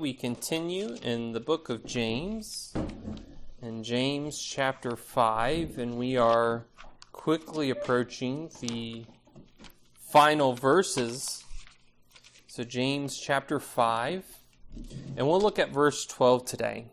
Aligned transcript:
We 0.00 0.14
continue 0.14 0.96
in 1.02 1.32
the 1.32 1.40
book 1.40 1.68
of 1.68 1.84
James, 1.84 2.72
in 3.60 3.84
James 3.84 4.40
chapter 4.40 4.96
5, 4.96 5.76
and 5.76 5.98
we 5.98 6.16
are 6.16 6.64
quickly 7.12 7.68
approaching 7.68 8.50
the 8.62 9.04
final 10.10 10.54
verses. 10.54 11.44
So, 12.46 12.64
James 12.64 13.20
chapter 13.20 13.60
5, 13.60 14.24
and 15.18 15.28
we'll 15.28 15.38
look 15.38 15.58
at 15.58 15.68
verse 15.68 16.06
12 16.06 16.46
today. 16.46 16.86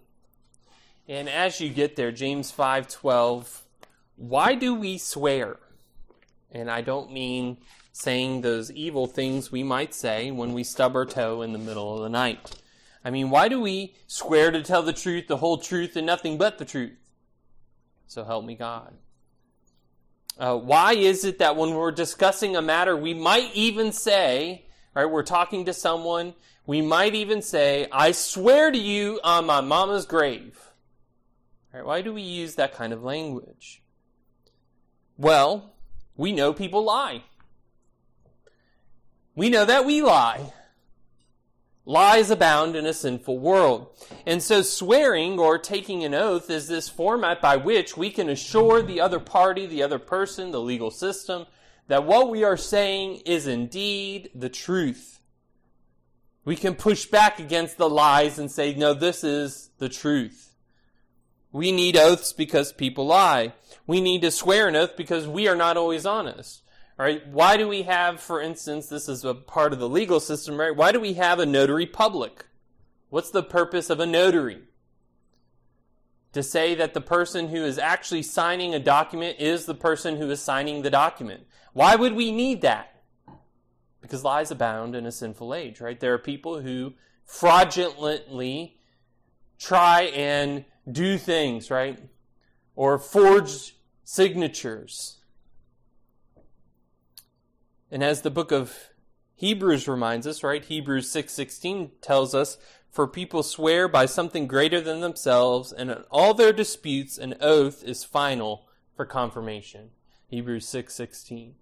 And 1.08 1.30
as 1.30 1.62
you 1.62 1.70
get 1.70 1.96
there, 1.96 2.12
James 2.12 2.52
5:12, 2.52 3.64
why 4.18 4.54
do 4.54 4.76
we 4.76 4.98
swear? 4.98 5.60
And 6.52 6.70
I 6.70 6.82
don't 6.82 7.14
mean 7.14 7.60
saying 7.94 8.42
those 8.42 8.70
evil 8.70 9.08
things 9.08 9.50
we 9.50 9.64
might 9.64 9.94
say 9.94 10.30
when 10.30 10.52
we 10.52 10.66
stub 10.66 10.94
our 10.94 11.06
toe 11.06 11.42
in 11.42 11.54
the 11.54 11.58
middle 11.58 11.96
of 11.96 12.02
the 12.02 12.10
night. 12.10 12.62
I 13.08 13.10
mean, 13.10 13.30
why 13.30 13.48
do 13.48 13.62
we 13.62 13.96
swear 14.06 14.52
to 14.52 14.62
tell 14.62 14.84
the 14.84 14.92
truth, 14.92 15.28
the 15.30 15.38
whole 15.38 15.60
truth, 15.60 15.96
and 15.96 16.06
nothing 16.06 16.38
but 16.38 16.58
the 16.58 16.66
truth? 16.66 16.98
So 18.06 18.26
help 18.26 18.44
me 18.44 18.56
God. 18.56 18.94
Uh, 20.38 20.58
why 20.58 20.92
is 20.92 21.24
it 21.24 21.40
that 21.40 21.56
when 21.56 21.74
we're 21.74 21.94
discussing 21.94 22.58
a 22.58 22.62
matter, 22.62 22.98
we 22.98 23.14
might 23.14 23.50
even 23.54 23.94
say, 23.94 24.66
right, 24.94 25.06
we're 25.06 25.24
talking 25.24 25.64
to 25.64 25.74
someone, 25.74 26.34
we 26.66 26.82
might 26.82 27.16
even 27.16 27.42
say, 27.42 27.88
I 27.94 28.12
swear 28.12 28.72
to 28.72 28.78
you 28.78 29.22
on 29.24 29.46
my 29.46 29.62
mama's 29.62 30.06
grave. 30.06 30.60
Right, 31.74 31.86
why 31.86 32.02
do 32.02 32.14
we 32.14 32.24
use 32.24 32.56
that 32.56 32.74
kind 32.74 32.92
of 32.92 33.06
language? 33.06 33.82
Well, 35.16 35.76
we 36.18 36.34
know 36.34 36.52
people 36.52 36.84
lie. 36.84 37.24
We 39.34 39.50
know 39.50 39.64
that 39.64 39.86
we 39.86 40.02
lie. 40.02 40.52
Lies 41.88 42.30
abound 42.30 42.76
in 42.76 42.86
a 42.86 42.92
sinful 42.92 43.40
world. 43.40 43.88
And 44.26 44.44
so 44.44 44.62
swearing 44.62 45.40
or 45.40 45.58
taking 45.58 46.04
an 46.04 46.14
oath 46.14 46.50
is 46.50 46.68
this 46.68 46.90
format 46.90 47.42
by 47.42 47.56
which 47.56 47.96
we 47.96 48.10
can 48.10 48.30
assure 48.30 48.82
the 48.82 49.00
other 49.00 49.22
party, 49.22 49.66
the 49.66 49.84
other 49.84 49.98
person, 49.98 50.52
the 50.52 50.60
legal 50.60 50.92
system, 50.92 51.46
that 51.88 52.04
what 52.04 52.30
we 52.30 52.44
are 52.44 52.58
saying 52.58 53.22
is 53.26 53.48
indeed 53.48 54.30
the 54.36 54.50
truth. 54.50 55.22
We 56.44 56.58
can 56.58 56.76
push 56.76 57.06
back 57.06 57.40
against 57.40 57.78
the 57.78 57.90
lies 57.90 58.38
and 58.38 58.52
say, 58.52 58.74
no, 58.74 58.94
this 58.94 59.24
is 59.24 59.70
the 59.78 59.88
truth. 59.88 60.56
We 61.54 61.72
need 61.72 61.96
oaths 61.96 62.34
because 62.34 62.74
people 62.74 63.06
lie. 63.06 63.54
We 63.86 64.02
need 64.02 64.24
to 64.24 64.32
swear 64.32 64.68
an 64.68 64.76
oath 64.76 64.98
because 64.98 65.26
we 65.26 65.48
are 65.48 65.56
not 65.56 65.78
always 65.78 66.06
honest. 66.06 66.64
Right? 66.98 67.28
Why 67.28 67.58
do 67.58 67.68
we 67.68 67.84
have, 67.84 68.20
for 68.20 68.42
instance, 68.42 68.88
this 68.88 69.08
is 69.08 69.24
a 69.24 69.36
part 69.36 69.72
of 69.72 69.80
the 69.80 69.88
legal 69.88 70.20
system, 70.20 70.60
right? 70.60 70.76
Why 70.76 70.92
do 70.92 71.00
we 71.00 71.14
have 71.14 71.38
a 71.38 71.46
notary 71.46 71.86
public? 71.86 72.48
What's 73.10 73.30
the 73.30 73.44
purpose 73.44 73.92
of 73.92 74.00
a 74.00 74.08
notary? 74.08 74.64
To 76.34 76.42
say 76.42 76.74
that 76.76 76.96
the 76.96 77.02
person 77.02 77.50
who 77.50 77.64
is 77.64 77.78
actually 77.78 78.24
signing 78.24 78.74
a 78.74 78.80
document 78.80 79.40
is 79.40 79.66
the 79.66 79.76
person 79.76 80.18
who 80.18 80.30
is 80.32 80.42
signing 80.42 80.82
the 80.82 80.90
document. 80.90 81.44
Why 81.74 81.96
would 81.96 82.14
we 82.14 82.32
need 82.32 82.62
that? 82.62 83.04
Because 84.02 84.24
lies 84.24 84.50
abound 84.50 84.96
in 84.96 85.06
a 85.06 85.12
sinful 85.12 85.54
age, 85.54 85.80
right? 85.80 86.00
There 86.00 86.14
are 86.14 86.20
people 86.20 86.62
who 86.62 86.94
fraudulently 87.26 88.80
try 89.60 90.04
and 90.04 90.66
do 90.92 91.18
things, 91.18 91.70
right? 91.70 92.00
Or 92.76 92.98
forge 92.98 93.76
signatures 94.04 95.17
and 97.92 98.04
as 98.04 98.22
the 98.22 98.32
book 98.32 98.52
of 98.52 98.92
Hebrews 99.36 99.88
reminds 99.88 100.26
us, 100.26 100.44
right? 100.44 100.64
Hebrews 100.64 101.10
6:16 101.10 101.92
tells 102.02 102.34
us, 102.34 102.58
"For 102.90 103.08
people 103.08 103.44
swear 103.44 103.88
by 103.88 104.06
something 104.06 104.48
greater 104.48 104.82
than 104.82 105.02
themselves, 105.02 105.72
and 105.72 105.92
in 105.92 106.04
all 106.10 106.34
their 106.34 106.54
disputes 106.54 107.18
an 107.18 107.36
oath 107.40 107.84
is 107.84 108.04
final 108.04 108.68
for 108.96 109.06
confirmation." 109.06 109.92
Hebrews 110.28 110.68
6:16. 110.68 111.56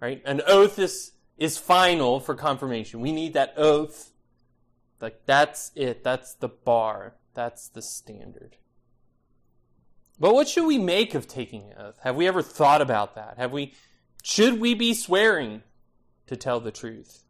right? 0.00 0.22
An 0.24 0.40
oath 0.46 0.78
is 0.78 1.12
is 1.36 1.56
final 1.56 2.20
for 2.20 2.34
confirmation. 2.34 3.00
We 3.00 3.12
need 3.12 3.32
that 3.34 3.54
oath. 3.56 4.12
Like 5.00 5.24
that's 5.26 5.72
it. 5.74 6.02
That's 6.02 6.34
the 6.34 6.48
bar. 6.48 7.16
That's 7.34 7.68
the 7.68 7.82
standard. 7.82 8.56
But 10.18 10.34
what 10.34 10.48
should 10.48 10.66
we 10.66 10.78
make 10.78 11.14
of 11.14 11.26
taking 11.26 11.70
an 11.70 11.78
oath? 11.78 11.98
Have 12.02 12.16
we 12.16 12.26
ever 12.26 12.42
thought 12.42 12.82
about 12.82 13.14
that? 13.14 13.38
Have 13.38 13.52
we 13.52 13.74
should 14.22 14.60
we 14.60 14.74
be 14.74 14.92
swearing? 14.92 15.62
To 16.30 16.36
tell 16.36 16.60
the 16.60 16.70
truth. 16.70 17.24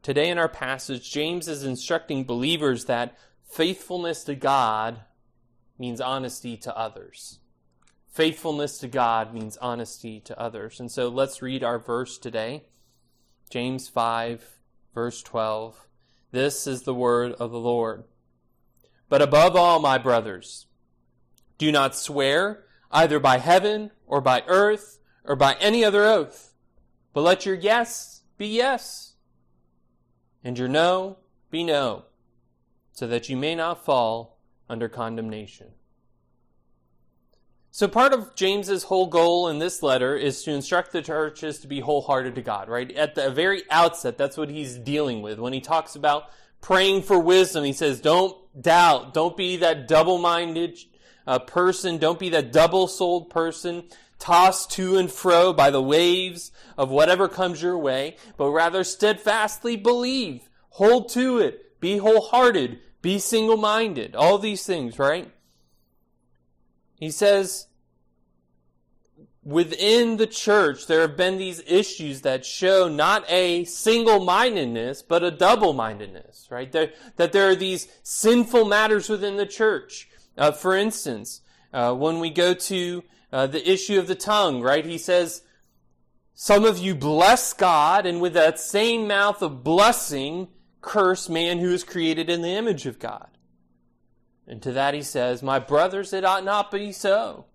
Today 0.00 0.28
in 0.28 0.38
our 0.38 0.48
passage, 0.48 1.10
James 1.10 1.48
is 1.48 1.64
instructing 1.64 2.22
believers 2.22 2.84
that 2.84 3.18
faithfulness 3.50 4.22
to 4.24 4.36
God 4.36 5.00
means 5.76 6.00
honesty 6.00 6.56
to 6.58 6.76
others. 6.78 7.40
Faithfulness 8.12 8.78
to 8.78 8.86
God 8.86 9.34
means 9.34 9.56
honesty 9.56 10.20
to 10.20 10.38
others. 10.38 10.78
And 10.78 10.88
so 10.88 11.08
let's 11.08 11.42
read 11.42 11.64
our 11.64 11.80
verse 11.80 12.16
today. 12.16 12.66
James 13.50 13.88
5, 13.88 14.60
verse 14.94 15.20
12. 15.20 15.88
This 16.30 16.68
is 16.68 16.82
the 16.82 16.94
word 16.94 17.32
of 17.40 17.50
the 17.50 17.58
Lord. 17.58 18.04
But 19.08 19.20
above 19.20 19.56
all, 19.56 19.80
my 19.80 19.98
brothers, 19.98 20.68
do 21.58 21.72
not 21.72 21.96
swear 21.96 22.66
either 22.92 23.18
by 23.18 23.38
heaven 23.38 23.90
or 24.06 24.20
by 24.20 24.44
earth 24.46 25.00
or 25.24 25.34
by 25.34 25.54
any 25.54 25.84
other 25.84 26.04
oath 26.04 26.50
but 27.12 27.22
let 27.22 27.46
your 27.46 27.54
yes 27.54 28.22
be 28.38 28.46
yes, 28.46 29.14
and 30.42 30.58
your 30.58 30.68
no 30.68 31.18
be 31.50 31.62
no, 31.62 32.04
so 32.92 33.06
that 33.06 33.28
you 33.28 33.36
may 33.36 33.54
not 33.54 33.84
fall 33.84 34.38
under 34.68 34.88
condemnation. 34.88 35.68
So 37.74 37.88
part 37.88 38.12
of 38.12 38.34
James's 38.34 38.82
whole 38.82 39.06
goal 39.06 39.48
in 39.48 39.58
this 39.58 39.82
letter 39.82 40.14
is 40.14 40.42
to 40.42 40.50
instruct 40.50 40.92
the 40.92 41.00
churches 41.00 41.58
to 41.60 41.66
be 41.66 41.80
wholehearted 41.80 42.34
to 42.34 42.42
God, 42.42 42.68
right? 42.68 42.90
At 42.92 43.14
the 43.14 43.30
very 43.30 43.62
outset, 43.70 44.18
that's 44.18 44.36
what 44.36 44.50
he's 44.50 44.76
dealing 44.76 45.22
with. 45.22 45.38
When 45.38 45.54
he 45.54 45.60
talks 45.62 45.96
about 45.96 46.24
praying 46.60 47.02
for 47.02 47.18
wisdom, 47.18 47.64
he 47.64 47.72
says, 47.72 48.02
don't 48.02 48.36
doubt, 48.60 49.14
don't 49.14 49.38
be 49.38 49.56
that 49.56 49.88
double-minded 49.88 50.78
uh, 51.26 51.38
person, 51.38 51.96
don't 51.96 52.18
be 52.18 52.28
that 52.28 52.52
double-souled 52.52 53.30
person 53.30 53.84
tossed 54.18 54.70
to 54.72 54.96
and 54.96 55.10
fro 55.10 55.52
by 55.52 55.70
the 55.70 55.82
waves 55.82 56.52
of 56.76 56.90
whatever 56.90 57.28
comes 57.28 57.62
your 57.62 57.78
way, 57.78 58.16
but 58.36 58.50
rather 58.50 58.84
steadfastly 58.84 59.76
believe, 59.76 60.48
hold 60.70 61.08
to 61.10 61.38
it, 61.38 61.80
be 61.80 61.98
wholehearted, 61.98 62.78
be 63.02 63.18
single 63.18 63.56
minded. 63.56 64.14
All 64.14 64.38
these 64.38 64.64
things, 64.64 64.98
right? 64.98 65.30
He 66.94 67.10
says, 67.10 67.66
within 69.44 70.18
the 70.18 70.26
church, 70.26 70.86
there 70.86 71.00
have 71.00 71.16
been 71.16 71.36
these 71.36 71.62
issues 71.66 72.20
that 72.22 72.46
show 72.46 72.88
not 72.88 73.28
a 73.28 73.64
single 73.64 74.24
mindedness, 74.24 75.02
but 75.02 75.24
a 75.24 75.30
double 75.30 75.72
mindedness, 75.72 76.46
right? 76.50 76.70
There, 76.70 76.92
that 77.16 77.32
there 77.32 77.48
are 77.48 77.56
these 77.56 77.88
sinful 78.02 78.66
matters 78.66 79.08
within 79.08 79.36
the 79.36 79.46
church. 79.46 80.08
Uh, 80.38 80.52
for 80.52 80.76
instance, 80.76 81.40
uh, 81.72 81.92
when 81.92 82.20
we 82.20 82.30
go 82.30 82.54
to 82.54 83.02
uh, 83.32 83.46
the 83.46 83.70
issue 83.70 83.98
of 83.98 84.06
the 84.06 84.14
tongue, 84.14 84.60
right? 84.60 84.84
He 84.84 84.98
says, 84.98 85.42
some 86.34 86.64
of 86.64 86.78
you 86.78 86.94
bless 86.94 87.52
God, 87.52 88.06
and 88.06 88.20
with 88.20 88.34
that 88.34 88.58
same 88.58 89.06
mouth 89.06 89.42
of 89.42 89.62
blessing, 89.62 90.48
curse 90.80 91.28
man 91.28 91.58
who 91.58 91.72
is 91.72 91.84
created 91.84 92.30
in 92.30 92.42
the 92.42 92.48
image 92.48 92.86
of 92.86 92.98
God. 92.98 93.28
And 94.46 94.60
to 94.62 94.72
that 94.72 94.94
he 94.94 95.02
says, 95.02 95.42
My 95.42 95.58
brothers, 95.58 96.12
it 96.12 96.24
ought 96.24 96.44
not 96.44 96.70
be 96.70 96.90
so. 96.92 97.46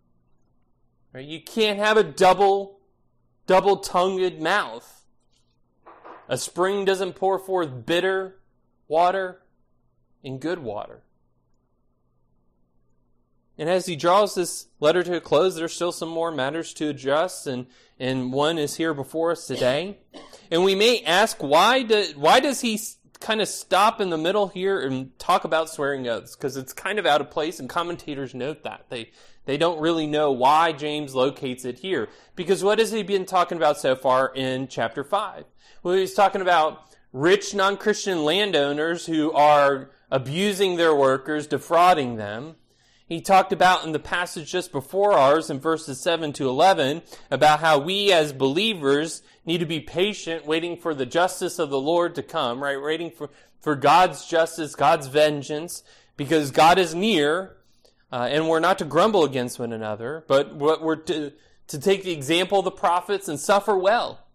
Right? 1.13 1.25
You 1.25 1.41
can't 1.41 1.79
have 1.79 1.97
a 1.97 2.03
double, 2.03 2.79
double 3.45 3.77
tongued 3.77 4.39
mouth. 4.41 5.05
A 6.29 6.37
spring 6.37 6.85
doesn't 6.85 7.13
pour 7.13 7.39
forth 7.39 7.85
bitter 7.85 8.39
water 8.87 9.41
and 10.23 10.39
good 10.39 10.59
water. 10.59 11.03
And 13.57 13.69
as 13.69 13.85
he 13.85 13.95
draws 13.95 14.35
this 14.35 14.67
letter 14.79 15.03
to 15.03 15.15
a 15.15 15.21
close, 15.21 15.55
there's 15.55 15.73
still 15.73 15.91
some 15.91 16.09
more 16.09 16.31
matters 16.31 16.73
to 16.75 16.89
address, 16.89 17.47
and, 17.47 17.67
and 17.99 18.31
one 18.31 18.57
is 18.57 18.75
here 18.75 18.93
before 18.93 19.31
us 19.31 19.47
today. 19.47 19.97
And 20.51 20.63
we 20.63 20.75
may 20.75 21.01
ask, 21.03 21.41
why, 21.41 21.83
do, 21.83 22.05
why 22.15 22.39
does 22.39 22.61
he 22.61 22.79
kind 23.19 23.41
of 23.41 23.47
stop 23.47 23.99
in 23.99 24.11
the 24.11 24.17
middle 24.17 24.47
here 24.47 24.79
and 24.79 25.17
talk 25.17 25.43
about 25.43 25.69
swearing 25.69 26.07
oaths? 26.07 26.35
Because 26.35 26.55
it's 26.55 26.71
kind 26.71 26.99
of 26.99 27.05
out 27.05 27.19
of 27.19 27.31
place, 27.31 27.59
and 27.59 27.67
commentators 27.67 28.35
note 28.35 28.63
that. 28.63 28.85
They, 28.89 29.11
they 29.45 29.57
don't 29.57 29.79
really 29.79 30.05
know 30.05 30.31
why 30.31 30.71
James 30.73 31.15
locates 31.15 31.65
it 31.65 31.79
here. 31.79 32.09
Because 32.35 32.63
what 32.63 32.79
has 32.79 32.91
he 32.91 33.01
been 33.01 33.25
talking 33.25 33.57
about 33.57 33.79
so 33.79 33.95
far 33.95 34.31
in 34.35 34.67
chapter 34.67 35.03
5? 35.03 35.45
Well, 35.81 35.95
he's 35.95 36.13
talking 36.13 36.41
about 36.41 36.83
rich 37.11 37.55
non-Christian 37.55 38.23
landowners 38.23 39.05
who 39.05 39.31
are 39.31 39.89
abusing 40.11 40.75
their 40.75 40.93
workers, 40.93 41.47
defrauding 41.47 42.17
them. 42.17 42.55
He 43.07 43.21
talked 43.21 43.53
about 43.53 43.85
in 43.85 43.93
the 43.93 43.99
passage 43.99 44.51
just 44.51 44.73
before 44.73 45.13
ours 45.13 45.49
in 45.49 45.59
verses 45.59 46.01
7 46.01 46.33
to 46.33 46.49
11 46.49 47.03
about 47.31 47.61
how 47.61 47.79
we 47.79 48.11
as 48.11 48.33
believers 48.33 49.21
need 49.45 49.59
to 49.59 49.65
be 49.65 49.79
patient 49.79 50.45
waiting 50.45 50.75
for 50.75 50.93
the 50.93 51.05
justice 51.05 51.57
of 51.57 51.69
the 51.69 51.79
Lord 51.79 52.15
to 52.15 52.23
come, 52.23 52.61
right? 52.61 52.81
Waiting 52.81 53.09
for 53.11 53.29
for 53.61 53.75
God's 53.75 54.25
justice, 54.25 54.75
God's 54.75 55.07
vengeance, 55.07 55.83
because 56.15 56.51
God 56.51 56.77
is 56.77 56.93
near, 56.93 57.57
uh, 58.11 58.27
and 58.31 58.47
we're 58.47 58.59
not 58.59 58.77
to 58.79 58.85
grumble 58.85 59.23
against 59.23 59.59
one 59.59 59.73
another, 59.73 60.23
but 60.27 60.55
what 60.55 60.81
we're 60.81 60.95
to, 60.95 61.33
to 61.67 61.79
take 61.79 62.03
the 62.03 62.11
example 62.11 62.59
of 62.59 62.65
the 62.65 62.71
prophets 62.71 63.27
and 63.27 63.39
suffer 63.39 63.77
well. 63.77 64.25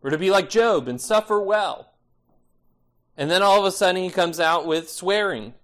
We're 0.00 0.10
to 0.10 0.18
be 0.18 0.30
like 0.30 0.48
Job 0.48 0.88
and 0.88 1.00
suffer 1.00 1.40
well. 1.40 1.92
And 3.16 3.30
then 3.30 3.42
all 3.42 3.58
of 3.58 3.66
a 3.66 3.72
sudden 3.72 4.02
he 4.02 4.10
comes 4.10 4.40
out 4.40 4.66
with 4.66 4.88
swearing. 4.88 5.54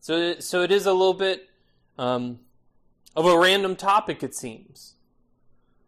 So, 0.00 0.40
so 0.40 0.62
it 0.62 0.72
is 0.72 0.84
a 0.84 0.92
little 0.92 1.14
bit 1.14 1.48
um, 2.02 2.40
of 3.14 3.26
a 3.26 3.38
random 3.38 3.76
topic, 3.76 4.24
it 4.24 4.34
seems. 4.34 4.94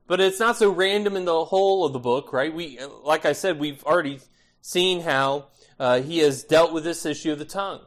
But 0.07 0.21
it's 0.21 0.39
not 0.39 0.57
so 0.57 0.71
random 0.71 1.17
in 1.17 1.25
the 1.25 1.47
whole 1.47 1.85
of 1.85 1.93
the 1.93 1.99
book, 1.99 2.33
right? 2.33 2.55
We, 2.55 2.79
like 3.03 3.25
I 3.25 3.33
said, 3.33 3.59
we've 3.59 3.83
already 3.85 4.21
seen 4.61 5.01
how 5.01 5.49
uh, 5.79 6.03
he 6.03 6.19
has 6.19 6.45
dealt 6.45 6.73
with 6.73 6.85
this 6.85 7.05
issue 7.05 7.33
of 7.33 7.41
the 7.41 7.45
tongue. 7.45 7.81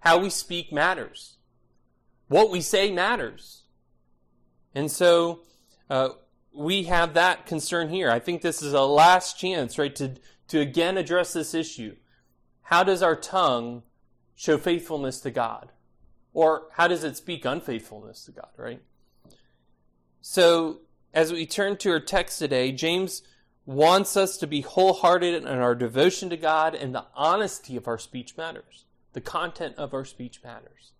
How 0.00 0.18
we 0.18 0.28
speak 0.28 0.70
matters. 0.70 1.36
What 2.28 2.50
we 2.50 2.60
say 2.60 2.92
matters. 2.92 3.62
And 4.74 4.90
so 4.90 5.40
uh, 5.88 6.10
we 6.52 6.82
have 6.84 7.14
that 7.14 7.46
concern 7.46 7.88
here. 7.88 8.10
I 8.10 8.18
think 8.18 8.42
this 8.42 8.60
is 8.60 8.74
a 8.74 8.82
last 8.82 9.38
chance, 9.38 9.78
right, 9.78 9.94
to, 9.96 10.16
to 10.48 10.60
again 10.60 10.98
address 10.98 11.32
this 11.32 11.54
issue. 11.54 11.96
How 12.62 12.82
does 12.82 13.02
our 13.02 13.16
tongue 13.16 13.82
show 14.34 14.58
faithfulness 14.58 15.20
to 15.20 15.30
God? 15.30 15.72
Or 16.34 16.68
how 16.72 16.88
does 16.88 17.04
it 17.04 17.16
speak 17.16 17.44
unfaithfulness 17.44 18.24
to 18.24 18.32
God, 18.32 18.50
right? 18.56 18.80
So, 20.20 20.80
as 21.12 21.32
we 21.32 21.46
turn 21.46 21.76
to 21.78 21.90
our 21.90 22.00
text 22.00 22.38
today, 22.38 22.72
James 22.72 23.22
wants 23.66 24.16
us 24.16 24.38
to 24.38 24.46
be 24.46 24.62
wholehearted 24.62 25.34
in 25.34 25.46
our 25.46 25.74
devotion 25.74 26.30
to 26.30 26.36
God, 26.36 26.74
and 26.74 26.94
the 26.94 27.04
honesty 27.14 27.76
of 27.76 27.86
our 27.86 27.98
speech 27.98 28.36
matters. 28.36 28.86
The 29.12 29.20
content 29.20 29.76
of 29.76 29.92
our 29.92 30.04
speech 30.04 30.40
matters. 30.42 30.92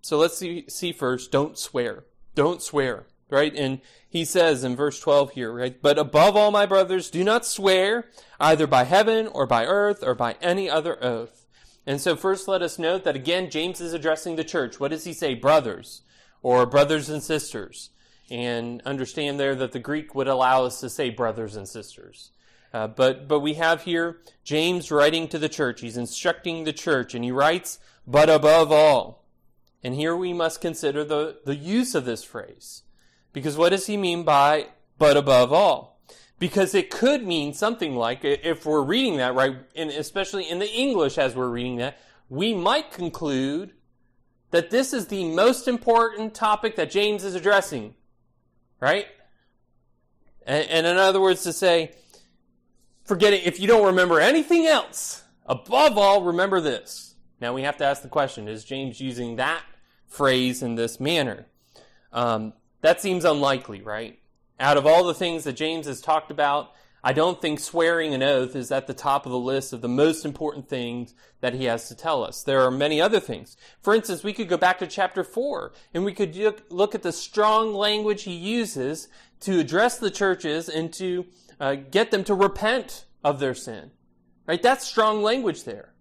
So 0.00 0.18
let's 0.18 0.38
see, 0.38 0.64
see 0.68 0.92
first, 0.92 1.32
don't 1.32 1.58
swear. 1.58 2.04
Don't 2.34 2.62
swear, 2.62 3.06
right? 3.30 3.54
And 3.54 3.80
he 4.08 4.24
says 4.24 4.64
in 4.64 4.76
verse 4.76 5.00
12 5.00 5.32
here, 5.32 5.52
right? 5.52 5.80
But 5.80 5.98
above 5.98 6.36
all, 6.36 6.50
my 6.50 6.66
brothers, 6.66 7.10
do 7.10 7.24
not 7.24 7.46
swear 7.46 8.06
either 8.38 8.66
by 8.66 8.84
heaven 8.84 9.26
or 9.26 9.46
by 9.46 9.64
earth 9.66 10.02
or 10.02 10.14
by 10.14 10.36
any 10.40 10.68
other 10.68 11.02
oath. 11.02 11.45
And 11.86 12.00
so 12.00 12.16
first 12.16 12.48
let 12.48 12.62
us 12.62 12.78
note 12.78 13.04
that 13.04 13.16
again, 13.16 13.48
James 13.48 13.80
is 13.80 13.92
addressing 13.92 14.36
the 14.36 14.44
church. 14.44 14.80
What 14.80 14.90
does 14.90 15.04
he 15.04 15.12
say? 15.12 15.34
Brothers 15.34 16.02
or 16.42 16.66
brothers 16.66 17.08
and 17.08 17.22
sisters. 17.22 17.90
And 18.28 18.82
understand 18.84 19.38
there 19.38 19.54
that 19.54 19.70
the 19.70 19.78
Greek 19.78 20.14
would 20.14 20.26
allow 20.26 20.64
us 20.64 20.80
to 20.80 20.90
say 20.90 21.10
brothers 21.10 21.54
and 21.54 21.68
sisters. 21.68 22.32
Uh, 22.74 22.88
but, 22.88 23.28
but 23.28 23.40
we 23.40 23.54
have 23.54 23.82
here 23.82 24.18
James 24.42 24.90
writing 24.90 25.28
to 25.28 25.38
the 25.38 25.48
church. 25.48 25.80
He's 25.80 25.96
instructing 25.96 26.64
the 26.64 26.72
church 26.72 27.14
and 27.14 27.24
he 27.24 27.30
writes, 27.30 27.78
but 28.06 28.28
above 28.28 28.72
all. 28.72 29.24
And 29.82 29.94
here 29.94 30.16
we 30.16 30.32
must 30.32 30.60
consider 30.60 31.04
the, 31.04 31.38
the 31.44 31.54
use 31.54 31.94
of 31.94 32.04
this 32.04 32.24
phrase. 32.24 32.82
Because 33.32 33.56
what 33.56 33.68
does 33.68 33.86
he 33.86 33.96
mean 33.96 34.24
by 34.24 34.68
but 34.98 35.16
above 35.16 35.52
all? 35.52 35.95
Because 36.38 36.74
it 36.74 36.90
could 36.90 37.26
mean 37.26 37.54
something 37.54 37.96
like, 37.96 38.20
if 38.22 38.66
we're 38.66 38.82
reading 38.82 39.16
that, 39.16 39.34
right, 39.34 39.56
and 39.74 39.90
especially 39.90 40.48
in 40.48 40.58
the 40.58 40.70
English 40.70 41.16
as 41.16 41.34
we're 41.34 41.48
reading 41.48 41.76
that, 41.76 41.98
we 42.28 42.52
might 42.52 42.90
conclude 42.90 43.72
that 44.50 44.70
this 44.70 44.92
is 44.92 45.06
the 45.06 45.24
most 45.24 45.66
important 45.66 46.34
topic 46.34 46.76
that 46.76 46.90
James 46.90 47.24
is 47.24 47.34
addressing. 47.34 47.94
Right? 48.80 49.06
And, 50.46 50.68
and 50.68 50.86
in 50.86 50.98
other 50.98 51.20
words, 51.20 51.42
to 51.44 51.52
say, 51.52 51.92
forget 53.04 53.32
it 53.32 53.46
if 53.46 53.58
you 53.58 53.66
don't 53.66 53.86
remember 53.86 54.20
anything 54.20 54.66
else, 54.66 55.22
above 55.46 55.96
all, 55.96 56.22
remember 56.22 56.60
this. 56.60 57.14
Now 57.40 57.54
we 57.54 57.62
have 57.62 57.78
to 57.78 57.84
ask 57.84 58.02
the 58.02 58.08
question, 58.08 58.46
is 58.46 58.64
James 58.64 59.00
using 59.00 59.36
that 59.36 59.62
phrase 60.06 60.62
in 60.62 60.74
this 60.74 61.00
manner? 61.00 61.46
Um, 62.12 62.52
that 62.82 63.00
seems 63.00 63.24
unlikely, 63.24 63.80
right? 63.80 64.18
Out 64.58 64.76
of 64.76 64.86
all 64.86 65.04
the 65.04 65.14
things 65.14 65.44
that 65.44 65.54
James 65.54 65.86
has 65.86 66.00
talked 66.00 66.30
about, 66.30 66.72
I 67.04 67.12
don't 67.12 67.40
think 67.40 67.60
swearing 67.60 68.14
an 68.14 68.22
oath 68.24 68.56
is 68.56 68.72
at 68.72 68.88
the 68.88 68.94
top 68.94 69.26
of 69.26 69.32
the 69.32 69.38
list 69.38 69.72
of 69.72 69.80
the 69.80 69.88
most 69.88 70.24
important 70.24 70.68
things 70.68 71.14
that 71.40 71.54
he 71.54 71.66
has 71.66 71.86
to 71.88 71.94
tell 71.94 72.24
us. 72.24 72.42
There 72.42 72.62
are 72.62 72.70
many 72.70 73.00
other 73.00 73.20
things. 73.20 73.56
For 73.80 73.94
instance, 73.94 74.24
we 74.24 74.32
could 74.32 74.48
go 74.48 74.56
back 74.56 74.80
to 74.80 74.88
chapter 74.88 75.22
4 75.22 75.72
and 75.94 76.04
we 76.04 76.12
could 76.12 76.34
look 76.68 76.96
at 76.96 77.02
the 77.02 77.12
strong 77.12 77.72
language 77.74 78.24
he 78.24 78.34
uses 78.34 79.06
to 79.40 79.60
address 79.60 79.98
the 79.98 80.10
churches 80.10 80.68
and 80.68 80.92
to 80.94 81.26
uh, 81.60 81.76
get 81.76 82.10
them 82.10 82.24
to 82.24 82.34
repent 82.34 83.04
of 83.22 83.38
their 83.38 83.54
sin. 83.54 83.92
Right? 84.46 84.60
That's 84.60 84.84
strong 84.84 85.22
language 85.22 85.62
there. 85.62 85.92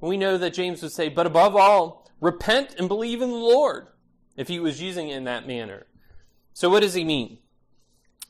We 0.00 0.16
know 0.16 0.38
that 0.38 0.54
James 0.54 0.80
would 0.82 0.92
say, 0.92 1.08
but 1.08 1.26
above 1.26 1.56
all, 1.56 2.08
repent 2.20 2.76
and 2.78 2.86
believe 2.86 3.20
in 3.20 3.30
the 3.30 3.34
Lord, 3.34 3.88
if 4.36 4.46
he 4.46 4.60
was 4.60 4.80
using 4.80 5.08
it 5.08 5.16
in 5.16 5.24
that 5.24 5.48
manner. 5.48 5.86
So 6.52 6.70
what 6.70 6.82
does 6.82 6.94
he 6.94 7.02
mean? 7.02 7.38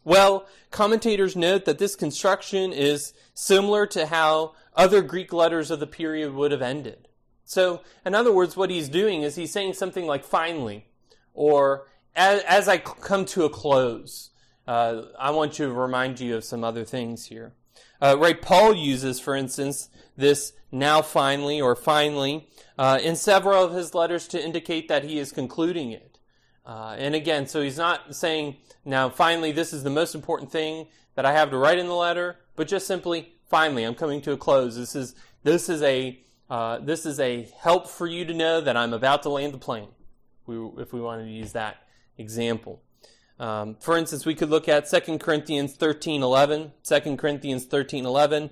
Well, 0.04 0.46
commentators 0.70 1.36
note 1.36 1.64
that 1.66 1.78
this 1.78 1.94
construction 1.94 2.72
is 2.72 3.12
similar 3.34 3.86
to 3.88 4.06
how 4.06 4.54
other 4.74 5.02
Greek 5.02 5.32
letters 5.32 5.70
of 5.70 5.80
the 5.80 5.86
period 5.86 6.34
would 6.34 6.52
have 6.52 6.62
ended. 6.62 7.08
So, 7.44 7.82
in 8.06 8.14
other 8.14 8.32
words, 8.32 8.56
what 8.56 8.70
he's 8.70 8.88
doing 8.88 9.22
is 9.22 9.34
he's 9.34 9.52
saying 9.52 9.74
something 9.74 10.06
like 10.06 10.24
finally, 10.24 10.86
or 11.34 11.88
as, 12.14 12.42
as 12.42 12.68
I 12.68 12.78
come 12.78 13.24
to 13.26 13.44
a 13.44 13.50
close. 13.50 14.30
Uh, 14.66 15.02
I 15.18 15.32
want 15.32 15.54
to 15.54 15.72
remind 15.72 16.20
you 16.20 16.36
of 16.36 16.44
some 16.44 16.62
other 16.62 16.84
things 16.84 17.26
here. 17.26 17.54
Uh, 18.00 18.16
right, 18.18 18.40
Paul 18.40 18.74
uses, 18.74 19.18
for 19.18 19.34
instance, 19.34 19.88
this 20.16 20.52
now 20.70 21.02
finally 21.02 21.60
or 21.60 21.74
finally 21.74 22.48
uh, 22.78 22.98
in 23.02 23.16
several 23.16 23.64
of 23.64 23.72
his 23.72 23.94
letters 23.94 24.28
to 24.28 24.42
indicate 24.42 24.88
that 24.88 25.04
he 25.04 25.18
is 25.18 25.32
concluding 25.32 25.90
it. 25.90 26.09
Uh, 26.64 26.94
and 26.98 27.14
again, 27.14 27.46
so 27.46 27.62
he's 27.62 27.78
not 27.78 28.14
saying, 28.14 28.56
now 28.84 29.08
finally, 29.08 29.52
this 29.52 29.72
is 29.72 29.82
the 29.82 29.90
most 29.90 30.14
important 30.14 30.52
thing 30.52 30.86
that 31.14 31.26
I 31.26 31.32
have 31.32 31.50
to 31.50 31.56
write 31.56 31.78
in 31.78 31.86
the 31.86 31.94
letter, 31.94 32.36
but 32.56 32.68
just 32.68 32.86
simply, 32.86 33.34
finally, 33.48 33.84
I'm 33.84 33.94
coming 33.94 34.20
to 34.22 34.32
a 34.32 34.36
close. 34.36 34.76
This 34.76 34.94
is, 34.94 35.14
this 35.42 35.68
is 35.68 35.82
a, 35.82 36.20
uh, 36.48 36.78
this 36.78 37.06
is 37.06 37.18
a 37.20 37.48
help 37.60 37.88
for 37.88 38.06
you 38.06 38.24
to 38.24 38.34
know 38.34 38.60
that 38.60 38.76
I'm 38.76 38.92
about 38.92 39.22
to 39.22 39.30
land 39.30 39.54
the 39.54 39.58
plane, 39.58 39.88
if 40.48 40.92
we, 40.92 41.00
wanted 41.00 41.24
to 41.24 41.30
use 41.30 41.52
that 41.52 41.76
example. 42.18 42.82
Um, 43.38 43.76
for 43.80 43.96
instance, 43.96 44.26
we 44.26 44.34
could 44.34 44.50
look 44.50 44.68
at 44.68 44.90
2 44.90 45.18
Corinthians 45.18 45.74
13, 45.74 46.22
11. 46.22 46.72
2 46.82 47.16
Corinthians 47.16 47.64
13, 47.64 48.04
11. 48.04 48.50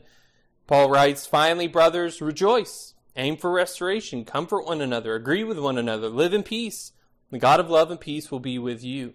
Paul 0.66 0.90
writes, 0.90 1.26
Finally, 1.26 1.68
brothers, 1.68 2.22
rejoice. 2.22 2.94
Aim 3.16 3.36
for 3.36 3.50
restoration. 3.50 4.24
Comfort 4.24 4.64
one 4.64 4.80
another. 4.80 5.14
Agree 5.14 5.44
with 5.44 5.58
one 5.58 5.76
another. 5.76 6.08
Live 6.08 6.32
in 6.32 6.42
peace. 6.42 6.92
The 7.30 7.38
God 7.38 7.60
of 7.60 7.68
love 7.68 7.90
and 7.90 8.00
peace 8.00 8.30
will 8.30 8.40
be 8.40 8.58
with 8.58 8.82
you. 8.82 9.14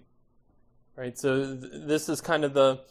Right? 0.95 1.17
So 1.17 1.55
th- 1.55 1.71
this 1.85 2.09
is 2.09 2.21
kind 2.21 2.43
of 2.43 2.53
the, 2.53 2.81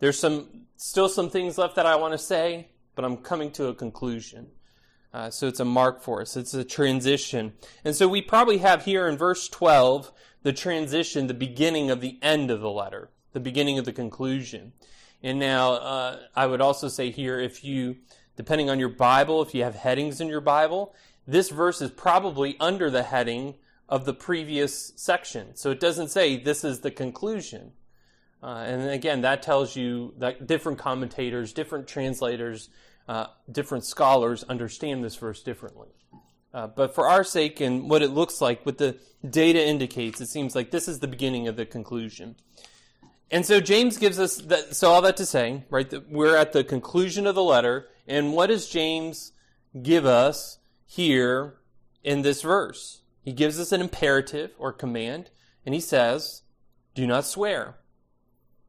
there's 0.00 0.18
some, 0.18 0.66
still 0.76 1.08
some 1.08 1.30
things 1.30 1.56
left 1.56 1.76
that 1.76 1.86
I 1.86 1.96
want 1.96 2.12
to 2.12 2.18
say, 2.18 2.68
but 2.94 3.04
I'm 3.04 3.16
coming 3.18 3.50
to 3.52 3.68
a 3.68 3.74
conclusion. 3.74 4.48
Uh, 5.14 5.30
so 5.30 5.46
it's 5.46 5.60
a 5.60 5.64
mark 5.64 6.02
for 6.02 6.20
us. 6.20 6.36
It's 6.36 6.52
a 6.52 6.64
transition. 6.64 7.54
And 7.84 7.96
so 7.96 8.06
we 8.06 8.20
probably 8.20 8.58
have 8.58 8.84
here 8.84 9.08
in 9.08 9.16
verse 9.16 9.48
12 9.48 10.12
the 10.42 10.52
transition, 10.52 11.26
the 11.26 11.34
beginning 11.34 11.90
of 11.90 12.00
the 12.00 12.18
end 12.22 12.50
of 12.50 12.60
the 12.60 12.70
letter, 12.70 13.10
the 13.32 13.40
beginning 13.40 13.78
of 13.78 13.86
the 13.86 13.92
conclusion. 13.92 14.74
And 15.22 15.38
now 15.38 15.72
uh, 15.72 16.20
I 16.34 16.46
would 16.46 16.60
also 16.60 16.88
say 16.88 17.10
here, 17.10 17.40
if 17.40 17.64
you, 17.64 17.96
depending 18.36 18.68
on 18.68 18.78
your 18.78 18.90
Bible, 18.90 19.40
if 19.40 19.54
you 19.54 19.64
have 19.64 19.74
headings 19.74 20.20
in 20.20 20.28
your 20.28 20.42
Bible, 20.42 20.94
this 21.26 21.48
verse 21.48 21.80
is 21.80 21.90
probably 21.90 22.56
under 22.60 22.90
the 22.90 23.02
heading 23.02 23.54
of 23.88 24.04
the 24.04 24.14
previous 24.14 24.92
section. 24.96 25.54
So 25.54 25.70
it 25.70 25.80
doesn't 25.80 26.08
say 26.08 26.36
this 26.36 26.64
is 26.64 26.80
the 26.80 26.90
conclusion. 26.90 27.72
Uh, 28.42 28.64
and 28.66 28.90
again, 28.90 29.22
that 29.22 29.42
tells 29.42 29.76
you 29.76 30.14
that 30.18 30.46
different 30.46 30.78
commentators, 30.78 31.52
different 31.52 31.86
translators, 31.86 32.68
uh, 33.08 33.26
different 33.50 33.84
scholars 33.84 34.44
understand 34.44 35.02
this 35.02 35.16
verse 35.16 35.42
differently. 35.42 35.88
Uh, 36.52 36.66
but 36.66 36.94
for 36.94 37.08
our 37.08 37.22
sake 37.22 37.60
and 37.60 37.88
what 37.90 38.02
it 38.02 38.10
looks 38.10 38.40
like, 38.40 38.64
what 38.64 38.78
the 38.78 38.96
data 39.28 39.64
indicates, 39.64 40.20
it 40.20 40.26
seems 40.26 40.54
like 40.54 40.70
this 40.70 40.88
is 40.88 41.00
the 41.00 41.08
beginning 41.08 41.48
of 41.48 41.56
the 41.56 41.66
conclusion. 41.66 42.34
And 43.30 43.44
so 43.44 43.60
James 43.60 43.98
gives 43.98 44.18
us 44.18 44.36
that, 44.36 44.74
so 44.76 44.90
all 44.90 45.02
that 45.02 45.16
to 45.16 45.26
say, 45.26 45.64
right, 45.68 45.88
that 45.90 46.08
we're 46.08 46.36
at 46.36 46.52
the 46.52 46.64
conclusion 46.64 47.26
of 47.26 47.34
the 47.34 47.42
letter, 47.42 47.88
and 48.06 48.32
what 48.32 48.46
does 48.46 48.68
James 48.68 49.32
give 49.82 50.06
us 50.06 50.58
here 50.86 51.56
in 52.04 52.22
this 52.22 52.42
verse? 52.42 53.02
He 53.26 53.32
gives 53.32 53.58
us 53.58 53.72
an 53.72 53.80
imperative 53.80 54.54
or 54.56 54.72
command, 54.72 55.30
and 55.66 55.74
he 55.74 55.80
says, 55.80 56.42
Do 56.94 57.08
not 57.08 57.26
swear. 57.26 57.74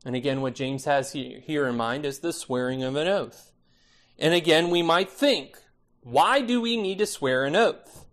And 0.04 0.16
again, 0.16 0.42
what 0.42 0.56
James 0.56 0.86
has 0.86 1.12
here 1.12 1.68
in 1.68 1.78
mind 1.78 2.08
is 2.08 2.20
the 2.20 2.34
swearing 2.34 2.82
of 2.82 2.96
an 2.96 3.08
oath. 3.08 3.52
And 4.18 4.34
again, 4.34 4.72
we 4.72 4.82
might 4.82 5.12
think, 5.12 5.60
why 6.02 6.42
do 6.42 6.60
we 6.60 6.76
need 6.76 6.98
to 6.98 7.06
swear 7.06 7.46
an 7.46 7.56
oath? 7.56 8.08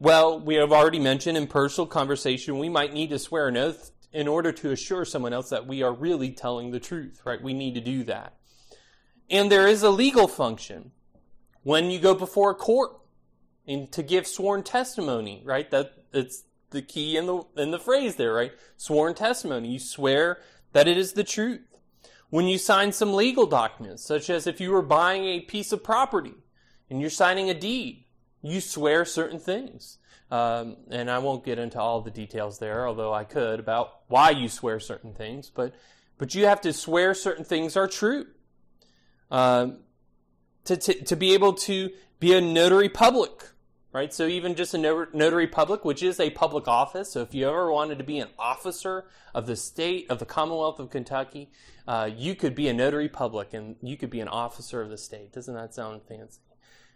Well, 0.00 0.40
we 0.40 0.56
have 0.56 0.72
already 0.72 0.98
mentioned 0.98 1.36
in 1.36 1.46
personal 1.46 1.86
conversation, 1.86 2.58
we 2.58 2.68
might 2.68 2.92
need 2.92 3.10
to 3.10 3.20
swear 3.20 3.46
an 3.46 3.56
oath 3.56 3.92
in 4.12 4.26
order 4.26 4.50
to 4.50 4.72
assure 4.72 5.04
someone 5.04 5.32
else 5.32 5.50
that 5.50 5.68
we 5.68 5.84
are 5.84 5.92
really 5.92 6.32
telling 6.32 6.72
the 6.72 6.80
truth, 6.80 7.20
right? 7.24 7.40
We 7.40 7.54
need 7.54 7.74
to 7.76 7.80
do 7.80 8.02
that. 8.04 8.34
And 9.30 9.50
there 9.50 9.68
is 9.68 9.84
a 9.84 9.90
legal 9.90 10.26
function. 10.26 10.90
when 11.62 11.92
you 11.92 12.00
go 12.00 12.16
before 12.16 12.50
a 12.50 12.56
court 12.56 13.01
and 13.66 13.90
to 13.92 14.02
give 14.02 14.26
sworn 14.26 14.62
testimony, 14.62 15.42
right? 15.44 15.70
That 15.70 15.92
it's 16.12 16.44
the 16.70 16.82
key 16.82 17.16
in 17.16 17.26
the 17.26 17.42
in 17.56 17.70
the 17.70 17.78
phrase 17.78 18.16
there, 18.16 18.32
right? 18.32 18.52
Sworn 18.76 19.14
testimony. 19.14 19.68
You 19.68 19.78
swear 19.78 20.40
that 20.72 20.88
it 20.88 20.96
is 20.96 21.12
the 21.12 21.24
truth. 21.24 21.60
When 22.30 22.46
you 22.46 22.58
sign 22.58 22.92
some 22.92 23.12
legal 23.12 23.46
documents, 23.46 24.02
such 24.02 24.30
as 24.30 24.46
if 24.46 24.60
you 24.60 24.70
were 24.70 24.82
buying 24.82 25.24
a 25.24 25.40
piece 25.40 25.70
of 25.70 25.84
property 25.84 26.34
and 26.88 27.00
you're 27.00 27.10
signing 27.10 27.50
a 27.50 27.54
deed, 27.54 28.04
you 28.40 28.60
swear 28.60 29.04
certain 29.04 29.38
things. 29.38 29.98
Um, 30.30 30.78
and 30.90 31.10
I 31.10 31.18
won't 31.18 31.44
get 31.44 31.58
into 31.58 31.78
all 31.78 32.00
the 32.00 32.10
details 32.10 32.58
there, 32.58 32.88
although 32.88 33.12
I 33.12 33.24
could 33.24 33.60
about 33.60 34.00
why 34.08 34.30
you 34.30 34.48
swear 34.48 34.80
certain 34.80 35.12
things. 35.12 35.50
But 35.50 35.74
but 36.16 36.34
you 36.34 36.46
have 36.46 36.60
to 36.62 36.72
swear 36.72 37.14
certain 37.14 37.44
things 37.44 37.76
are 37.76 37.88
true. 37.88 38.26
Um, 39.30 39.78
to, 40.64 40.76
to, 40.76 41.04
to 41.04 41.16
be 41.16 41.34
able 41.34 41.54
to 41.54 41.90
be 42.20 42.34
a 42.34 42.40
notary 42.40 42.88
public, 42.88 43.32
right? 43.92 44.12
So 44.12 44.26
even 44.26 44.54
just 44.54 44.74
a 44.74 44.78
notary 44.78 45.46
public, 45.46 45.84
which 45.84 46.02
is 46.02 46.18
a 46.18 46.30
public 46.30 46.66
office. 46.66 47.12
So 47.12 47.20
if 47.20 47.34
you 47.34 47.48
ever 47.48 47.70
wanted 47.70 47.98
to 47.98 48.04
be 48.04 48.18
an 48.18 48.28
officer 48.38 49.04
of 49.34 49.46
the 49.46 49.56
state 49.56 50.10
of 50.10 50.18
the 50.18 50.24
Commonwealth 50.24 50.78
of 50.78 50.90
Kentucky, 50.90 51.50
uh, 51.86 52.08
you 52.14 52.34
could 52.34 52.54
be 52.54 52.68
a 52.68 52.72
notary 52.72 53.08
public 53.08 53.52
and 53.52 53.76
you 53.82 53.96
could 53.96 54.10
be 54.10 54.20
an 54.20 54.28
officer 54.28 54.80
of 54.80 54.88
the 54.88 54.98
state. 54.98 55.32
Doesn't 55.32 55.54
that 55.54 55.74
sound 55.74 56.02
fancy? 56.08 56.40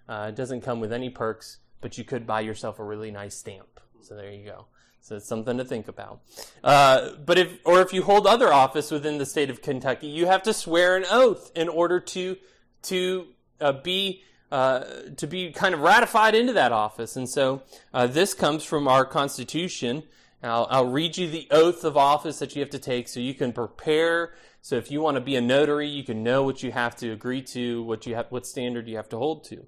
Uh, 0.09 0.27
it 0.29 0.37
doesn't 0.37 0.63
come 0.63 0.81
with 0.81 0.93
any 0.93 1.11
perks, 1.11 1.59
but 1.81 1.99
you 1.99 2.05
could 2.05 2.27
buy 2.27 2.41
yourself 2.41 2.79
a 2.79 2.85
really 2.85 3.11
nice 3.11 3.37
stamp. 3.37 3.81
So 4.01 4.15
there 4.15 4.33
you 4.33 4.45
go. 4.45 4.67
So 5.01 5.17
it's 5.17 5.29
something 5.29 5.59
to 5.59 5.65
think 5.65 5.89
about. 5.89 6.21
Uh, 6.65 7.11
but 7.25 7.39
if, 7.39 7.59
or 7.65 7.81
if 7.81 7.93
you 7.93 8.03
hold 8.03 8.27
other 8.27 8.53
office 8.53 8.91
within 8.91 9.19
the 9.19 9.27
state 9.27 9.51
of 9.51 9.63
Kentucky, 9.63 10.09
you 10.09 10.27
have 10.27 10.43
to 10.45 10.53
swear 10.53 10.97
an 10.97 11.05
oath 11.11 11.53
in 11.55 11.69
order 11.69 12.01
to 12.01 12.37
to 12.83 13.27
uh, 13.61 13.73
be 13.73 14.23
uh, 14.51 14.85
to 15.17 15.27
be 15.27 15.51
kind 15.51 15.75
of 15.75 15.81
ratified 15.81 16.35
into 16.35 16.53
that 16.53 16.73
office. 16.73 17.17
And 17.17 17.29
so 17.29 17.63
uh, 17.93 18.07
this 18.07 18.35
comes 18.35 18.65
from 18.65 18.87
our 18.87 19.05
Constitution. 19.05 20.05
I'll, 20.43 20.67
I'll, 20.71 20.87
read 20.87 21.17
you 21.17 21.29
the 21.29 21.49
oath 21.51 21.83
of 21.83 21.97
office 21.97 22.39
that 22.39 22.55
you 22.55 22.61
have 22.61 22.71
to 22.71 22.79
take 22.79 23.09
so 23.09 23.19
you 23.19 23.35
can 23.35 23.53
prepare. 23.53 24.35
So 24.63 24.77
if 24.77 24.91
you 24.91 25.01
want 25.01 25.17
to 25.17 25.21
be 25.21 25.37
a 25.37 25.41
notary, 25.41 25.89
you 25.89 26.05
can 26.05 26.23
know 26.23 26.43
what 26.43 26.63
you 26.63 26.73
have 26.73 26.95
to 26.97 27.11
agree 27.11 27.43
to, 27.43 27.83
what 27.83 28.07
you 28.07 28.15
have, 28.15 28.27
what 28.31 28.47
standard 28.47 28.89
you 28.89 28.97
have 28.97 29.09
to 29.11 29.19
hold 29.19 29.45
to. 29.45 29.67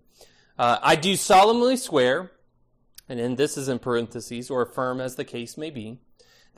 Uh, 0.58 0.78
I 0.82 0.96
do 0.96 1.16
solemnly 1.16 1.76
swear, 1.76 2.32
and 3.08 3.18
then 3.18 3.36
this 3.36 3.56
is 3.56 3.68
in 3.68 3.78
parentheses, 3.78 4.50
or 4.50 4.62
affirm 4.62 5.00
as 5.00 5.16
the 5.16 5.24
case 5.24 5.56
may 5.56 5.70
be, 5.70 6.00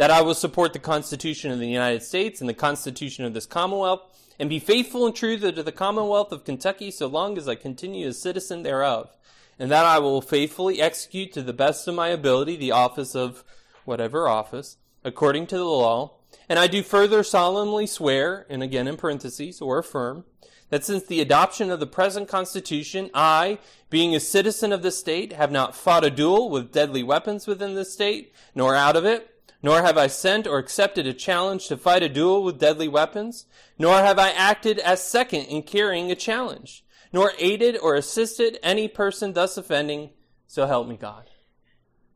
that 0.00 0.10
I 0.10 0.22
will 0.22 0.32
support 0.32 0.72
the 0.72 0.78
Constitution 0.78 1.50
of 1.50 1.58
the 1.58 1.68
United 1.68 2.02
States 2.02 2.40
and 2.40 2.48
the 2.48 2.54
Constitution 2.54 3.26
of 3.26 3.34
this 3.34 3.44
Commonwealth 3.44 4.00
and 4.38 4.48
be 4.48 4.58
faithful 4.58 5.04
and 5.04 5.14
true 5.14 5.36
to 5.36 5.62
the 5.62 5.70
Commonwealth 5.70 6.32
of 6.32 6.42
Kentucky 6.42 6.90
so 6.90 7.06
long 7.06 7.36
as 7.36 7.46
I 7.46 7.54
continue 7.54 8.08
a 8.08 8.14
citizen 8.14 8.62
thereof, 8.62 9.14
and 9.58 9.70
that 9.70 9.84
I 9.84 9.98
will 9.98 10.22
faithfully 10.22 10.80
execute 10.80 11.34
to 11.34 11.42
the 11.42 11.52
best 11.52 11.86
of 11.86 11.96
my 11.96 12.08
ability 12.08 12.56
the 12.56 12.72
office 12.72 13.14
of 13.14 13.44
whatever 13.84 14.26
office, 14.26 14.78
according 15.04 15.48
to 15.48 15.58
the 15.58 15.64
law. 15.64 16.14
And 16.48 16.58
I 16.58 16.66
do 16.66 16.82
further 16.82 17.22
solemnly 17.22 17.86
swear, 17.86 18.46
and 18.48 18.62
again 18.62 18.88
in 18.88 18.96
parentheses, 18.96 19.60
or 19.60 19.76
affirm, 19.76 20.24
that 20.70 20.82
since 20.82 21.04
the 21.04 21.20
adoption 21.20 21.70
of 21.70 21.78
the 21.78 21.86
present 21.86 22.26
Constitution, 22.26 23.10
I, 23.12 23.58
being 23.90 24.14
a 24.14 24.20
citizen 24.20 24.72
of 24.72 24.80
the 24.80 24.92
state, 24.92 25.34
have 25.34 25.52
not 25.52 25.76
fought 25.76 26.04
a 26.04 26.10
duel 26.10 26.48
with 26.48 26.72
deadly 26.72 27.02
weapons 27.02 27.46
within 27.46 27.74
the 27.74 27.84
state, 27.84 28.32
nor 28.54 28.74
out 28.74 28.96
of 28.96 29.04
it, 29.04 29.29
nor 29.62 29.82
have 29.82 29.98
I 29.98 30.06
sent 30.06 30.46
or 30.46 30.58
accepted 30.58 31.06
a 31.06 31.12
challenge 31.12 31.68
to 31.68 31.76
fight 31.76 32.02
a 32.02 32.08
duel 32.08 32.42
with 32.42 32.58
deadly 32.58 32.88
weapons, 32.88 33.46
nor 33.78 33.98
have 33.98 34.18
I 34.18 34.30
acted 34.30 34.78
as 34.78 35.02
second 35.02 35.44
in 35.44 35.62
carrying 35.62 36.10
a 36.10 36.16
challenge, 36.16 36.84
nor 37.12 37.32
aided 37.38 37.76
or 37.76 37.94
assisted 37.94 38.58
any 38.62 38.88
person 38.88 39.32
thus 39.32 39.56
offending, 39.56 40.10
so 40.46 40.66
help 40.66 40.88
me 40.88 40.96
God. 40.96 41.28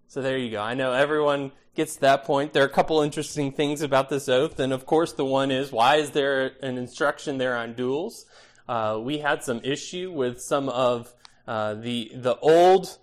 So 0.06 0.22
there 0.22 0.38
you 0.38 0.50
go. 0.50 0.62
I 0.62 0.74
know 0.74 0.92
everyone 0.92 1.52
gets 1.74 1.96
that 1.96 2.24
point. 2.24 2.52
There 2.52 2.62
are 2.62 2.66
a 2.66 2.72
couple 2.72 3.00
interesting 3.02 3.52
things 3.52 3.82
about 3.82 4.08
this 4.08 4.28
oath, 4.28 4.58
and 4.60 4.72
of 4.72 4.86
course 4.86 5.12
the 5.12 5.24
one 5.24 5.50
is, 5.50 5.72
why 5.72 5.96
is 5.96 6.12
there 6.12 6.52
an 6.62 6.78
instruction 6.78 7.38
there 7.38 7.56
on 7.56 7.74
duels? 7.74 8.26
Uh, 8.68 8.98
we 9.02 9.18
had 9.18 9.42
some 9.42 9.60
issue 9.64 10.10
with 10.10 10.40
some 10.40 10.68
of 10.68 11.12
uh, 11.46 11.74
the 11.74 12.10
the 12.14 12.36
old, 12.38 12.96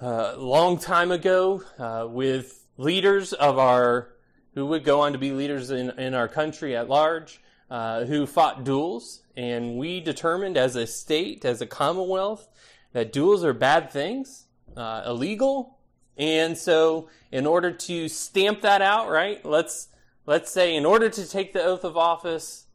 uh, 0.00 0.34
long 0.36 0.78
time 0.78 1.10
ago, 1.10 1.62
uh, 1.78 2.06
with 2.06 2.61
leaders 2.76 3.32
of 3.32 3.58
our, 3.58 4.14
who 4.54 4.66
would 4.66 4.84
go 4.84 5.00
on 5.00 5.12
to 5.12 5.18
be 5.18 5.32
leaders 5.32 5.70
in, 5.70 5.90
in 5.98 6.14
our 6.14 6.28
country 6.28 6.76
at 6.76 6.88
large, 6.88 7.40
uh, 7.70 8.04
who 8.04 8.26
fought 8.26 8.64
duels. 8.64 9.22
And 9.36 9.76
we 9.76 10.00
determined 10.00 10.56
as 10.56 10.76
a 10.76 10.86
state, 10.86 11.44
as 11.44 11.60
a 11.60 11.66
commonwealth, 11.66 12.48
that 12.92 13.12
duels 13.12 13.44
are 13.44 13.54
bad 13.54 13.90
things, 13.90 14.46
uh, 14.76 15.02
illegal. 15.06 15.78
And 16.18 16.58
so, 16.58 17.08
in 17.30 17.46
order 17.46 17.70
to 17.72 18.08
stamp 18.08 18.60
that 18.60 18.82
out, 18.82 19.08
right, 19.08 19.42
let's, 19.44 19.88
let's 20.26 20.52
say 20.52 20.76
in 20.76 20.84
order 20.84 21.08
to 21.08 21.28
take 21.28 21.54
the 21.54 21.62
oath 21.62 21.84
of 21.84 21.96
office, 21.96 22.66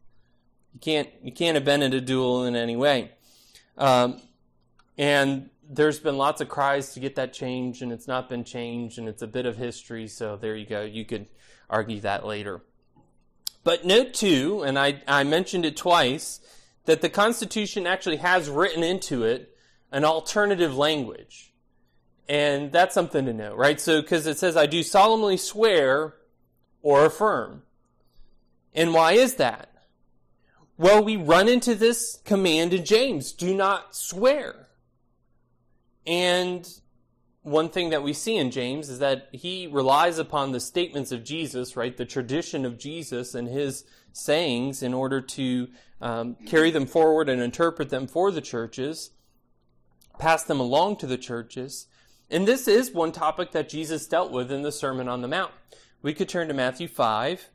you 0.73 0.79
can't, 0.79 1.09
you 1.21 1.31
can't 1.31 1.55
have 1.55 1.65
been 1.65 1.83
in 1.83 1.93
a 1.93 2.01
duel 2.01 2.45
in 2.45 2.55
any 2.55 2.75
way. 2.75 3.11
Um, 3.77 4.21
and 4.97 5.51
there's 5.69 5.99
been 5.99 6.17
lots 6.17 6.41
of 6.41 6.49
cries 6.49 6.93
to 6.93 6.99
get 6.99 7.15
that 7.15 7.33
changed, 7.33 7.81
and 7.81 7.91
it's 7.91 8.07
not 8.07 8.29
been 8.29 8.43
changed, 8.43 8.97
and 8.97 9.07
it's 9.07 9.21
a 9.21 9.27
bit 9.27 9.45
of 9.45 9.57
history. 9.57 10.07
So 10.07 10.37
there 10.37 10.55
you 10.55 10.65
go. 10.65 10.81
You 10.83 11.05
could 11.05 11.27
argue 11.69 11.99
that 12.01 12.25
later. 12.25 12.61
But 13.63 13.85
note 13.85 14.13
too, 14.13 14.63
and 14.63 14.79
I, 14.79 15.01
I 15.07 15.23
mentioned 15.23 15.65
it 15.65 15.75
twice, 15.75 16.39
that 16.85 17.01
the 17.01 17.09
Constitution 17.09 17.85
actually 17.85 18.17
has 18.17 18.49
written 18.49 18.81
into 18.81 19.23
it 19.23 19.53
an 19.91 20.05
alternative 20.05 20.75
language. 20.75 21.53
And 22.29 22.71
that's 22.71 22.93
something 22.93 23.25
to 23.25 23.33
know, 23.33 23.55
right? 23.55 23.79
So, 23.79 24.01
because 24.01 24.27
it 24.27 24.37
says, 24.37 24.57
I 24.57 24.65
do 24.65 24.83
solemnly 24.83 25.37
swear 25.37 26.15
or 26.81 27.05
affirm. 27.05 27.63
And 28.73 28.93
why 28.93 29.13
is 29.13 29.35
that? 29.35 29.69
Well, 30.77 31.03
we 31.03 31.17
run 31.17 31.49
into 31.49 31.73
this 31.73 32.21
command 32.23 32.73
in 32.73 32.85
James 32.85 33.31
do 33.31 33.53
not 33.53 33.95
swear. 33.95 34.66
And 36.07 36.67
one 37.43 37.69
thing 37.69 37.89
that 37.89 38.01
we 38.01 38.13
see 38.13 38.37
in 38.37 38.49
James 38.49 38.89
is 38.89 38.99
that 38.99 39.27
he 39.33 39.67
relies 39.67 40.17
upon 40.17 40.51
the 40.51 40.59
statements 40.59 41.11
of 41.11 41.23
Jesus, 41.23 41.75
right? 41.75 41.95
The 41.95 42.05
tradition 42.05 42.65
of 42.65 42.79
Jesus 42.79 43.35
and 43.35 43.47
his 43.47 43.83
sayings 44.13 44.81
in 44.81 44.93
order 44.93 45.21
to 45.21 45.67
um, 46.01 46.35
carry 46.45 46.71
them 46.71 46.85
forward 46.85 47.29
and 47.29 47.41
interpret 47.41 47.89
them 47.89 48.07
for 48.07 48.31
the 48.31 48.41
churches, 48.41 49.11
pass 50.17 50.43
them 50.43 50.59
along 50.59 50.97
to 50.97 51.07
the 51.07 51.17
churches. 51.17 51.87
And 52.29 52.47
this 52.47 52.67
is 52.67 52.91
one 52.91 53.11
topic 53.11 53.51
that 53.51 53.69
Jesus 53.69 54.07
dealt 54.07 54.31
with 54.31 54.51
in 54.51 54.61
the 54.61 54.71
Sermon 54.71 55.07
on 55.07 55.21
the 55.21 55.27
Mount. 55.27 55.51
We 56.01 56.13
could 56.13 56.29
turn 56.29 56.47
to 56.47 56.53
Matthew 56.53 56.87
5, 56.87 57.49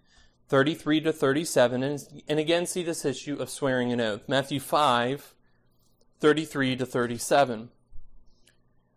33 0.49 1.01
to 1.03 1.13
37, 1.13 1.83
and, 1.83 2.23
and 2.29 2.39
again 2.39 2.67
see 2.67 2.83
this 2.83 3.05
issue 3.05 3.37
of 3.37 3.51
swearing 3.51 3.93
an 3.93 4.01
oath. 4.01 4.29
Matthew 4.29 4.61
5, 4.61 5.35
33 6.21 6.77
to 6.77 6.87
37. 6.87 7.71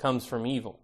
comes 0.00 0.26
from 0.26 0.46
evil. 0.46 0.80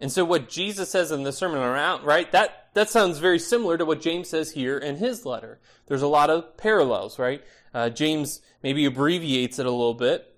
And 0.00 0.10
so 0.10 0.24
what 0.24 0.48
Jesus 0.48 0.90
says 0.90 1.12
in 1.12 1.22
the 1.22 1.32
Sermon 1.32 1.58
on 1.58 1.68
the 1.68 1.74
Mount, 1.74 2.04
right, 2.04 2.30
that, 2.32 2.68
that 2.74 2.88
sounds 2.88 3.18
very 3.18 3.38
similar 3.38 3.78
to 3.78 3.84
what 3.84 4.00
James 4.00 4.28
says 4.28 4.50
here 4.52 4.76
in 4.76 4.96
his 4.96 5.24
letter. 5.24 5.60
There's 5.86 6.02
a 6.02 6.08
lot 6.08 6.30
of 6.30 6.56
parallels, 6.56 7.18
right? 7.18 7.42
Uh, 7.72 7.88
James 7.88 8.40
maybe 8.62 8.84
abbreviates 8.84 9.58
it 9.58 9.66
a 9.66 9.70
little 9.70 9.94
bit, 9.94 10.34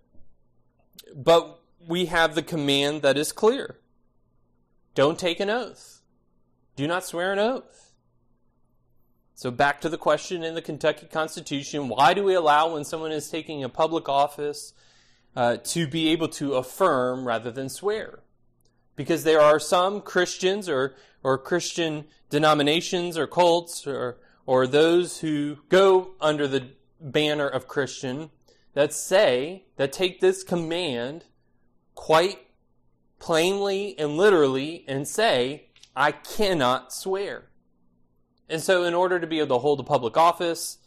but 1.15 1.61
we 1.87 2.07
have 2.07 2.35
the 2.35 2.43
command 2.43 3.03
that 3.03 3.17
is 3.17 3.33
clear. 3.33 3.77
Don't 4.95 5.19
take 5.19 5.41
an 5.41 5.51
oath. 5.51 6.03
Do 6.77 6.87
not 6.87 7.05
swear 7.05 7.33
an 7.33 7.39
oath. 7.39 7.93
So 9.35 9.51
back 9.51 9.81
to 9.81 9.89
the 9.89 9.99
question 9.99 10.45
in 10.45 10.55
the 10.55 10.63
Kentucky 10.63 11.07
Constitution, 11.07 11.89
why 11.89 12.15
do 12.15 12.23
we 12.23 12.35
allow 12.35 12.75
when 12.75 12.85
someone 12.85 13.13
is 13.13 13.31
taking 13.31 13.65
a 13.65 13.69
public 13.69 14.09
office 14.09 14.75
uh, 15.37 15.57
to 15.59 15.87
be 15.87 16.09
able 16.09 16.29
to 16.29 16.55
affirm 16.55 17.27
rather 17.27 17.51
than 17.51 17.69
swear. 17.69 18.21
Because 18.97 19.25
there 19.25 19.41
are 19.41 19.59
some 19.59 20.01
Christians 20.01 20.69
or, 20.69 20.95
or 21.23 21.37
Christian 21.39 22.05
denominations 22.31 23.19
or 23.19 23.27
cults 23.27 23.87
or, 23.87 24.19
or 24.47 24.67
those 24.67 25.19
who 25.19 25.59
go 25.69 26.13
under 26.21 26.47
the 26.47 26.69
banner 27.01 27.49
of 27.49 27.67
Christian 27.67 28.31
that 28.75 28.93
say, 28.93 29.65
that 29.77 29.93
take 29.93 30.21
this 30.21 30.43
command 30.43 31.25
quite 31.95 32.39
plainly 33.19 33.99
and 33.99 34.17
literally 34.17 34.85
and 34.87 35.09
say, 35.09 35.69
I 35.97 36.13
cannot 36.13 36.93
swear. 36.93 37.51
And 38.49 38.61
so, 38.61 38.85
in 38.85 38.95
order 38.95 39.19
to 39.19 39.27
be 39.27 39.39
able 39.39 39.57
to 39.57 39.61
hold 39.61 39.81
a 39.81 39.85
public 39.85 40.17
office, 40.17 40.79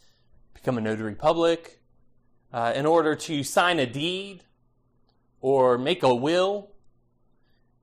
become 0.54 0.78
a 0.78 0.80
notary 0.80 1.14
public, 1.14 1.77
uh, 2.52 2.72
in 2.74 2.86
order 2.86 3.14
to 3.14 3.42
sign 3.42 3.78
a 3.78 3.86
deed 3.86 4.44
or 5.40 5.78
make 5.78 6.02
a 6.02 6.14
will, 6.14 6.70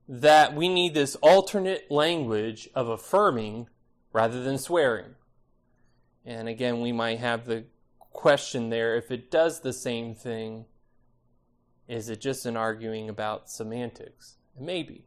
that 0.08 0.54
we 0.54 0.68
need 0.68 0.94
this 0.94 1.16
alternate 1.16 1.90
language 1.90 2.68
of 2.74 2.88
affirming 2.88 3.68
rather 4.12 4.42
than 4.42 4.58
swearing. 4.58 5.14
And 6.24 6.48
again, 6.48 6.80
we 6.80 6.92
might 6.92 7.18
have 7.18 7.46
the 7.46 7.64
question 8.12 8.70
there 8.70 8.96
if 8.96 9.10
it 9.10 9.30
does 9.30 9.60
the 9.60 9.72
same 9.72 10.14
thing, 10.14 10.64
is 11.86 12.08
it 12.08 12.20
just 12.20 12.46
an 12.46 12.56
arguing 12.56 13.08
about 13.08 13.50
semantics? 13.50 14.36
Maybe. 14.58 15.06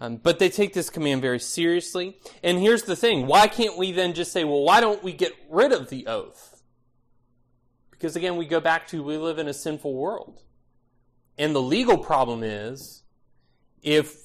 Um, 0.00 0.16
but 0.16 0.38
they 0.38 0.48
take 0.48 0.72
this 0.72 0.90
command 0.90 1.20
very 1.20 1.38
seriously. 1.38 2.18
And 2.42 2.58
here's 2.58 2.84
the 2.84 2.96
thing 2.96 3.26
why 3.26 3.46
can't 3.48 3.78
we 3.78 3.92
then 3.92 4.14
just 4.14 4.32
say, 4.32 4.44
well, 4.44 4.62
why 4.62 4.80
don't 4.80 5.02
we 5.02 5.12
get 5.12 5.32
rid 5.50 5.72
of 5.72 5.90
the 5.90 6.06
oath? 6.06 6.51
Because 8.02 8.16
again, 8.16 8.36
we 8.36 8.46
go 8.46 8.58
back 8.58 8.88
to 8.88 9.00
we 9.00 9.16
live 9.16 9.38
in 9.38 9.46
a 9.46 9.54
sinful 9.54 9.94
world. 9.94 10.42
And 11.38 11.54
the 11.54 11.62
legal 11.62 11.96
problem 11.96 12.42
is 12.42 13.04
if 13.80 14.24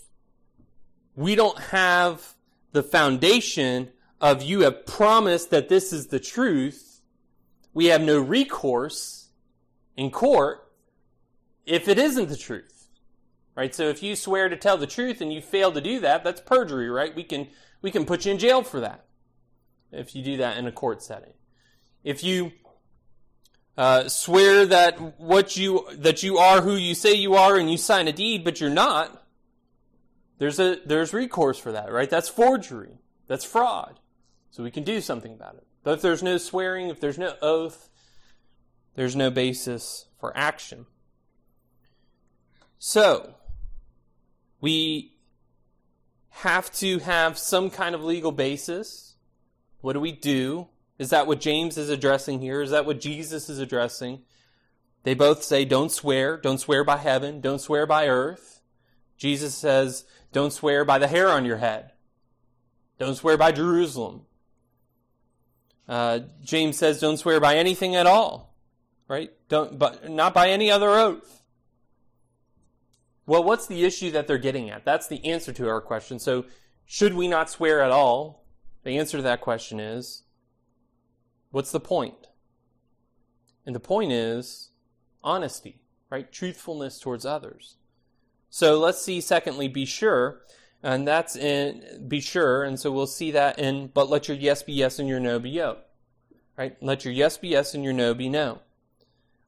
we 1.16 1.36
don't 1.36 1.60
have 1.60 2.34
the 2.72 2.82
foundation 2.82 3.92
of 4.20 4.42
you 4.42 4.62
have 4.62 4.88
promised 4.88 5.52
that 5.52 5.70
this 5.70 5.94
is 5.94 6.08
the 6.08 6.20
truth, 6.20 7.02
we 7.72 7.86
have 7.86 8.02
no 8.02 8.20
recourse 8.20 9.30
in 9.96 10.10
court 10.10 10.68
if 11.68 11.88
it 11.88 12.00
isn't 12.00 12.30
the 12.30 12.36
truth. 12.36 12.90
Right? 13.54 13.76
So 13.76 13.90
if 13.90 14.02
you 14.02 14.16
swear 14.16 14.50
to 14.50 14.58
tell 14.58 14.78
the 14.78 14.88
truth 14.88 15.22
and 15.22 15.32
you 15.32 15.40
fail 15.40 15.72
to 15.72 15.82
do 15.82 16.00
that, 16.00 16.24
that's 16.24 16.42
perjury, 16.42 16.90
right? 16.90 17.16
We 17.16 17.24
can 17.24 17.48
we 17.84 17.92
can 17.92 18.08
put 18.08 18.26
you 18.26 18.32
in 18.32 18.40
jail 18.40 18.64
for 18.64 18.80
that 18.80 19.06
if 19.92 20.16
you 20.16 20.24
do 20.24 20.38
that 20.38 20.58
in 20.58 20.66
a 20.66 20.72
court 20.72 21.04
setting. 21.04 21.34
If 22.04 22.24
you 22.24 22.54
uh, 23.78 24.10
swear 24.10 24.66
that 24.66 25.20
what 25.20 25.56
you 25.56 25.88
that 25.94 26.24
you 26.24 26.38
are 26.38 26.62
who 26.62 26.76
you 26.76 26.96
say 26.96 27.14
you 27.14 27.36
are 27.36 27.58
and 27.58 27.70
you 27.70 27.78
sign 27.78 28.08
a 28.08 28.12
deed 28.12 28.44
but 28.44 28.60
you're 28.60 28.70
not, 28.70 29.24
there's 30.40 30.60
a 30.60 30.80
there's 30.86 31.14
recourse 31.14 31.60
for 31.60 31.72
that, 31.72 31.92
right? 31.92 32.10
That's 32.10 32.30
forgery. 32.30 33.00
That's 33.28 33.46
fraud. 33.46 34.00
So 34.50 34.64
we 34.64 34.72
can 34.72 34.84
do 34.84 35.02
something 35.02 35.34
about 35.34 35.56
it. 35.56 35.68
But 35.84 35.96
if 35.96 36.02
there's 36.02 36.24
no 36.24 36.38
swearing, 36.38 36.90
if 36.90 37.00
there's 37.00 37.18
no 37.18 37.36
oath, 37.42 37.90
there's 38.96 39.16
no 39.16 39.30
basis 39.30 40.06
for 40.20 40.36
action. 40.36 40.88
So, 42.80 43.36
we 44.60 45.14
have 46.30 46.72
to 46.78 47.00
have 47.00 47.38
some 47.38 47.70
kind 47.70 47.96
of 47.96 48.04
legal 48.04 48.32
basis. 48.32 49.16
What 49.82 49.94
do 49.94 50.00
we 50.00 50.12
do? 50.12 50.68
Is 50.98 51.10
that 51.12 51.28
what 51.28 51.40
James 51.40 51.78
is 51.78 51.90
addressing 51.90 52.42
here? 52.42 52.62
Is 52.62 52.72
that 52.72 52.86
what 52.86 53.00
Jesus 53.00 53.50
is 53.50 53.60
addressing? 53.60 54.24
They 55.04 55.14
both 55.14 55.44
say, 55.44 55.64
don't 55.64 55.92
swear. 55.92 56.38
Don't 56.38 56.58
swear 56.60 56.84
by 56.84 56.98
heaven. 56.98 57.40
Don't 57.40 57.62
swear 57.62 57.86
by 57.86 58.08
earth. 58.08 58.62
Jesus 59.18 59.56
says, 59.56 60.06
don't 60.32 60.52
swear 60.52 60.84
by 60.84 60.98
the 60.98 61.08
hair 61.08 61.30
on 61.30 61.46
your 61.46 61.58
head. 61.58 61.92
Don't 63.00 63.16
swear 63.16 63.38
by 63.38 63.52
Jerusalem. 63.52 64.22
Uh, 65.88 66.20
James 66.44 66.78
says, 66.78 67.00
don't 67.00 67.18
swear 67.18 67.40
by 67.40 67.56
anything 67.56 67.96
at 67.96 68.08
all. 68.08 68.56
Right? 69.08 69.32
Don't, 69.50 69.80
but 69.80 70.10
not 70.10 70.34
by 70.34 70.50
any 70.50 70.70
other 70.70 70.90
oath. 70.90 71.44
Well, 73.26 73.44
what's 73.44 73.68
the 73.68 73.86
issue 73.86 74.12
that 74.12 74.28
they're 74.28 74.38
getting 74.38 74.70
at? 74.70 74.84
That's 74.84 75.08
the 75.08 75.24
answer 75.26 75.54
to 75.54 75.70
our 75.70 75.82
question. 75.82 76.20
So, 76.20 76.46
should 76.86 77.14
we 77.14 77.28
not 77.28 77.50
swear 77.50 77.82
at 77.82 77.92
all? 77.92 78.46
The 78.84 78.98
answer 78.98 79.18
to 79.18 79.24
that 79.24 79.42
question 79.42 79.80
is 79.80 80.24
what's 81.52 81.72
the 81.72 81.80
point? 81.80 82.28
And 83.66 83.76
the 83.76 83.80
point 83.80 84.12
is 84.12 84.72
honesty, 85.24 85.82
right? 86.10 86.32
Truthfulness 86.32 87.00
towards 87.00 87.26
others. 87.26 87.76
So 88.50 88.80
let's 88.80 89.02
see, 89.02 89.20
secondly, 89.20 89.68
be 89.68 89.86
sure. 89.86 90.42
And 90.82 91.08
that's 91.08 91.36
in 91.36 92.06
be 92.08 92.22
sure. 92.22 92.64
And 92.64 92.80
so 92.80 92.92
we'll 92.92 93.08
see 93.08 93.32
that 93.32 93.60
in, 93.60 93.88
but 93.88 94.10
let 94.10 94.28
your 94.28 94.38
yes 94.38 94.64
be 94.64 94.74
yes 94.74 95.00
and 95.00 95.10
your 95.10 95.20
no 95.20 95.40
be 95.40 95.56
no. 95.56 95.80
Right? 96.58 96.82
Let 96.82 97.04
your 97.04 97.14
yes 97.14 97.38
be 97.38 97.50
yes 97.50 97.74
and 97.74 97.84
your 97.84 97.94
no 97.94 98.14
be 98.14 98.30
no. 98.30 98.62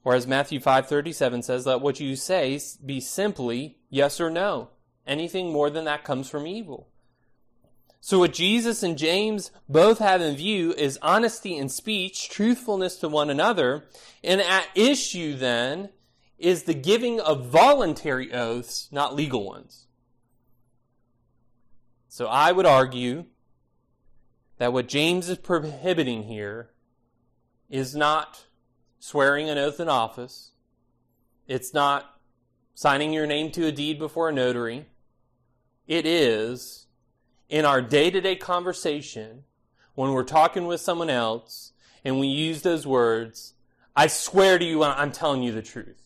Or 0.04 0.16
as 0.16 0.28
Matthew 0.28 0.60
5:37 0.60 1.44
says, 1.44 1.66
let 1.66 1.82
what 1.82 2.00
you 2.00 2.16
say 2.16 2.60
be 2.86 3.00
simply 3.00 3.78
yes 3.90 4.20
or 4.20 4.30
no. 4.30 4.70
Anything 5.08 5.54
more 5.54 5.70
than 5.70 5.86
that 5.86 6.04
comes 6.04 6.30
from 6.30 6.46
evil. 6.46 6.89
So 8.02 8.20
what 8.20 8.34
Jesus 8.34 8.82
and 8.82 8.98
James 8.98 9.52
both 9.68 10.00
have 10.00 10.22
in 10.22 10.36
view 10.36 10.74
is 10.74 10.98
honesty 11.02 11.58
in 11.58 11.70
speech, 11.70 12.30
truthfulness 12.30 12.96
to 12.98 13.10
one 13.10 13.30
another, 13.30 13.86
and 14.24 14.40
at 14.42 14.68
issue 14.74 15.36
then 15.36 15.90
is 16.38 16.64
the 16.64 16.74
giving 16.74 17.20
of 17.20 17.48
voluntary 17.48 18.34
oaths, 18.34 18.88
not 18.92 19.16
legal 19.16 19.46
ones. 19.46 19.88
So 22.08 22.28
I 22.28 22.52
would 22.52 22.66
argue 22.66 23.26
that 24.58 24.74
what 24.74 24.88
James 24.88 25.30
is 25.30 25.38
prohibiting 25.38 26.24
here 26.24 26.70
is 27.70 27.96
not 27.96 28.46
swearing 29.00 29.50
an 29.50 29.58
oath 29.58 29.80
in 29.80 29.90
office. 29.90 30.52
It's 31.48 31.74
not 31.74 32.20
signing 32.74 33.12
your 33.12 33.28
name 33.28 33.52
to 33.52 33.68
a 33.68 33.72
deed 33.72 34.00
before 34.00 34.30
a 34.30 34.34
notary. 34.34 34.86
It 35.88 36.06
is 36.06 36.88
in 37.50 37.66
our 37.66 37.82
day 37.82 38.10
to 38.10 38.22
day 38.22 38.36
conversation 38.36 39.44
when 39.96 40.14
we're 40.14 40.24
talking 40.24 40.68
with 40.68 40.80
someone 40.80 41.10
else 41.10 41.74
and 42.06 42.20
we 42.20 42.28
use 42.28 42.62
those 42.62 42.88
words, 42.88 43.54
I 43.96 44.08
swear 44.08 44.58
to 44.58 44.66
you, 44.66 44.84
I'm 44.84 45.12
telling 45.12 45.44
you 45.44 45.52
the 45.52 45.62
truth. 45.62 46.02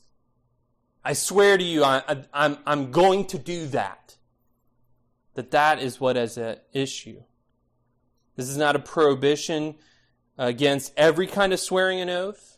I 1.06 1.14
swear 1.14 1.58
to 1.58 1.64
you, 1.64 1.84
I, 1.84 2.02
am 2.08 2.26
I'm, 2.34 2.58
I'm 2.66 2.92
going 2.92 3.26
to 3.28 3.38
do 3.38 3.68
that. 3.68 4.18
That 5.36 5.52
that 5.52 5.80
is 5.80 6.00
what 6.00 6.16
is 6.16 6.38
at 6.38 6.66
issue. 6.74 7.22
This 8.36 8.50
is 8.50 8.58
not 8.58 8.76
a 8.76 8.80
prohibition 8.80 9.76
against 10.38 10.94
every 10.96 11.28
kind 11.28 11.54
of 11.54 11.60
swearing 11.60 12.00
an 12.00 12.10
oath 12.10 12.54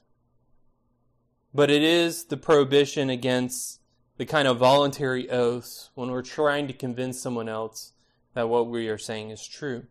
but 1.56 1.72
it 1.72 1.82
is 1.82 2.26
the 2.26 2.36
prohibition 2.36 3.10
against 3.10 3.80
the 4.18 4.26
kind 4.26 4.46
of 4.46 4.58
voluntary 4.58 5.30
oaths 5.30 5.90
when 5.96 6.12
we're 6.12 6.22
trying 6.22 6.68
to 6.68 6.74
convince 6.74 7.22
someone 7.22 7.48
else 7.48 7.94
that 8.36 8.48
what 8.48 8.68
we 8.68 8.90
are 8.90 8.98
saying 8.98 9.32
is 9.32 9.46
true. 9.46 9.86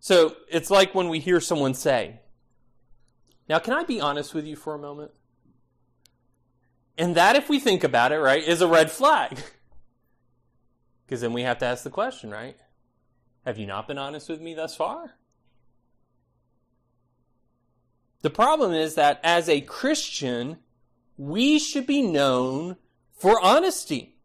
So 0.00 0.34
it's 0.50 0.70
like 0.70 0.94
when 0.94 1.08
we 1.08 1.20
hear 1.20 1.40
someone 1.40 1.74
say, 1.74 2.20
Now, 3.48 3.60
can 3.60 3.74
I 3.74 3.84
be 3.84 4.00
honest 4.00 4.34
with 4.34 4.44
you 4.44 4.56
for 4.56 4.74
a 4.74 4.78
moment? 4.78 5.12
And 6.98 7.14
that, 7.14 7.36
if 7.36 7.48
we 7.48 7.60
think 7.60 7.84
about 7.84 8.12
it, 8.12 8.18
right, 8.18 8.42
is 8.42 8.60
a 8.60 8.66
red 8.66 8.90
flag. 8.90 9.38
Because 11.06 11.20
then 11.20 11.32
we 11.32 11.42
have 11.42 11.58
to 11.58 11.66
ask 11.66 11.84
the 11.84 11.90
question, 11.90 12.32
right? 12.32 12.56
Have 13.44 13.58
you 13.58 13.66
not 13.66 13.86
been 13.86 13.96
honest 13.96 14.28
with 14.28 14.40
me 14.40 14.54
thus 14.54 14.74
far? 14.74 15.14
The 18.22 18.30
problem 18.30 18.72
is 18.72 18.96
that 18.96 19.20
as 19.22 19.48
a 19.48 19.60
Christian, 19.60 20.58
we 21.16 21.60
should 21.60 21.86
be 21.86 22.02
known 22.02 22.76
for 23.12 23.40
honesty. 23.40 24.15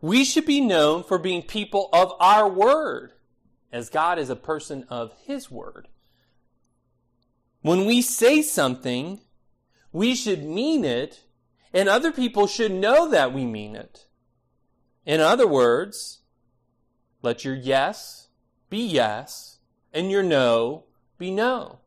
We 0.00 0.24
should 0.24 0.46
be 0.46 0.60
known 0.60 1.02
for 1.02 1.18
being 1.18 1.42
people 1.42 1.88
of 1.92 2.12
our 2.20 2.48
word, 2.48 3.12
as 3.72 3.90
God 3.90 4.18
is 4.18 4.30
a 4.30 4.36
person 4.36 4.84
of 4.88 5.12
his 5.24 5.50
word. 5.50 5.88
When 7.62 7.84
we 7.84 8.02
say 8.02 8.42
something, 8.42 9.20
we 9.92 10.14
should 10.14 10.44
mean 10.44 10.84
it, 10.84 11.24
and 11.72 11.88
other 11.88 12.12
people 12.12 12.46
should 12.46 12.72
know 12.72 13.08
that 13.10 13.32
we 13.32 13.44
mean 13.44 13.74
it. 13.74 14.06
In 15.04 15.20
other 15.20 15.46
words, 15.46 16.20
let 17.22 17.44
your 17.44 17.54
yes 17.54 18.28
be 18.70 18.84
yes, 18.84 19.58
and 19.92 20.10
your 20.10 20.22
no 20.22 20.84
be 21.18 21.30
no 21.30 21.80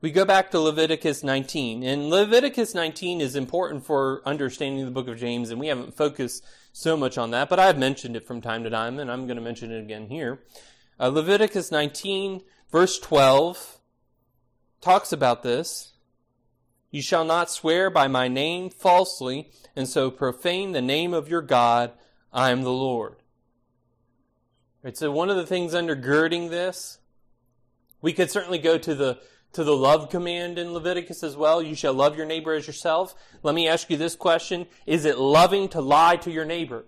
we 0.00 0.10
go 0.10 0.24
back 0.24 0.50
to 0.50 0.60
Leviticus 0.60 1.22
19. 1.22 1.82
And 1.82 2.08
Leviticus 2.08 2.74
19 2.74 3.20
is 3.20 3.36
important 3.36 3.84
for 3.84 4.22
understanding 4.24 4.84
the 4.84 4.90
book 4.90 5.08
of 5.08 5.18
James, 5.18 5.50
and 5.50 5.60
we 5.60 5.66
haven't 5.66 5.96
focused 5.96 6.44
so 6.72 6.96
much 6.96 7.18
on 7.18 7.32
that, 7.32 7.48
but 7.48 7.58
I've 7.58 7.78
mentioned 7.78 8.16
it 8.16 8.26
from 8.26 8.40
time 8.40 8.64
to 8.64 8.70
time, 8.70 8.98
and 8.98 9.10
I'm 9.10 9.26
going 9.26 9.36
to 9.36 9.42
mention 9.42 9.72
it 9.72 9.80
again 9.80 10.08
here. 10.08 10.40
Uh, 10.98 11.08
Leviticus 11.08 11.70
19, 11.70 12.42
verse 12.70 12.98
12, 12.98 13.78
talks 14.80 15.12
about 15.12 15.42
this. 15.42 15.92
You 16.90 17.02
shall 17.02 17.24
not 17.24 17.50
swear 17.50 17.90
by 17.90 18.08
my 18.08 18.28
name 18.28 18.70
falsely, 18.70 19.50
and 19.76 19.88
so 19.88 20.10
profane 20.10 20.72
the 20.72 20.82
name 20.82 21.12
of 21.12 21.28
your 21.28 21.42
God. 21.42 21.92
I 22.32 22.50
am 22.50 22.62
the 22.62 22.72
Lord. 22.72 23.16
Right, 24.82 24.96
so 24.96 25.10
one 25.10 25.28
of 25.28 25.36
the 25.36 25.46
things 25.46 25.74
undergirding 25.74 26.48
this, 26.48 26.98
we 28.00 28.14
could 28.14 28.30
certainly 28.30 28.58
go 28.58 28.78
to 28.78 28.94
the 28.94 29.18
to 29.52 29.64
the 29.64 29.76
love 29.76 30.10
command 30.10 30.58
in 30.58 30.72
Leviticus 30.72 31.22
as 31.22 31.36
well. 31.36 31.62
You 31.62 31.74
shall 31.74 31.94
love 31.94 32.16
your 32.16 32.26
neighbor 32.26 32.52
as 32.52 32.66
yourself. 32.66 33.14
Let 33.42 33.54
me 33.54 33.68
ask 33.68 33.90
you 33.90 33.96
this 33.96 34.14
question. 34.14 34.66
Is 34.86 35.04
it 35.04 35.18
loving 35.18 35.68
to 35.70 35.80
lie 35.80 36.16
to 36.16 36.30
your 36.30 36.44
neighbor? 36.44 36.84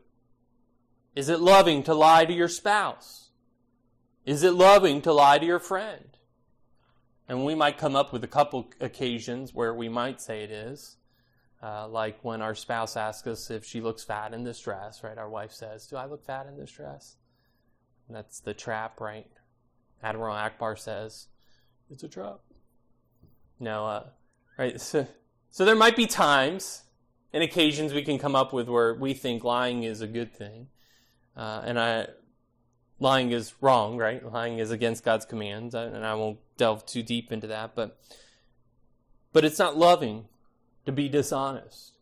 Is 1.14 1.28
it 1.28 1.40
loving 1.40 1.82
to 1.84 1.94
lie 1.94 2.24
to 2.24 2.32
your 2.32 2.48
spouse? 2.48 3.30
Is 4.24 4.42
it 4.42 4.54
loving 4.54 5.02
to 5.02 5.12
lie 5.12 5.38
to 5.38 5.46
your 5.46 5.58
friend? 5.58 6.16
And 7.28 7.44
we 7.44 7.54
might 7.54 7.78
come 7.78 7.96
up 7.96 8.12
with 8.12 8.24
a 8.24 8.28
couple 8.28 8.70
occasions 8.80 9.52
where 9.52 9.74
we 9.74 9.88
might 9.88 10.20
say 10.20 10.42
it 10.42 10.50
is. 10.50 10.96
Uh, 11.62 11.86
like 11.86 12.18
when 12.22 12.42
our 12.42 12.54
spouse 12.54 12.96
asks 12.96 13.26
us 13.26 13.50
if 13.50 13.64
she 13.64 13.80
looks 13.80 14.02
fat 14.02 14.34
in 14.34 14.42
this 14.42 14.60
dress, 14.60 15.04
right? 15.04 15.16
Our 15.16 15.28
wife 15.28 15.52
says, 15.52 15.86
Do 15.86 15.96
I 15.96 16.06
look 16.06 16.24
fat 16.24 16.46
in 16.46 16.56
this 16.56 16.72
dress? 16.72 17.16
And 18.08 18.16
that's 18.16 18.40
the 18.40 18.52
trap, 18.52 19.00
right? 19.00 19.30
Admiral 20.02 20.34
Ackbar 20.34 20.76
says, 20.76 21.28
It's 21.88 22.02
a 22.02 22.08
trap. 22.08 22.40
No, 23.62 23.86
uh, 23.86 24.06
right? 24.58 24.80
So, 24.80 25.06
so 25.48 25.64
there 25.64 25.76
might 25.76 25.94
be 25.94 26.06
times 26.06 26.82
and 27.32 27.44
occasions 27.44 27.94
we 27.94 28.02
can 28.02 28.18
come 28.18 28.34
up 28.34 28.52
with 28.52 28.68
where 28.68 28.92
we 28.92 29.14
think 29.14 29.44
lying 29.44 29.84
is 29.84 30.00
a 30.00 30.08
good 30.08 30.34
thing. 30.34 30.66
Uh, 31.36 31.62
and 31.64 31.78
I, 31.78 32.08
lying 32.98 33.30
is 33.30 33.54
wrong, 33.60 33.96
right? 33.96 34.24
Lying 34.32 34.58
is 34.58 34.72
against 34.72 35.04
God's 35.04 35.24
commands, 35.24 35.76
and 35.76 36.04
I 36.04 36.14
won't 36.16 36.40
delve 36.56 36.84
too 36.86 37.04
deep 37.04 37.30
into 37.30 37.46
that, 37.46 37.76
but 37.76 37.98
but 39.32 39.44
it's 39.44 39.60
not 39.60 39.78
loving 39.78 40.26
to 40.84 40.90
be 40.90 41.08
dishonest. 41.08 41.92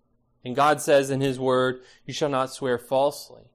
And 0.43 0.57
God 0.57 0.81
says 0.81 1.11
in 1.11 1.21
his 1.21 1.39
word, 1.39 1.83
you 2.07 2.15
shall 2.15 2.31
not 2.31 2.55
swear 2.55 2.79
falsely. 2.79 3.51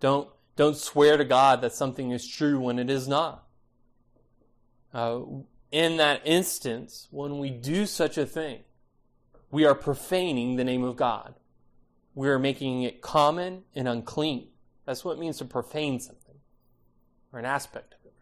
Don't 0.00 0.30
don't 0.56 0.76
swear 0.76 1.18
to 1.18 1.24
God 1.24 1.60
that 1.60 1.74
something 1.74 2.12
is 2.12 2.26
true 2.26 2.58
when 2.58 2.78
it 2.78 2.88
is 2.88 3.06
not. 3.06 3.46
Uh, 4.94 5.20
in 5.76 5.98
that 5.98 6.22
instance, 6.24 7.06
when 7.10 7.38
we 7.38 7.50
do 7.50 7.84
such 7.84 8.16
a 8.16 8.24
thing, 8.24 8.60
we 9.50 9.66
are 9.66 9.74
profaning 9.74 10.56
the 10.56 10.64
name 10.64 10.82
of 10.82 10.96
God. 10.96 11.34
We 12.14 12.30
are 12.30 12.38
making 12.38 12.84
it 12.84 13.02
common 13.02 13.64
and 13.74 13.86
unclean. 13.86 14.48
That's 14.86 15.04
what 15.04 15.18
it 15.18 15.20
means 15.20 15.36
to 15.36 15.44
profane 15.44 16.00
something, 16.00 16.36
or 17.30 17.38
an 17.40 17.44
aspect 17.44 17.92
of 17.92 18.06
it. 18.06 18.14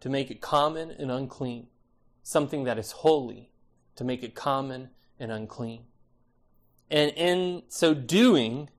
To 0.00 0.10
make 0.10 0.32
it 0.32 0.40
common 0.40 0.90
and 0.90 1.08
unclean. 1.08 1.68
Something 2.24 2.64
that 2.64 2.78
is 2.78 2.90
holy, 2.90 3.52
to 3.94 4.02
make 4.02 4.24
it 4.24 4.34
common 4.34 4.88
and 5.20 5.30
unclean. 5.30 5.84
And 6.90 7.12
in 7.12 7.62
so 7.68 7.94
doing, 7.94 8.70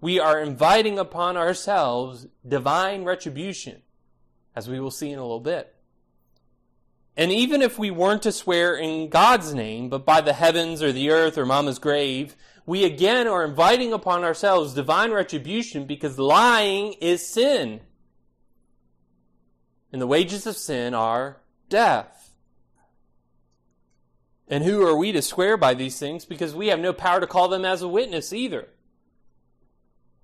we 0.00 0.20
are 0.20 0.40
inviting 0.40 0.96
upon 0.96 1.36
ourselves 1.36 2.28
divine 2.46 3.02
retribution, 3.02 3.82
as 4.54 4.68
we 4.68 4.78
will 4.78 4.92
see 4.92 5.10
in 5.10 5.18
a 5.18 5.22
little 5.22 5.40
bit. 5.40 5.74
And 7.18 7.32
even 7.32 7.62
if 7.62 7.80
we 7.80 7.90
weren't 7.90 8.22
to 8.22 8.30
swear 8.30 8.76
in 8.76 9.08
God's 9.08 9.52
name, 9.52 9.88
but 9.88 10.06
by 10.06 10.20
the 10.20 10.32
heavens 10.32 10.80
or 10.80 10.92
the 10.92 11.10
earth 11.10 11.36
or 11.36 11.44
mama's 11.44 11.80
grave, 11.80 12.36
we 12.64 12.84
again 12.84 13.26
are 13.26 13.44
inviting 13.44 13.92
upon 13.92 14.22
ourselves 14.22 14.72
divine 14.72 15.10
retribution 15.10 15.84
because 15.84 16.16
lying 16.16 16.92
is 17.00 17.26
sin. 17.26 17.80
And 19.92 20.00
the 20.00 20.06
wages 20.06 20.46
of 20.46 20.56
sin 20.56 20.94
are 20.94 21.40
death. 21.68 22.36
And 24.46 24.62
who 24.62 24.86
are 24.86 24.96
we 24.96 25.10
to 25.10 25.20
swear 25.20 25.56
by 25.56 25.74
these 25.74 25.98
things? 25.98 26.24
Because 26.24 26.54
we 26.54 26.68
have 26.68 26.78
no 26.78 26.92
power 26.92 27.18
to 27.18 27.26
call 27.26 27.48
them 27.48 27.64
as 27.64 27.82
a 27.82 27.88
witness 27.88 28.32
either. 28.32 28.68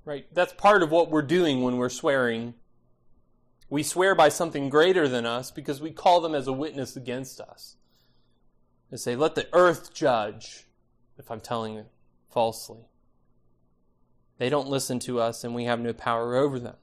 Right? 0.04 0.32
That's 0.32 0.52
part 0.52 0.84
of 0.84 0.92
what 0.92 1.10
we're 1.10 1.22
doing 1.22 1.60
when 1.62 1.76
we're 1.76 1.88
swearing 1.88 2.54
we 3.68 3.82
swear 3.82 4.14
by 4.14 4.28
something 4.28 4.68
greater 4.68 5.08
than 5.08 5.26
us 5.26 5.50
because 5.50 5.80
we 5.80 5.90
call 5.90 6.20
them 6.20 6.34
as 6.34 6.46
a 6.46 6.52
witness 6.52 6.96
against 6.96 7.40
us. 7.40 7.76
They 8.90 8.96
say, 8.96 9.16
let 9.16 9.34
the 9.34 9.48
earth 9.52 9.92
judge 9.94 10.66
if 11.18 11.30
I'm 11.30 11.40
telling 11.40 11.76
it 11.76 11.86
falsely. 12.30 12.86
They 14.38 14.48
don't 14.48 14.68
listen 14.68 14.98
to 15.00 15.20
us 15.20 15.44
and 15.44 15.54
we 15.54 15.64
have 15.64 15.80
no 15.80 15.92
power 15.92 16.36
over 16.36 16.58
them. 16.58 16.76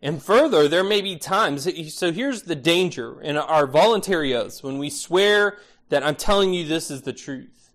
And 0.00 0.22
further, 0.22 0.68
there 0.68 0.84
may 0.84 1.00
be 1.00 1.16
times, 1.16 1.68
so 1.94 2.12
here's 2.12 2.42
the 2.42 2.54
danger 2.54 3.20
in 3.20 3.36
our 3.36 3.66
voluntary 3.66 4.34
oaths 4.34 4.62
when 4.62 4.78
we 4.78 4.90
swear 4.90 5.58
that 5.88 6.04
I'm 6.04 6.14
telling 6.14 6.54
you 6.54 6.64
this 6.64 6.90
is 6.90 7.02
the 7.02 7.12
truth. 7.12 7.70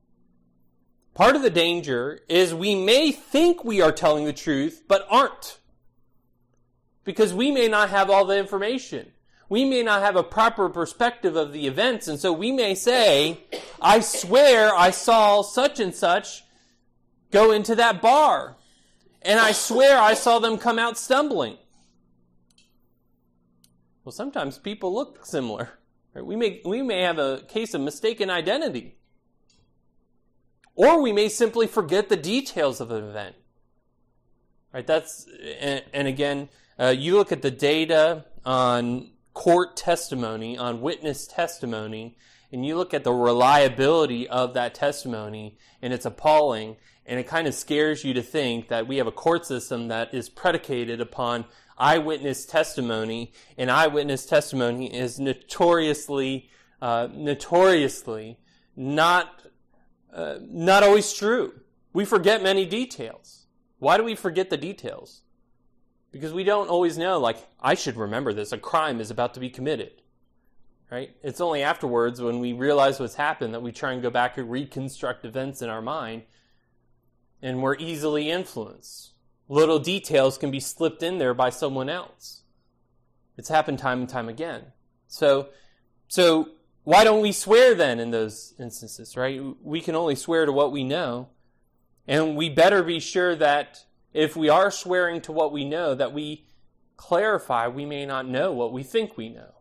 Part 1.13 1.35
of 1.35 1.41
the 1.41 1.49
danger 1.49 2.21
is 2.29 2.53
we 2.55 2.75
may 2.75 3.11
think 3.11 3.63
we 3.63 3.81
are 3.81 3.91
telling 3.91 4.25
the 4.25 4.33
truth, 4.33 4.83
but 4.87 5.05
aren't 5.09 5.59
because 7.03 7.33
we 7.33 7.51
may 7.51 7.67
not 7.67 7.89
have 7.89 8.09
all 8.09 8.25
the 8.25 8.37
information. 8.37 9.11
We 9.49 9.65
may 9.65 9.83
not 9.83 10.01
have 10.01 10.15
a 10.15 10.23
proper 10.23 10.69
perspective 10.69 11.35
of 11.35 11.53
the 11.53 11.67
events, 11.67 12.07
and 12.07 12.19
so 12.19 12.31
we 12.31 12.51
may 12.51 12.75
say, 12.75 13.39
I 13.81 13.99
swear 13.99 14.73
I 14.73 14.89
saw 14.89 15.41
such 15.41 15.79
and 15.79 15.93
such 15.93 16.43
go 17.31 17.51
into 17.51 17.75
that 17.75 18.01
bar. 18.01 18.55
And 19.21 19.39
I 19.39 19.51
swear 19.51 19.99
I 19.99 20.13
saw 20.13 20.39
them 20.39 20.57
come 20.57 20.77
out 20.79 20.97
stumbling. 20.97 21.57
Well, 24.03 24.11
sometimes 24.11 24.57
people 24.57 24.93
look 24.93 25.25
similar. 25.25 25.69
Right? 26.13 26.25
We, 26.25 26.35
may, 26.35 26.61
we 26.65 26.81
may 26.81 27.01
have 27.01 27.19
a 27.19 27.41
case 27.47 27.73
of 27.73 27.81
mistaken 27.81 28.29
identity. 28.29 28.97
Or 30.75 31.01
we 31.01 31.13
may 31.13 31.29
simply 31.29 31.67
forget 31.67 32.09
the 32.09 32.17
details 32.17 32.81
of 32.81 32.91
an 32.91 33.03
event. 33.03 33.35
Right? 34.73 34.85
That's, 34.85 35.25
and, 35.59 35.83
and 35.93 36.07
again, 36.07 36.49
uh, 36.79 36.93
you 36.97 37.15
look 37.15 37.31
at 37.31 37.41
the 37.41 37.51
data 37.51 38.25
on 38.45 39.11
court 39.33 39.75
testimony, 39.75 40.57
on 40.57 40.81
witness 40.81 41.27
testimony, 41.27 42.17
and 42.51 42.65
you 42.65 42.75
look 42.75 42.93
at 42.93 43.03
the 43.03 43.11
reliability 43.13 44.27
of 44.27 44.53
that 44.53 44.75
testimony, 44.75 45.57
and 45.81 45.91
it's 45.91 46.05
appalling. 46.05 46.77
And 47.05 47.19
it 47.19 47.27
kind 47.27 47.47
of 47.47 47.53
scares 47.53 48.03
you 48.03 48.13
to 48.13 48.21
think 48.21 48.69
that 48.69 48.87
we 48.87 48.97
have 48.97 49.07
a 49.07 49.11
court 49.11 49.45
system 49.45 49.89
that 49.89 50.13
is 50.13 50.29
predicated 50.29 51.01
upon 51.01 51.45
eyewitness 51.77 52.45
testimony, 52.45 53.33
and 53.57 53.69
eyewitness 53.71 54.25
testimony 54.25 54.93
is 54.93 55.19
notoriously, 55.19 56.49
uh, 56.81 57.07
notoriously 57.11 58.37
not, 58.75 59.43
uh, 60.13 60.37
not 60.41 60.83
always 60.83 61.11
true. 61.11 61.53
We 61.91 62.05
forget 62.05 62.41
many 62.41 62.65
details. 62.65 63.47
Why 63.79 63.97
do 63.97 64.03
we 64.03 64.15
forget 64.15 64.49
the 64.49 64.57
details? 64.57 65.22
Because 66.13 66.31
we 66.31 66.43
don't 66.43 66.69
always 66.69 66.97
know, 66.97 67.19
like, 67.19 67.37
I 67.59 67.73
should 67.73 67.97
remember 67.97 68.33
this. 68.33 68.51
A 68.51 68.57
crime 68.57 69.01
is 69.01 69.09
about 69.09 69.33
to 69.33 69.39
be 69.39 69.49
committed. 69.49 69.91
Right? 70.91 71.15
It's 71.23 71.41
only 71.41 71.63
afterwards 71.63 72.21
when 72.21 72.39
we 72.39 72.53
realize 72.53 72.99
what's 72.99 73.15
happened 73.15 73.55
that 73.55 73.63
we 73.63 73.71
try 73.71 73.93
and 73.93 74.01
go 74.01 74.11
back 74.11 74.37
and 74.37 74.49
reconstruct 74.49 75.25
events 75.25 75.63
in 75.63 75.69
our 75.69 75.81
mind. 75.81 76.21
And 77.41 77.63
we're 77.63 77.77
easily 77.77 78.29
influenced. 78.29 79.13
Little 79.49 79.79
details 79.79 80.37
can 80.37 80.51
be 80.51 80.59
slipped 80.59 81.01
in 81.01 81.17
there 81.17 81.33
by 81.33 81.49
someone 81.49 81.89
else. 81.89 82.43
It's 83.35 83.49
happened 83.49 83.79
time 83.79 84.01
and 84.01 84.09
time 84.09 84.29
again. 84.29 84.65
So, 85.07 85.49
so 86.07 86.49
why 86.83 87.03
don't 87.03 87.21
we 87.21 87.31
swear 87.31 87.73
then 87.73 87.99
in 87.99 88.11
those 88.11 88.53
instances, 88.59 89.17
right? 89.17 89.41
We 89.63 89.81
can 89.81 89.95
only 89.95 90.15
swear 90.15 90.45
to 90.45 90.51
what 90.51 90.71
we 90.71 90.83
know. 90.83 91.29
And 92.07 92.35
we 92.35 92.49
better 92.49 92.83
be 92.83 92.99
sure 92.99 93.35
that 93.35 93.85
if 94.13 94.35
we 94.35 94.49
are 94.49 94.71
swearing 94.71 95.21
to 95.21 95.31
what 95.31 95.51
we 95.51 95.65
know, 95.65 95.95
that 95.95 96.13
we 96.13 96.45
clarify 96.97 97.67
we 97.67 97.85
may 97.85 98.05
not 98.05 98.27
know 98.27 98.51
what 98.51 98.71
we 98.71 98.83
think 98.83 99.17
we 99.17 99.29
know. 99.29 99.53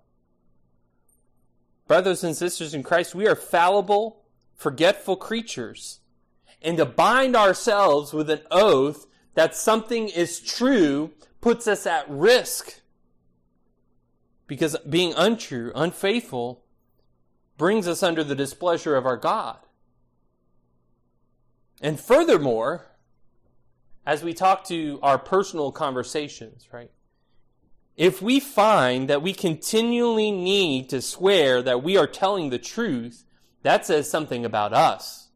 Brothers 1.87 2.23
and 2.23 2.37
sisters 2.37 2.75
in 2.75 2.83
Christ, 2.83 3.15
we 3.15 3.27
are 3.27 3.35
fallible, 3.35 4.23
forgetful 4.55 5.17
creatures. 5.17 6.01
And 6.61 6.77
to 6.77 6.85
bind 6.85 7.35
ourselves 7.35 8.13
with 8.13 8.31
an 8.31 8.43
oath 8.51 9.07
that 9.35 9.57
something 9.57 10.09
is 10.09 10.41
true 10.41 11.11
puts 11.41 11.67
us 11.67 11.87
at 11.87 12.09
risk. 12.09 12.81
Because 14.47 14.77
being 14.89 15.15
untrue, 15.17 15.73
unfaithful, 15.75 16.65
brings 17.57 17.89
us 17.89 18.03
under 18.03 18.23
the 18.23 18.35
displeasure 18.35 18.97
of 18.97 19.07
our 19.07 19.17
God. 19.17 19.59
And 21.81 21.99
furthermore, 21.99 22.92
as 24.05 24.23
we 24.23 24.35
talk 24.35 24.65
to 24.65 24.99
our 25.03 25.19
personal 25.19 25.73
conversations, 25.73 26.69
right? 26.73 26.91
If 27.97 28.23
we 28.23 28.41
find 28.41 29.09
that 29.09 29.23
we 29.23 29.33
continually 29.33 30.31
need 30.31 30.89
to 30.91 31.03
swear 31.03 31.63
that 31.63 31.83
we 31.83 31.97
are 31.97 32.07
telling 32.07 32.51
the 32.51 32.59
truth, 32.59 33.25
that 33.63 33.87
says 33.87 34.11
something 34.11 34.45
about 34.45 34.73
us. 34.73 35.29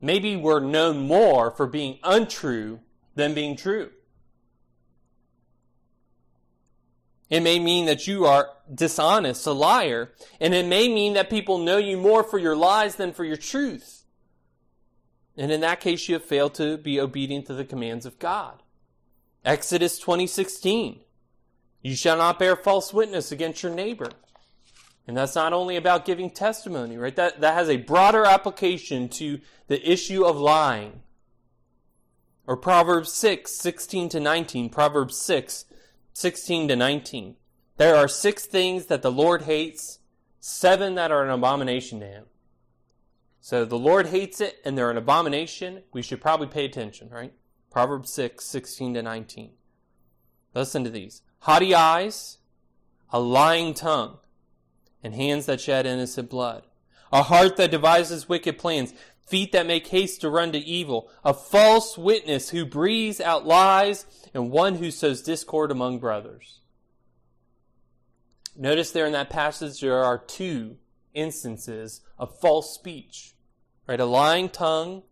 Maybe 0.00 0.36
we're 0.36 0.60
known 0.60 1.06
more 1.06 1.52
for 1.52 1.66
being 1.66 1.98
untrue 2.02 2.80
than 3.14 3.34
being 3.34 3.56
true. 3.56 3.90
It 7.30 7.40
may 7.40 7.58
mean 7.58 7.86
that 7.86 8.06
you 8.06 8.26
are 8.26 8.50
dishonest, 8.74 9.46
a 9.46 9.52
liar, 9.52 10.12
and 10.38 10.52
it 10.52 10.66
may 10.66 10.88
mean 10.88 11.14
that 11.14 11.30
people 11.30 11.56
know 11.56 11.78
you 11.78 11.96
more 11.96 12.22
for 12.22 12.38
your 12.38 12.56
lies 12.56 12.96
than 12.96 13.12
for 13.12 13.24
your 13.24 13.38
truth. 13.38 14.01
And 15.36 15.50
in 15.50 15.60
that 15.60 15.80
case, 15.80 16.08
you 16.08 16.14
have 16.14 16.24
failed 16.24 16.54
to 16.54 16.76
be 16.76 17.00
obedient 17.00 17.46
to 17.46 17.54
the 17.54 17.64
commands 17.64 18.04
of 18.04 18.18
God. 18.18 18.62
Exodus 19.44 19.98
20:16. 19.98 21.00
You 21.80 21.96
shall 21.96 22.16
not 22.16 22.38
bear 22.38 22.54
false 22.54 22.92
witness 22.92 23.32
against 23.32 23.62
your 23.62 23.72
neighbor. 23.72 24.10
And 25.06 25.16
that's 25.16 25.34
not 25.34 25.52
only 25.52 25.76
about 25.76 26.04
giving 26.04 26.30
testimony, 26.30 26.96
right? 26.96 27.16
That, 27.16 27.40
that 27.40 27.54
has 27.54 27.68
a 27.68 27.76
broader 27.76 28.24
application 28.24 29.08
to 29.10 29.40
the 29.66 29.90
issue 29.90 30.24
of 30.24 30.36
lying. 30.36 31.02
Or 32.46 32.56
Proverbs 32.56 33.12
6, 33.12 33.50
16 33.52 34.10
to 34.10 34.20
19. 34.20 34.70
Proverbs 34.70 35.16
6, 35.18 35.64
16 36.12 36.68
to 36.68 36.76
19. 36.76 37.36
There 37.78 37.96
are 37.96 38.06
six 38.06 38.46
things 38.46 38.86
that 38.86 39.02
the 39.02 39.10
Lord 39.10 39.42
hates, 39.42 39.98
seven 40.38 40.94
that 40.94 41.10
are 41.10 41.24
an 41.24 41.30
abomination 41.30 41.98
to 42.00 42.06
him. 42.06 42.24
So 43.44 43.64
the 43.64 43.78
Lord 43.78 44.06
hates 44.06 44.40
it 44.40 44.58
and 44.64 44.78
they're 44.78 44.90
an 44.90 44.96
abomination. 44.96 45.82
We 45.92 46.00
should 46.00 46.20
probably 46.20 46.46
pay 46.46 46.64
attention, 46.64 47.10
right? 47.10 47.32
Proverbs 47.72 48.12
6, 48.12 48.44
16 48.44 48.94
to 48.94 49.02
19. 49.02 49.50
Listen 50.54 50.84
to 50.84 50.90
these. 50.90 51.22
Haughty 51.40 51.74
eyes, 51.74 52.38
a 53.10 53.18
lying 53.18 53.74
tongue, 53.74 54.18
and 55.02 55.12
hands 55.12 55.46
that 55.46 55.60
shed 55.60 55.86
innocent 55.86 56.30
blood. 56.30 56.62
A 57.12 57.24
heart 57.24 57.56
that 57.56 57.72
devises 57.72 58.28
wicked 58.28 58.58
plans, 58.58 58.94
feet 59.26 59.50
that 59.50 59.66
make 59.66 59.88
haste 59.88 60.20
to 60.20 60.30
run 60.30 60.52
to 60.52 60.58
evil, 60.58 61.10
a 61.24 61.34
false 61.34 61.98
witness 61.98 62.50
who 62.50 62.64
breathes 62.64 63.20
out 63.20 63.44
lies, 63.44 64.06
and 64.32 64.52
one 64.52 64.76
who 64.76 64.92
sows 64.92 65.20
discord 65.20 65.72
among 65.72 65.98
brothers. 65.98 66.60
Notice 68.56 68.92
there 68.92 69.06
in 69.06 69.12
that 69.12 69.30
passage 69.30 69.80
there 69.80 70.04
are 70.04 70.18
two 70.18 70.76
instances 71.14 72.00
of 72.18 72.38
false 72.40 72.74
speech, 72.74 73.34
right? 73.86 74.00
A 74.00 74.04
lying 74.04 74.48
tongue 74.48 75.02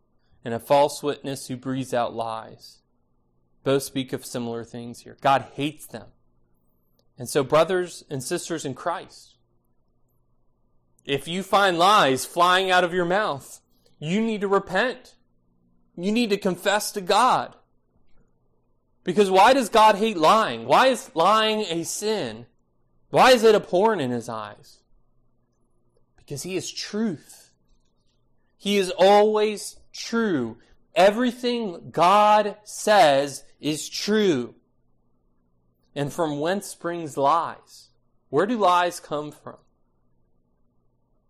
and 0.44 0.54
a 0.54 0.58
false 0.58 1.02
witness 1.02 1.48
who 1.48 1.56
breathes 1.56 1.94
out 1.94 2.14
lies. 2.14 2.78
Both 3.62 3.82
speak 3.82 4.12
of 4.12 4.24
similar 4.24 4.64
things 4.64 5.00
here. 5.00 5.16
God 5.20 5.46
hates 5.54 5.86
them. 5.86 6.06
And 7.18 7.28
so, 7.28 7.44
brothers 7.44 8.04
and 8.08 8.22
sisters 8.22 8.64
in 8.64 8.74
Christ, 8.74 9.36
if 11.04 11.28
you 11.28 11.42
find 11.42 11.78
lies 11.78 12.24
flying 12.24 12.70
out 12.70 12.84
of 12.84 12.94
your 12.94 13.04
mouth, 13.04 13.60
you 13.98 14.20
need 14.20 14.40
to 14.40 14.48
repent. 14.48 15.16
You 15.96 16.12
need 16.12 16.30
to 16.30 16.38
confess 16.38 16.92
to 16.92 17.00
God. 17.00 17.54
Because 19.04 19.30
why 19.30 19.52
does 19.52 19.68
God 19.68 19.96
hate 19.96 20.16
lying? 20.16 20.66
Why 20.66 20.86
is 20.86 21.10
lying 21.14 21.60
a 21.68 21.84
sin? 21.84 22.46
Why 23.10 23.32
is 23.32 23.44
it 23.44 23.54
abhorrent 23.54 24.00
in 24.00 24.10
his 24.10 24.28
eyes? 24.28 24.78
Because 26.30 26.44
he 26.44 26.54
is 26.54 26.70
truth. 26.70 27.50
He 28.56 28.78
is 28.78 28.92
always 28.96 29.80
true. 29.92 30.58
Everything 30.94 31.90
God 31.90 32.56
says 32.62 33.42
is 33.58 33.88
true. 33.88 34.54
And 35.92 36.12
from 36.12 36.38
whence 36.38 36.68
springs 36.68 37.16
lies? 37.16 37.88
Where 38.28 38.46
do 38.46 38.56
lies 38.56 39.00
come 39.00 39.32
from? 39.32 39.56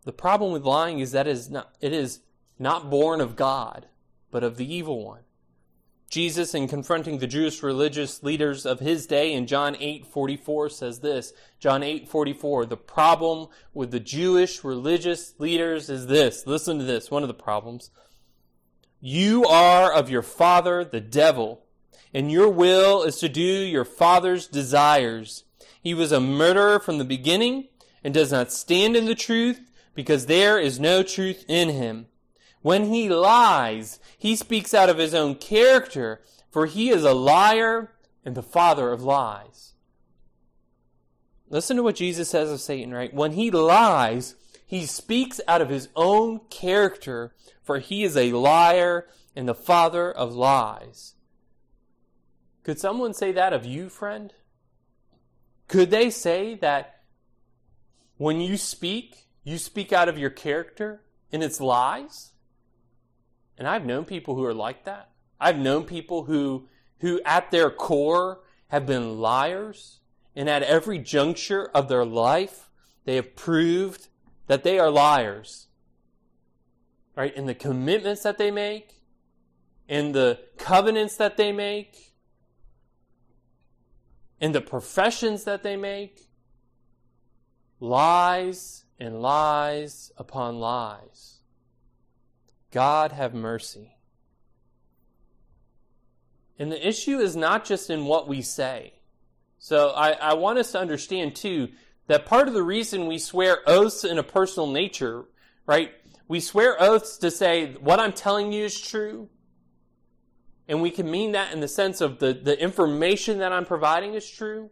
The 0.05 0.13
problem 0.13 0.53
with 0.53 0.65
lying 0.65 0.99
is 0.99 1.13
that 1.13 1.27
it 1.27 1.31
is 1.31 1.49
not, 1.49 1.75
it 1.81 1.95
is 1.95 2.21
not 2.59 2.91
born 2.91 3.23
of 3.23 3.37
God, 3.37 3.87
but 4.31 4.45
of 4.45 4.59
the 4.59 4.71
evil 4.71 5.03
one. 5.03 5.23
Jesus, 6.11 6.55
in 6.57 6.67
confronting 6.67 7.19
the 7.19 7.29
Jewish 7.29 7.63
religious 7.63 8.25
leaders 8.25 8.67
of 8.67 8.81
his 8.81 9.07
day 9.07 9.33
in 9.33 9.47
John 9.47 9.77
8:44 9.77 10.69
says 10.69 10.99
this. 11.01 11.33
John 11.61 11.85
8:44, 11.85 12.67
the 12.67 12.77
problem 12.77 13.47
with 13.73 13.93
the 13.93 14.01
Jewish 14.01 14.65
religious 14.65 15.35
leaders 15.39 15.89
is 15.89 16.09
this. 16.09 16.49
Listen 16.49 16.79
to 16.79 16.85
this, 16.85 17.13
one 17.13 17.23
of 17.23 17.29
the 17.29 17.35
problems. 17.35 17.93
You 19.01 19.45
are 19.45 19.93
of 19.93 20.11
your 20.11 20.23
father 20.23 20.85
the 20.85 21.01
devil, 21.01 21.63
and 22.13 22.31
your 22.31 22.49
will 22.49 23.05
is 23.05 23.19
to 23.21 23.29
do 23.29 23.41
your 23.41 23.85
father's 23.85 24.49
desires. 24.49 25.45
He 25.81 25.95
was 25.95 26.11
a 26.11 26.21
murderer 26.21 26.81
from 26.81 26.99
the 26.99 27.05
beginning 27.05 27.69
and 28.03 28.13
does 28.13 28.33
not 28.33 28.53
stand 28.53 28.97
in 28.97 29.05
the 29.05 29.15
truth 29.15 29.61
because 29.95 30.27
there 30.27 30.59
is 30.59 30.81
no 30.81 31.05
truth 31.05 31.45
in 31.47 31.69
him. 31.69 32.09
When 32.63 32.87
he 32.93 33.09
lies, 33.09 33.99
he 34.19 34.37
speaks 34.37 34.75
out 34.75 34.91
of 34.91 34.99
his 34.99 35.15
own 35.15 35.37
character, 35.37 36.21
for 36.51 36.67
he 36.67 36.91
is 36.91 37.05
a 37.05 37.15
liar 37.15 37.93
and 38.25 38.35
the 38.35 38.43
father 38.43 38.93
of 38.93 39.03
lies. 39.03 39.73
Listen 41.49 41.77
to 41.77 41.83
what 41.83 41.97
Jesus 41.97 42.29
says 42.29 42.51
of 42.51 42.61
Satan, 42.61 42.93
right? 42.93 43.13
When 43.13 43.33
he 43.33 43.51
lies, 43.51 44.37
he 44.67 44.87
speaks 44.87 45.41
out 45.49 45.63
of 45.63 45.69
his 45.69 45.89
own 45.97 46.41
character, 46.51 47.35
for 47.63 47.79
he 47.79 48.05
is 48.05 48.17
a 48.17 48.33
liar 48.33 49.09
and 49.35 49.49
the 49.49 49.55
father 49.55 50.11
of 50.11 50.35
lies. 50.35 51.15
Could 52.63 52.79
someone 52.79 53.15
say 53.15 53.33
that 53.33 53.53
of 53.53 53.65
you, 53.65 53.89
friend? 53.89 54.33
Could 55.67 55.91
they 55.91 56.11
say 56.11 56.55
that 56.57 57.01
when 58.17 58.41
you 58.41 58.57
speak, 58.57 59.29
you 59.43 59.57
speak 59.57 59.93
out 59.93 60.09
of 60.09 60.19
your 60.19 60.31
character 60.31 61.03
and 61.33 61.43
it's 61.43 61.61
lies? 61.61 62.30
And 63.61 63.69
I've 63.69 63.85
known 63.85 64.07
people 64.07 64.37
who 64.37 64.45
are 64.47 64.55
like 64.55 64.85
that. 64.87 65.11
I've 65.39 65.59
known 65.59 65.85
people 65.85 66.25
who, 66.25 66.67
who 67.01 67.21
at 67.27 67.51
their 67.51 67.71
core 67.71 68.41
have 68.69 68.87
been 68.87 69.21
liars. 69.21 70.01
And 70.35 70.49
at 70.49 70.63
every 70.63 70.99
juncture 70.99 71.71
of 71.75 71.87
their 71.89 72.07
life, 72.07 72.71
they 73.05 73.17
have 73.17 73.37
proved 73.37 74.09
that 74.47 74.65
they 74.65 74.79
are 74.79 74.91
liars. 74.91 75.67
Right? 77.15 77.37
In 77.37 77.45
the 77.45 77.55
commitments 77.55 78.23
that 78.23 78.39
they 78.39 78.51
make, 78.51 79.03
in 79.87 80.13
the 80.13 80.41
covenants 80.57 81.19
that 81.19 81.37
they 81.37 81.53
make, 81.53 82.15
in 84.41 84.53
the 84.53 84.63
professions 84.63 85.45
that 85.45 85.63
they 85.63 85.77
make. 85.77 86.31
Lies 87.79 88.85
and 88.99 89.21
lies 89.21 90.13
upon 90.17 90.61
lies. 90.61 91.40
God 92.71 93.13
have 93.13 93.35
mercy. 93.35 93.97
And 96.59 96.71
the 96.71 96.89
issue 96.89 97.19
is 97.19 97.35
not 97.35 97.65
just 97.65 97.91
in 97.91 98.05
what 98.05 98.29
we 98.29 98.43
say. 98.43 98.95
So 99.59 99.91
I, 99.91 100.11
I, 100.13 100.35
want 100.35 100.59
us 100.59 100.73
to 100.73 100.79
understand 100.79 101.35
too 101.35 101.69
that 102.07 102.27
part 102.27 102.49
of 102.49 102.55
the 102.55 102.63
reason 102.63 103.07
we 103.07 103.19
swear 103.19 103.59
oaths 103.67 104.05
in 104.05 104.19
a 104.19 104.23
personal 104.23 104.71
nature, 104.71 105.25
right? 105.67 105.93
We 106.29 106.41
swear 106.41 106.77
oaths 106.81 107.19
to 107.19 107.31
say 107.31 107.75
what 107.75 107.99
I'm 107.99 108.13
telling 108.13 108.53
you 108.53 108.65
is 108.65 108.79
true. 108.81 109.29
And 110.69 110.83
we 110.83 110.91
can 110.91 111.11
mean 111.11 111.33
that 111.33 111.53
in 111.53 111.61
the 111.61 111.69
sense 111.69 112.01
of 112.01 112.19
the, 112.19 112.33
the 112.33 112.61
information 112.61 113.39
that 113.39 113.53
I'm 113.53 113.65
providing 113.65 114.15
is 114.15 114.29
true. 114.31 114.71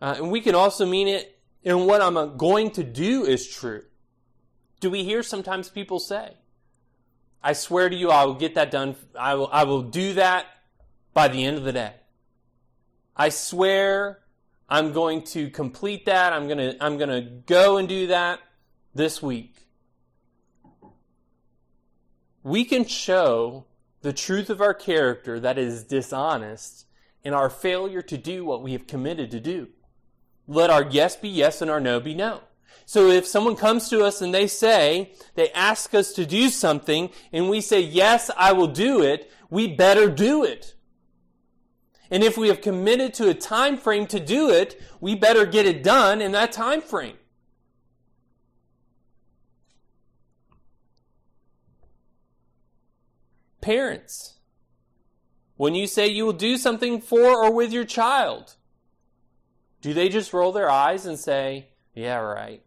Uh, 0.00 0.14
and 0.18 0.30
we 0.30 0.40
can 0.40 0.54
also 0.54 0.86
mean 0.86 1.08
it 1.08 1.38
in 1.62 1.86
what 1.86 2.00
I'm 2.00 2.36
going 2.36 2.70
to 2.72 2.84
do 2.84 3.24
is 3.24 3.48
true. 3.48 3.82
Do 4.80 4.90
we 4.90 5.04
hear 5.04 5.22
sometimes 5.22 5.68
people 5.68 5.98
say, 5.98 6.34
I 7.46 7.52
swear 7.52 7.88
to 7.88 7.94
you, 7.94 8.10
I 8.10 8.24
will 8.24 8.34
get 8.34 8.56
that 8.56 8.72
done. 8.72 8.96
I 9.16 9.36
will, 9.36 9.48
I 9.52 9.62
will 9.62 9.82
do 9.82 10.14
that 10.14 10.46
by 11.14 11.28
the 11.28 11.44
end 11.44 11.56
of 11.56 11.62
the 11.62 11.72
day. 11.72 11.92
I 13.16 13.28
swear 13.28 14.18
I'm 14.68 14.92
going 14.92 15.22
to 15.26 15.48
complete 15.50 16.06
that. 16.06 16.32
I'm 16.32 16.48
going 16.48 16.58
to, 16.58 16.76
I'm 16.84 16.98
going 16.98 17.08
to 17.08 17.20
go 17.20 17.76
and 17.76 17.88
do 17.88 18.08
that 18.08 18.40
this 18.96 19.22
week. 19.22 19.68
We 22.42 22.64
can 22.64 22.84
show 22.84 23.66
the 24.00 24.12
truth 24.12 24.50
of 24.50 24.60
our 24.60 24.74
character 24.74 25.38
that 25.38 25.56
is 25.56 25.84
dishonest 25.84 26.86
in 27.22 27.32
our 27.32 27.48
failure 27.48 28.02
to 28.02 28.18
do 28.18 28.44
what 28.44 28.60
we 28.60 28.72
have 28.72 28.88
committed 28.88 29.30
to 29.30 29.38
do. 29.38 29.68
Let 30.48 30.70
our 30.70 30.82
yes 30.82 31.14
be 31.14 31.28
yes 31.28 31.62
and 31.62 31.70
our 31.70 31.80
no 31.80 32.00
be 32.00 32.12
no. 32.12 32.40
So 32.88 33.08
if 33.08 33.26
someone 33.26 33.56
comes 33.56 33.88
to 33.88 34.04
us 34.04 34.22
and 34.22 34.32
they 34.32 34.46
say, 34.46 35.12
they 35.34 35.50
ask 35.50 35.92
us 35.92 36.12
to 36.12 36.24
do 36.24 36.48
something 36.48 37.10
and 37.32 37.50
we 37.50 37.60
say, 37.60 37.80
yes, 37.80 38.30
I 38.36 38.52
will 38.52 38.68
do 38.68 39.02
it, 39.02 39.28
we 39.50 39.66
better 39.66 40.08
do 40.08 40.44
it. 40.44 40.76
And 42.12 42.22
if 42.22 42.38
we 42.38 42.46
have 42.46 42.60
committed 42.60 43.12
to 43.14 43.28
a 43.28 43.34
time 43.34 43.76
frame 43.76 44.06
to 44.06 44.20
do 44.20 44.50
it, 44.50 44.80
we 45.00 45.16
better 45.16 45.44
get 45.44 45.66
it 45.66 45.82
done 45.82 46.22
in 46.22 46.30
that 46.32 46.52
time 46.52 46.80
frame. 46.80 47.16
Parents, 53.60 54.34
when 55.56 55.74
you 55.74 55.88
say 55.88 56.06
you 56.06 56.24
will 56.24 56.32
do 56.32 56.56
something 56.56 57.00
for 57.00 57.44
or 57.44 57.52
with 57.52 57.72
your 57.72 57.84
child, 57.84 58.54
do 59.80 59.92
they 59.92 60.08
just 60.08 60.32
roll 60.32 60.52
their 60.52 60.70
eyes 60.70 61.04
and 61.04 61.18
say, 61.18 61.70
yeah, 61.92 62.18
right? 62.18 62.62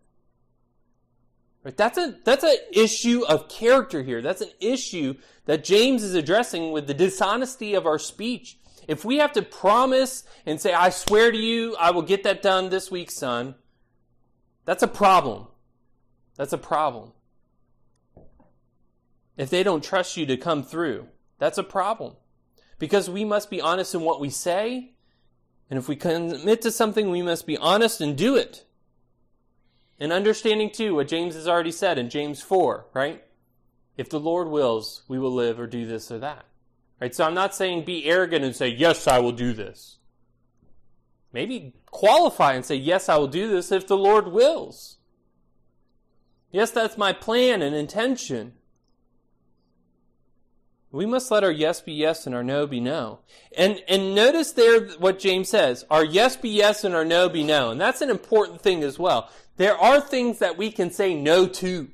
Right? 1.70 1.78
That's 1.78 2.00
a 2.00 2.16
that's 2.24 2.44
an 2.44 2.56
issue 2.72 3.24
of 3.28 3.48
character 3.48 4.02
here. 4.02 4.24
That's 4.24 4.42
an 4.42 4.50
issue 4.60 5.14
that 5.46 5.64
James 5.64 6.02
is 6.02 6.16
addressing 6.16 6.72
with 6.72 6.88
the 6.88 6.96
dishonesty 6.96 7.76
of 7.76 7.86
our 7.86 8.00
speech. 8.00 8.58
If 8.88 9.06
we 9.06 9.18
have 9.18 9.34
to 9.34 9.44
promise 9.44 10.24
and 10.48 10.60
say, 10.60 10.74
I 10.74 10.90
swear 10.90 11.32
to 11.32 11.38
you, 11.38 11.76
I 11.80 11.92
will 11.92 12.02
get 12.02 12.24
that 12.24 12.42
done 12.42 12.70
this 12.70 12.90
week, 12.90 13.12
son, 13.12 13.54
that's 14.66 14.82
a 14.82 14.88
problem. 14.88 15.46
That's 16.38 16.54
a 16.54 16.58
problem. 16.58 17.12
If 19.38 19.52
they 19.52 19.62
don't 19.62 19.84
trust 19.84 20.18
you 20.18 20.26
to 20.26 20.38
come 20.38 20.64
through, 20.64 21.08
that's 21.38 21.60
a 21.60 21.64
problem. 21.64 22.16
Because 22.80 23.12
we 23.12 23.24
must 23.24 23.52
be 23.52 23.62
honest 23.62 23.94
in 23.94 24.02
what 24.02 24.20
we 24.20 24.32
say, 24.32 24.94
and 25.70 25.78
if 25.78 25.88
we 25.88 25.96
commit 25.96 26.64
to 26.64 26.72
something, 26.72 27.12
we 27.12 27.22
must 27.22 27.46
be 27.46 27.58
honest 27.58 28.02
and 28.02 28.18
do 28.18 28.36
it. 28.36 28.66
And 30.00 30.14
understanding 30.14 30.70
too 30.70 30.96
what 30.96 31.08
James 31.08 31.36
has 31.36 31.48
already 31.48 31.72
said 31.72 31.98
in 31.98 32.10
James 32.10 32.42
4, 32.42 32.88
right? 32.94 33.24
If 33.98 34.10
the 34.10 34.20
Lord 34.20 34.48
wills, 34.48 35.04
we 35.10 35.20
will 35.20 35.34
live 35.34 35.60
or 35.60 35.68
do 35.68 35.86
this 35.86 36.10
or 36.10 36.20
that. 36.20 36.46
Right? 37.02 37.14
So 37.14 37.26
I'm 37.26 37.34
not 37.34 37.56
saying 37.56 37.84
be 37.86 38.06
arrogant 38.06 38.46
and 38.46 38.56
say, 38.56 38.70
yes, 38.70 39.08
I 39.08 39.20
will 39.20 39.32
do 39.32 39.54
this. 39.54 39.98
Maybe 41.32 41.76
qualify 41.86 42.54
and 42.54 42.66
say, 42.66 42.76
yes, 42.76 43.10
I 43.10 43.18
will 43.18 43.28
do 43.28 43.50
this 43.50 43.72
if 43.72 43.88
the 43.88 43.98
Lord 43.98 44.30
wills. 44.30 44.98
Yes, 46.52 46.72
that's 46.72 46.98
my 46.98 47.14
plan 47.14 47.62
and 47.62 47.76
intention. 47.76 48.54
We 50.92 51.06
must 51.06 51.30
let 51.30 51.44
our 51.44 51.52
yes 51.52 51.82
be 51.82 51.94
yes 51.94 52.26
and 52.26 52.34
our 52.34 52.44
no 52.44 52.66
be 52.66 52.80
no. 52.80 53.20
And, 53.56 53.80
and 53.88 54.16
notice 54.16 54.54
there 54.54 54.88
what 54.98 55.20
James 55.20 55.50
says. 55.50 55.86
Our 55.92 56.04
yes 56.04 56.36
be 56.36 56.50
yes 56.50 56.84
and 56.84 56.96
our 56.96 57.06
no 57.06 57.30
be 57.30 57.44
no. 57.44 57.70
And 57.70 57.80
that's 57.80 58.02
an 58.02 58.10
important 58.10 58.62
thing 58.62 58.84
as 58.84 58.98
well. 58.98 59.30
There 59.60 59.78
are 59.78 60.00
things 60.00 60.40
that 60.40 60.58
we 60.58 60.72
can 60.72 60.90
say 60.90 61.14
no 61.14 61.46
to. 61.46 61.90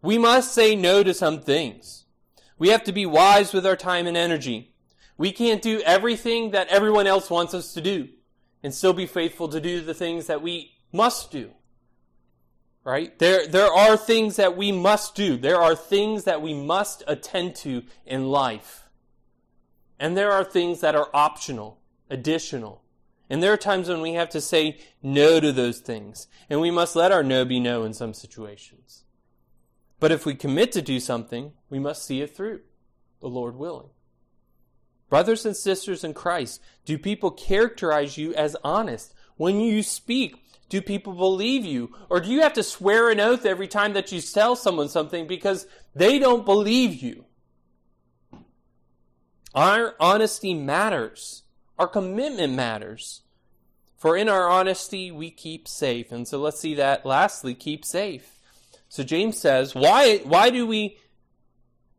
We 0.00 0.16
must 0.16 0.54
say 0.54 0.74
no 0.74 1.02
to 1.02 1.12
some 1.12 1.42
things. 1.42 2.06
We 2.58 2.70
have 2.70 2.84
to 2.84 2.92
be 2.92 3.04
wise 3.04 3.52
with 3.52 3.66
our 3.66 3.76
time 3.76 4.06
and 4.06 4.16
energy. 4.16 4.72
We 5.18 5.30
can't 5.30 5.60
do 5.60 5.82
everything 5.84 6.52
that 6.52 6.68
everyone 6.68 7.06
else 7.06 7.28
wants 7.28 7.52
us 7.52 7.74
to 7.74 7.82
do 7.82 8.08
and 8.62 8.74
still 8.74 8.94
be 8.94 9.04
faithful 9.04 9.48
to 9.48 9.60
do 9.60 9.82
the 9.82 9.92
things 9.92 10.26
that 10.28 10.40
we 10.40 10.72
must 10.90 11.30
do. 11.30 11.50
Right? 12.82 13.18
There, 13.18 13.46
there 13.46 13.70
are 13.70 13.98
things 13.98 14.36
that 14.36 14.56
we 14.56 14.72
must 14.72 15.14
do. 15.14 15.36
There 15.36 15.60
are 15.60 15.76
things 15.76 16.24
that 16.24 16.40
we 16.40 16.54
must 16.54 17.02
attend 17.06 17.56
to 17.56 17.82
in 18.06 18.30
life. 18.30 18.88
And 19.98 20.16
there 20.16 20.32
are 20.32 20.44
things 20.44 20.80
that 20.80 20.94
are 20.94 21.10
optional, 21.12 21.78
additional. 22.08 22.80
And 23.30 23.40
there 23.40 23.52
are 23.52 23.56
times 23.56 23.88
when 23.88 24.00
we 24.00 24.14
have 24.14 24.28
to 24.30 24.40
say 24.40 24.78
no 25.02 25.38
to 25.38 25.52
those 25.52 25.78
things. 25.78 26.26
And 26.50 26.60
we 26.60 26.72
must 26.72 26.96
let 26.96 27.12
our 27.12 27.22
no 27.22 27.44
be 27.44 27.60
no 27.60 27.84
in 27.84 27.94
some 27.94 28.12
situations. 28.12 29.04
But 30.00 30.10
if 30.10 30.26
we 30.26 30.34
commit 30.34 30.72
to 30.72 30.82
do 30.82 30.98
something, 30.98 31.52
we 31.70 31.78
must 31.78 32.04
see 32.04 32.20
it 32.20 32.34
through, 32.34 32.60
the 33.20 33.28
Lord 33.28 33.54
willing. 33.54 33.90
Brothers 35.08 35.46
and 35.46 35.56
sisters 35.56 36.02
in 36.02 36.12
Christ, 36.12 36.60
do 36.84 36.98
people 36.98 37.30
characterize 37.30 38.18
you 38.18 38.34
as 38.34 38.56
honest? 38.64 39.14
When 39.36 39.60
you 39.60 39.82
speak, 39.82 40.36
do 40.68 40.80
people 40.80 41.12
believe 41.12 41.64
you? 41.64 41.94
Or 42.08 42.20
do 42.20 42.30
you 42.30 42.40
have 42.40 42.54
to 42.54 42.62
swear 42.62 43.10
an 43.10 43.20
oath 43.20 43.46
every 43.46 43.68
time 43.68 43.92
that 43.92 44.10
you 44.10 44.20
tell 44.20 44.56
someone 44.56 44.88
something 44.88 45.26
because 45.26 45.66
they 45.94 46.18
don't 46.18 46.44
believe 46.44 47.00
you? 47.02 47.26
Our 49.54 49.94
honesty 50.00 50.54
matters. 50.54 51.42
Our 51.80 51.88
commitment 51.88 52.52
matters. 52.52 53.22
For 53.96 54.14
in 54.14 54.28
our 54.28 54.50
honesty, 54.50 55.10
we 55.10 55.30
keep 55.30 55.66
safe. 55.66 56.12
And 56.12 56.28
so 56.28 56.38
let's 56.38 56.60
see 56.60 56.74
that 56.74 57.06
lastly, 57.06 57.54
keep 57.54 57.86
safe. 57.86 58.36
So 58.90 59.02
James 59.02 59.38
says, 59.38 59.74
why, 59.74 60.18
why 60.18 60.50
do 60.50 60.66
we, 60.66 60.98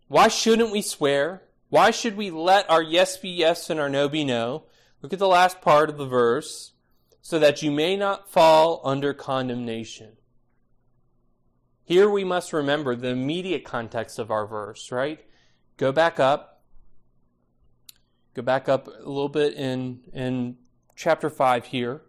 why 0.08 0.28
shouldn't 0.28 0.72
we 0.72 0.84
swear? 0.84 1.42
Why 1.70 1.90
should 1.90 2.16
we 2.16 2.30
let 2.30 2.70
our 2.70 2.84
yes 2.84 3.18
be 3.18 3.30
yes 3.30 3.72
and 3.72 3.80
our 3.80 3.90
no 3.90 4.08
be 4.08 4.24
no? 4.24 4.66
Look 5.02 5.14
at 5.14 5.20
the 5.20 5.28
last 5.28 5.62
part 5.62 5.90
of 5.90 5.98
the 5.98 6.06
verse 6.06 6.74
so 7.24 7.40
that 7.40 7.64
you 7.64 7.72
may 7.72 7.98
not 7.98 8.30
fall 8.30 8.82
under 8.84 9.16
condemnation. 9.16 10.12
Here 11.86 12.08
we 12.08 12.24
must 12.24 12.54
remember 12.54 12.96
the 12.96 13.10
immediate 13.10 13.64
context 13.64 14.20
of 14.20 14.30
our 14.30 14.46
verse, 14.46 14.92
right? 14.92 15.20
Go 15.78 15.92
back 15.92 16.20
up. 16.20 16.51
Go 18.34 18.42
back 18.42 18.70
up 18.70 18.88
a 18.88 18.92
little 19.10 19.30
bit 19.30 19.54
in, 19.56 20.00
in 20.14 20.58
chapter 20.96 21.30
5 21.30 21.66
here, 21.66 22.02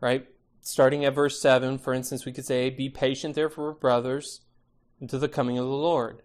right? 0.00 0.26
Starting 0.60 1.04
at 1.04 1.14
verse 1.14 1.40
7, 1.40 1.78
for 1.78 1.94
instance, 1.94 2.24
we 2.24 2.32
could 2.32 2.44
say, 2.44 2.68
Be 2.68 2.88
patient, 2.88 3.34
therefore, 3.34 3.72
brothers, 3.72 4.40
until 5.00 5.20
the 5.20 5.28
coming 5.28 5.56
of 5.56 5.64
the 5.64 5.70
Lord. 5.70 6.22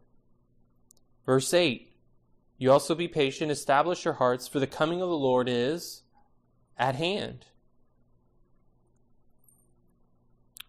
Verse 1.25 1.53
8, 1.53 1.93
You 2.57 2.71
also 2.71 2.95
be 2.95 3.07
patient, 3.07 3.51
establish 3.51 4.05
your 4.05 4.15
hearts, 4.15 4.47
for 4.47 4.59
the 4.59 4.67
coming 4.67 5.01
of 5.01 5.09
the 5.09 5.15
Lord 5.15 5.47
is 5.47 6.01
at 6.77 6.95
hand. 6.95 7.45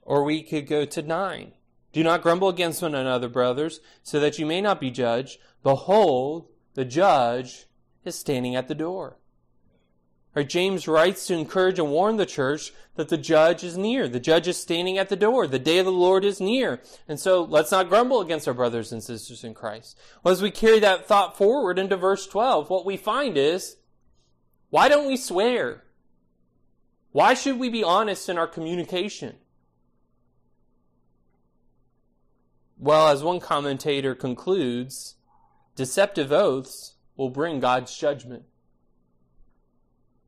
Or 0.02 0.22
we 0.22 0.42
could 0.42 0.66
go 0.66 0.84
to 0.84 1.02
9. 1.02 1.52
Do 1.92 2.04
not 2.04 2.22
grumble 2.22 2.48
against 2.48 2.82
one 2.82 2.94
another, 2.94 3.28
brothers, 3.28 3.80
so 4.02 4.20
that 4.20 4.38
you 4.38 4.44
may 4.44 4.60
not 4.60 4.80
be 4.80 4.90
judged. 4.90 5.38
Behold, 5.62 6.48
the 6.74 6.84
judge 6.84 7.66
is 8.06 8.18
standing 8.18 8.54
at 8.56 8.68
the 8.68 8.74
door. 8.74 9.18
Right, 10.36 10.46
James 10.46 10.86
writes 10.86 11.26
to 11.26 11.34
encourage 11.34 11.78
and 11.78 11.90
warn 11.90 12.18
the 12.18 12.26
church 12.26 12.72
that 12.96 13.08
the 13.08 13.16
judge 13.16 13.64
is 13.64 13.78
near. 13.78 14.06
The 14.06 14.20
judge 14.20 14.46
is 14.46 14.58
standing 14.58 14.98
at 14.98 15.08
the 15.08 15.16
door. 15.16 15.46
The 15.46 15.58
day 15.58 15.78
of 15.78 15.86
the 15.86 15.92
Lord 15.92 16.26
is 16.26 16.42
near. 16.42 16.82
And 17.08 17.18
so 17.18 17.42
let's 17.42 17.70
not 17.70 17.88
grumble 17.88 18.20
against 18.20 18.46
our 18.46 18.52
brothers 18.52 18.92
and 18.92 19.02
sisters 19.02 19.44
in 19.44 19.54
Christ. 19.54 19.98
Well, 20.22 20.32
as 20.32 20.42
we 20.42 20.50
carry 20.50 20.78
that 20.80 21.06
thought 21.06 21.38
forward 21.38 21.78
into 21.78 21.96
verse 21.96 22.26
12, 22.26 22.68
what 22.68 22.84
we 22.84 22.98
find 22.98 23.38
is, 23.38 23.76
why 24.68 24.90
don't 24.90 25.06
we 25.06 25.16
swear? 25.16 25.84
Why 27.12 27.32
should 27.32 27.58
we 27.58 27.70
be 27.70 27.82
honest 27.82 28.28
in 28.28 28.36
our 28.36 28.46
communication? 28.46 29.36
Well, 32.78 33.08
as 33.08 33.22
one 33.22 33.40
commentator 33.40 34.14
concludes, 34.14 35.14
deceptive 35.76 36.30
oaths 36.30 36.95
will 37.16 37.30
bring 37.30 37.60
God's 37.60 37.96
judgment. 37.96 38.44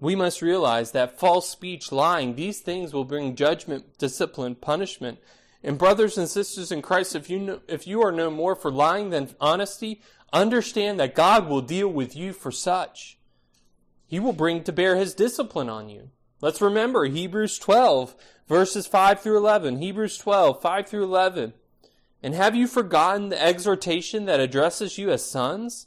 We 0.00 0.14
must 0.14 0.42
realize 0.42 0.92
that 0.92 1.18
false 1.18 1.48
speech, 1.48 1.90
lying, 1.90 2.34
these 2.34 2.60
things 2.60 2.92
will 2.92 3.04
bring 3.04 3.34
judgment, 3.34 3.98
discipline, 3.98 4.54
punishment. 4.54 5.18
And 5.62 5.76
brothers 5.76 6.16
and 6.16 6.28
sisters 6.28 6.70
in 6.70 6.82
Christ, 6.82 7.16
if 7.16 7.28
you 7.28 7.38
know, 7.40 7.60
if 7.66 7.86
you 7.86 8.02
are 8.02 8.12
no 8.12 8.30
more 8.30 8.54
for 8.54 8.70
lying 8.70 9.10
than 9.10 9.34
honesty, 9.40 10.00
understand 10.32 11.00
that 11.00 11.16
God 11.16 11.48
will 11.48 11.62
deal 11.62 11.88
with 11.88 12.14
you 12.14 12.32
for 12.32 12.52
such. 12.52 13.18
He 14.06 14.20
will 14.20 14.32
bring 14.32 14.62
to 14.64 14.72
bear 14.72 14.96
his 14.96 15.14
discipline 15.14 15.68
on 15.68 15.88
you. 15.88 16.10
Let's 16.40 16.60
remember 16.60 17.04
Hebrews 17.04 17.58
12 17.58 18.14
verses 18.48 18.86
5 18.86 19.20
through 19.20 19.36
11. 19.36 19.78
Hebrews 19.78 20.18
12, 20.18 20.60
5 20.60 20.88
through 20.88 21.04
11. 21.04 21.52
And 22.22 22.34
have 22.34 22.56
you 22.56 22.66
forgotten 22.66 23.28
the 23.28 23.40
exhortation 23.40 24.24
that 24.24 24.40
addresses 24.40 24.98
you 24.98 25.10
as 25.10 25.24
sons? 25.24 25.86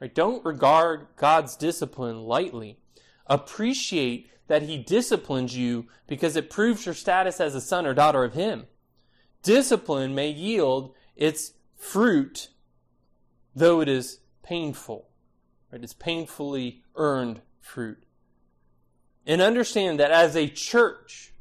Right? 0.00 0.14
Don't 0.14 0.44
regard 0.44 1.06
God's 1.16 1.56
discipline 1.56 2.22
lightly. 2.22 2.78
Appreciate 3.26 4.30
that 4.48 4.62
He 4.62 4.78
disciplines 4.78 5.56
you 5.56 5.86
because 6.06 6.36
it 6.36 6.50
proves 6.50 6.84
your 6.84 6.94
status 6.94 7.40
as 7.40 7.54
a 7.54 7.60
son 7.60 7.86
or 7.86 7.94
daughter 7.94 8.22
of 8.24 8.34
Him. 8.34 8.66
Discipline 9.42 10.14
may 10.14 10.28
yield 10.28 10.94
its 11.14 11.52
fruit, 11.76 12.50
though 13.54 13.80
it 13.80 13.88
is 13.88 14.20
painful. 14.42 15.08
Right? 15.72 15.82
It's 15.82 15.94
painfully 15.94 16.82
earned 16.94 17.40
fruit. 17.60 18.04
And 19.26 19.40
understand 19.40 19.98
that 19.98 20.12
as 20.12 20.36
a 20.36 20.48
church, 20.48 21.32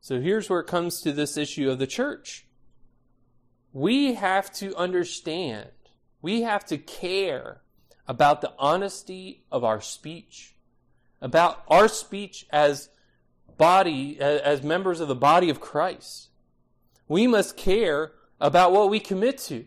so 0.00 0.20
here's 0.20 0.50
where 0.50 0.60
it 0.60 0.66
comes 0.66 1.00
to 1.02 1.12
this 1.12 1.36
issue 1.36 1.70
of 1.70 1.78
the 1.78 1.86
church. 1.86 2.46
We 3.72 4.14
have 4.14 4.52
to 4.54 4.74
understand, 4.76 5.70
we 6.20 6.42
have 6.42 6.64
to 6.66 6.76
care 6.76 7.62
about 8.08 8.40
the 8.40 8.52
honesty 8.58 9.44
of 9.52 9.62
our 9.62 9.80
speech, 9.80 10.54
about 11.20 11.62
our 11.68 11.86
speech 11.86 12.46
as 12.50 12.88
body, 13.56 14.18
as 14.18 14.62
members 14.62 15.00
of 15.00 15.08
the 15.08 15.14
body 15.14 15.50
of 15.50 15.60
Christ. 15.60 16.28
We 17.06 17.26
must 17.26 17.56
care 17.56 18.12
about 18.40 18.72
what 18.72 18.90
we 18.90 18.98
commit 18.98 19.38
to. 19.38 19.66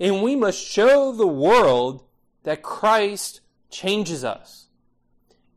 And 0.00 0.22
we 0.22 0.36
must 0.36 0.60
show 0.60 1.12
the 1.12 1.26
world 1.26 2.04
that 2.44 2.62
Christ 2.62 3.40
changes 3.70 4.24
us. 4.24 4.66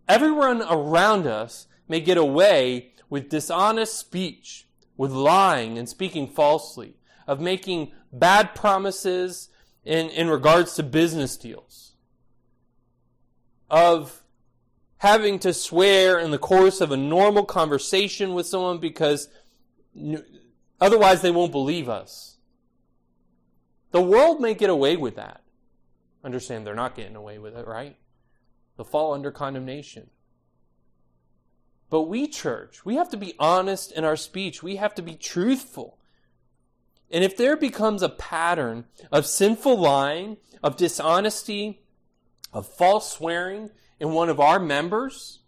Everyone 0.07 0.61
around 0.63 1.27
us 1.27 1.67
may 1.87 2.01
get 2.01 2.17
away 2.17 2.91
with 3.09 3.29
dishonest 3.29 3.97
speech, 3.97 4.67
with 4.97 5.11
lying 5.11 5.77
and 5.77 5.87
speaking 5.87 6.27
falsely, 6.27 6.95
of 7.27 7.39
making 7.39 7.91
bad 8.11 8.55
promises 8.55 9.49
in, 9.85 10.09
in 10.09 10.29
regards 10.29 10.73
to 10.75 10.83
business 10.83 11.37
deals, 11.37 11.90
of 13.71 14.21
having 14.97 15.39
to 15.39 15.53
swear 15.53 16.19
in 16.19 16.29
the 16.29 16.37
course 16.37 16.81
of 16.81 16.91
a 16.91 16.97
normal 16.97 17.45
conversation 17.45 18.35
with 18.35 18.45
someone 18.45 18.77
because 18.77 19.29
otherwise 20.79 21.21
they 21.21 21.31
won't 21.31 21.53
believe 21.53 21.89
us. 21.89 22.37
The 23.91 24.01
world 24.01 24.41
may 24.41 24.53
get 24.53 24.69
away 24.69 24.97
with 24.97 25.15
that. 25.15 25.41
Understand 26.23 26.67
they're 26.67 26.75
not 26.75 26.95
getting 26.95 27.15
away 27.15 27.39
with 27.39 27.55
it, 27.55 27.65
right? 27.65 27.95
They'll 28.77 28.85
fall 28.85 29.13
under 29.13 29.31
condemnation. 29.31 30.09
But 31.89 32.03
we, 32.03 32.27
church, 32.27 32.85
we 32.85 32.95
have 32.95 33.09
to 33.09 33.17
be 33.17 33.33
honest 33.39 33.91
in 33.91 34.03
our 34.03 34.15
speech. 34.15 34.61
We 34.61 34.75
have 34.75 34.93
to 34.95 35.01
be 35.01 35.15
truthful. 35.15 35.97
And 37.09 37.23
if 37.23 37.35
there 37.35 37.57
becomes 37.57 38.03
a 38.03 38.09
pattern 38.09 38.85
of 39.11 39.25
sinful 39.25 39.77
lying, 39.77 40.37
of 40.63 40.77
dishonesty, 40.77 41.81
of 42.53 42.67
false 42.67 43.11
swearing 43.11 43.69
in 43.99 44.13
one 44.13 44.29
of 44.29 44.39
our 44.39 44.59
members, 44.59 45.39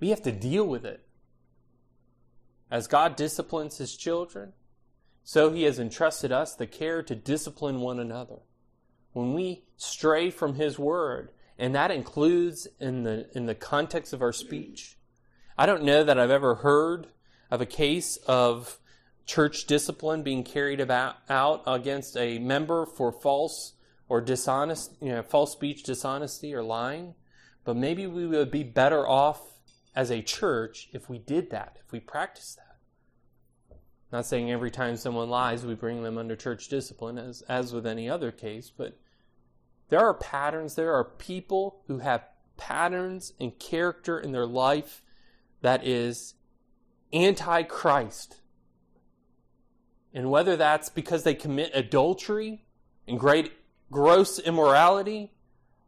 we 0.00 0.10
have 0.10 0.22
to 0.22 0.32
deal 0.32 0.64
with 0.66 0.84
it. 0.84 1.04
As 2.70 2.86
God 2.86 3.16
disciplines 3.16 3.78
his 3.78 3.96
children, 3.96 4.52
so 5.24 5.52
he 5.52 5.64
has 5.64 5.78
entrusted 5.78 6.32
us 6.32 6.54
the 6.54 6.66
care 6.66 7.02
to 7.02 7.14
discipline 7.14 7.80
one 7.80 8.00
another. 8.00 8.40
When 9.12 9.34
we 9.34 9.64
stray 9.76 10.30
from 10.30 10.54
his 10.54 10.78
word, 10.78 11.30
and 11.58 11.74
that 11.74 11.90
includes 11.90 12.66
in 12.80 13.02
the, 13.02 13.28
in 13.34 13.46
the 13.46 13.54
context 13.54 14.12
of 14.12 14.22
our 14.22 14.32
speech, 14.32 14.96
I 15.58 15.66
don't 15.66 15.84
know 15.84 16.02
that 16.02 16.18
I've 16.18 16.30
ever 16.30 16.56
heard 16.56 17.08
of 17.50 17.60
a 17.60 17.66
case 17.66 18.16
of 18.26 18.78
church 19.26 19.66
discipline 19.66 20.22
being 20.22 20.42
carried 20.42 20.80
about, 20.80 21.16
out 21.28 21.62
against 21.66 22.16
a 22.16 22.38
member 22.38 22.86
for 22.86 23.12
false 23.12 23.74
or 24.12 24.20
dishonest, 24.20 24.92
you 25.00 25.08
know, 25.08 25.22
false 25.22 25.52
speech, 25.52 25.84
dishonesty, 25.84 26.54
or 26.54 26.62
lying. 26.62 27.14
But 27.64 27.78
maybe 27.78 28.06
we 28.06 28.26
would 28.26 28.50
be 28.50 28.62
better 28.62 29.08
off 29.08 29.40
as 29.96 30.10
a 30.10 30.20
church 30.20 30.90
if 30.92 31.08
we 31.08 31.16
did 31.16 31.48
that, 31.48 31.78
if 31.82 31.92
we 31.92 31.98
practiced 31.98 32.56
that. 32.56 32.76
Not 34.12 34.26
saying 34.26 34.50
every 34.50 34.70
time 34.70 34.98
someone 34.98 35.30
lies, 35.30 35.64
we 35.64 35.74
bring 35.74 36.02
them 36.02 36.18
under 36.18 36.36
church 36.36 36.68
discipline, 36.68 37.16
as, 37.16 37.40
as 37.48 37.72
with 37.72 37.86
any 37.86 38.10
other 38.10 38.30
case, 38.30 38.70
but 38.76 38.98
there 39.88 40.00
are 40.00 40.12
patterns, 40.12 40.74
there 40.74 40.92
are 40.92 41.04
people 41.04 41.80
who 41.86 42.00
have 42.00 42.22
patterns 42.58 43.32
and 43.40 43.58
character 43.58 44.20
in 44.20 44.32
their 44.32 44.44
life 44.44 45.00
that 45.62 45.86
is 45.86 46.34
anti 47.14 47.62
Christ. 47.62 48.42
And 50.12 50.30
whether 50.30 50.54
that's 50.54 50.90
because 50.90 51.22
they 51.22 51.32
commit 51.32 51.70
adultery 51.72 52.66
and 53.08 53.18
great 53.18 53.52
gross 53.92 54.40
immorality, 54.40 55.30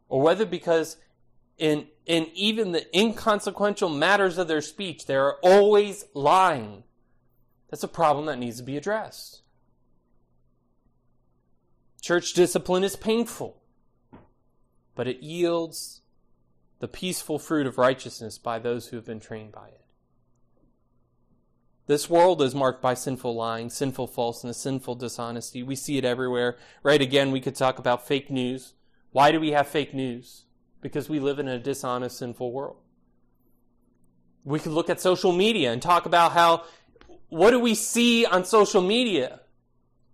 or 0.09 0.22
whether 0.22 0.46
because 0.46 0.96
in 1.59 1.88
in 2.07 2.28
even 2.34 2.70
the 2.70 2.86
inconsequential 2.96 3.88
matters 3.88 4.38
of 4.38 4.46
their 4.46 4.61
speech, 4.61 5.07
they 5.07 5.16
are 5.16 5.38
always 5.42 6.05
lying. 6.14 6.84
That's 7.70 7.82
a 7.82 7.88
problem 7.88 8.26
that 8.26 8.38
needs 8.38 8.59
to 8.59 8.62
be 8.62 8.76
addressed. 8.76 9.40
Church 12.00 12.34
discipline 12.34 12.84
is 12.84 12.96
painful, 12.96 13.57
but 14.94 15.09
it 15.09 15.22
yields 15.22 16.02
the 16.78 16.88
peaceful 16.88 17.38
fruit 17.38 17.66
of 17.66 17.78
righteousness 17.78 18.36
by 18.36 18.59
those 18.59 18.88
who 18.88 18.96
have 18.96 19.07
been 19.07 19.20
trained 19.20 19.52
by 19.52 19.68
it. 19.68 19.84
This 21.87 22.09
world 22.09 22.41
is 22.41 22.55
marked 22.55 22.80
by 22.80 22.95
sinful 22.95 23.35
lying, 23.35 23.68
sinful 23.68 24.07
falseness, 24.07 24.57
sinful 24.57 24.95
dishonesty. 24.95 25.62
We 25.62 25.76
see 25.76 25.99
it 25.99 26.05
everywhere. 26.05 26.57
Right 26.82 27.01
again, 27.01 27.30
we 27.30 27.41
could 27.41 27.55
talk 27.55 27.78
about 27.78 28.07
fake 28.07 28.30
news. 28.30 28.72
Why 29.12 29.30
do 29.30 29.39
we 29.39 29.51
have 29.51 29.68
fake 29.68 29.93
news? 29.93 30.45
Because 30.80 31.09
we 31.09 31.20
live 31.20 31.39
in 31.39 31.47
a 31.47 31.59
dishonest, 31.59 32.18
sinful 32.18 32.53
world. 32.53 32.78
We 34.45 34.61
could 34.61 34.72
look 34.72 34.89
at 34.89 35.01
social 35.01 35.32
media 35.32 35.72
and 35.72 35.80
talk 35.80 36.07
about 36.07 36.32
how, 36.32 36.64
what 37.28 37.51
do 37.51 37.61
we 37.61 37.74
see 37.74 38.24
on 38.24 38.45
social 38.45 38.82
media? 38.82 39.41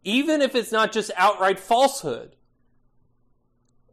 Even 0.03 0.43
if 0.43 0.55
it's 0.55 0.73
not 0.73 0.93
just 0.93 1.11
outright 1.17 1.61
falsehood. 1.61 2.35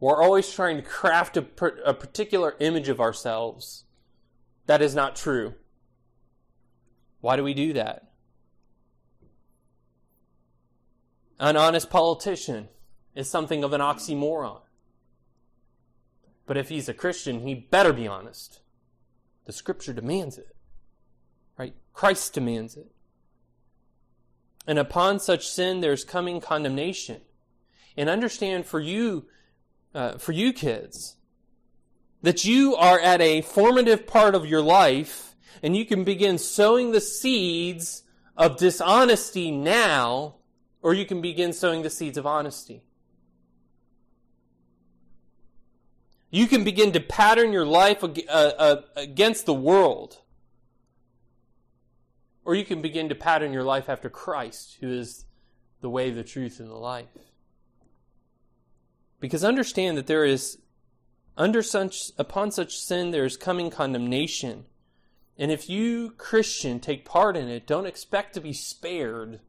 We're 0.00 0.22
always 0.22 0.48
trying 0.50 0.76
to 0.76 0.82
craft 0.82 1.36
a, 1.36 1.44
a 1.84 1.94
particular 1.94 2.54
image 2.60 2.88
of 2.88 3.00
ourselves 3.00 3.84
that 4.66 4.82
is 4.82 4.94
not 4.94 5.16
true. 5.16 5.54
Why 7.20 7.36
do 7.36 7.42
we 7.42 7.54
do 7.54 7.72
that? 7.72 8.10
An 11.40 11.56
honest 11.56 11.90
politician 11.90 12.68
is 13.14 13.30
something 13.30 13.62
of 13.62 13.72
an 13.72 13.80
oxymoron. 13.80 14.60
But 16.46 16.56
if 16.56 16.68
he's 16.68 16.88
a 16.88 16.94
Christian, 16.94 17.40
he 17.40 17.54
better 17.54 17.92
be 17.92 18.08
honest. 18.08 18.60
The 19.44 19.52
scripture 19.52 19.92
demands 19.92 20.38
it. 20.38 20.56
Right? 21.56 21.74
Christ 21.92 22.32
demands 22.32 22.76
it. 22.76 22.90
And 24.66 24.78
upon 24.78 25.18
such 25.18 25.48
sin, 25.48 25.80
there's 25.80 26.04
coming 26.04 26.40
condemnation. 26.40 27.20
And 27.96 28.08
understand 28.08 28.66
for 28.66 28.80
you, 28.80 29.26
uh, 29.94 30.18
for 30.18 30.32
you 30.32 30.52
kids, 30.52 31.16
that 32.22 32.44
you 32.44 32.76
are 32.76 32.98
at 32.98 33.20
a 33.20 33.42
formative 33.42 34.06
part 34.06 34.34
of 34.34 34.46
your 34.46 34.62
life 34.62 35.27
and 35.62 35.76
you 35.76 35.84
can 35.84 36.04
begin 36.04 36.38
sowing 36.38 36.92
the 36.92 37.00
seeds 37.00 38.02
of 38.36 38.56
dishonesty 38.56 39.50
now, 39.50 40.36
or 40.82 40.94
you 40.94 41.04
can 41.04 41.20
begin 41.20 41.52
sowing 41.52 41.82
the 41.82 41.90
seeds 41.90 42.16
of 42.16 42.26
honesty. 42.26 42.82
You 46.30 46.46
can 46.46 46.62
begin 46.62 46.92
to 46.92 47.00
pattern 47.00 47.52
your 47.52 47.64
life 47.64 48.04
uh, 48.04 48.08
uh, 48.28 48.82
against 48.96 49.46
the 49.46 49.54
world. 49.54 50.18
Or 52.44 52.54
you 52.54 52.64
can 52.64 52.82
begin 52.82 53.08
to 53.08 53.14
pattern 53.14 53.52
your 53.52 53.64
life 53.64 53.88
after 53.88 54.10
Christ, 54.10 54.76
who 54.80 54.90
is 54.90 55.24
the 55.80 55.90
way, 55.90 56.10
the 56.10 56.24
truth, 56.24 56.60
and 56.60 56.68
the 56.68 56.76
life. 56.76 57.06
Because 59.20 59.42
understand 59.42 59.96
that 59.98 60.06
there 60.06 60.24
is, 60.24 60.58
under 61.36 61.62
such, 61.62 62.12
upon 62.18 62.50
such 62.50 62.76
sin, 62.78 63.10
there 63.10 63.24
is 63.24 63.36
coming 63.36 63.70
condemnation. 63.70 64.64
And 65.38 65.52
if 65.52 65.70
you, 65.70 66.10
Christian, 66.18 66.80
take 66.80 67.04
part 67.04 67.36
in 67.36 67.48
it, 67.48 67.66
don't 67.66 67.86
expect 67.86 68.34
to 68.34 68.40
be 68.40 68.52
spared. 68.52 69.40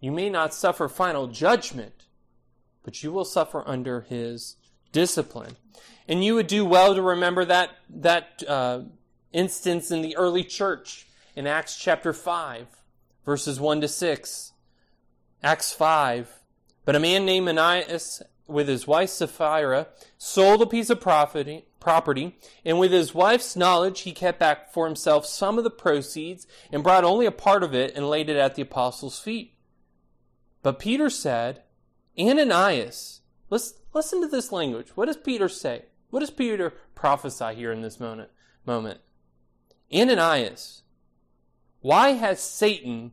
You 0.00 0.10
may 0.10 0.28
not 0.28 0.52
suffer 0.52 0.88
final 0.88 1.28
judgment, 1.28 2.06
but 2.82 3.02
you 3.02 3.12
will 3.12 3.24
suffer 3.24 3.62
under 3.64 4.00
his 4.00 4.56
discipline. 4.90 5.56
And 6.08 6.24
you 6.24 6.34
would 6.34 6.48
do 6.48 6.64
well 6.64 6.96
to 6.96 7.02
remember 7.02 7.44
that, 7.44 7.70
that 7.88 8.42
uh, 8.48 8.82
instance 9.32 9.92
in 9.92 10.02
the 10.02 10.16
early 10.16 10.42
church 10.42 11.06
in 11.36 11.46
Acts 11.46 11.78
chapter 11.78 12.12
5, 12.12 12.66
verses 13.24 13.60
1 13.60 13.82
to 13.82 13.88
6. 13.88 14.52
Acts 15.44 15.72
5. 15.72 16.40
But 16.84 16.96
a 16.96 17.00
man 17.00 17.24
named 17.24 17.48
Ananias 17.48 18.22
with 18.46 18.68
his 18.68 18.86
wife 18.86 19.10
Sapphira 19.10 19.88
sold 20.18 20.62
a 20.62 20.66
piece 20.66 20.90
of 20.90 21.00
property 21.00 21.64
and 22.64 22.78
with 22.78 22.92
his 22.92 23.14
wife's 23.14 23.56
knowledge, 23.56 24.00
he 24.00 24.12
kept 24.12 24.38
back 24.38 24.72
for 24.72 24.86
himself 24.86 25.26
some 25.26 25.58
of 25.58 25.64
the 25.64 25.70
proceeds 25.70 26.46
and 26.70 26.82
brought 26.82 27.04
only 27.04 27.26
a 27.26 27.32
part 27.32 27.62
of 27.62 27.74
it 27.74 27.94
and 27.94 28.08
laid 28.08 28.28
it 28.28 28.36
at 28.36 28.54
the 28.54 28.62
apostles' 28.62 29.18
feet. 29.18 29.54
But 30.62 30.78
Peter 30.78 31.10
said, 31.10 31.62
Ananias, 32.18 33.20
let's 33.50 33.74
listen 33.94 34.20
to 34.20 34.28
this 34.28 34.52
language. 34.52 34.90
What 34.94 35.06
does 35.06 35.16
Peter 35.16 35.48
say? 35.48 35.86
What 36.10 36.20
does 36.20 36.30
Peter 36.30 36.74
prophesy 36.94 37.54
here 37.54 37.72
in 37.72 37.82
this 37.82 37.98
moment? 37.98 38.30
Moment. 38.66 39.00
Ananias, 39.92 40.82
why 41.80 42.10
has 42.10 42.40
Satan 42.40 43.12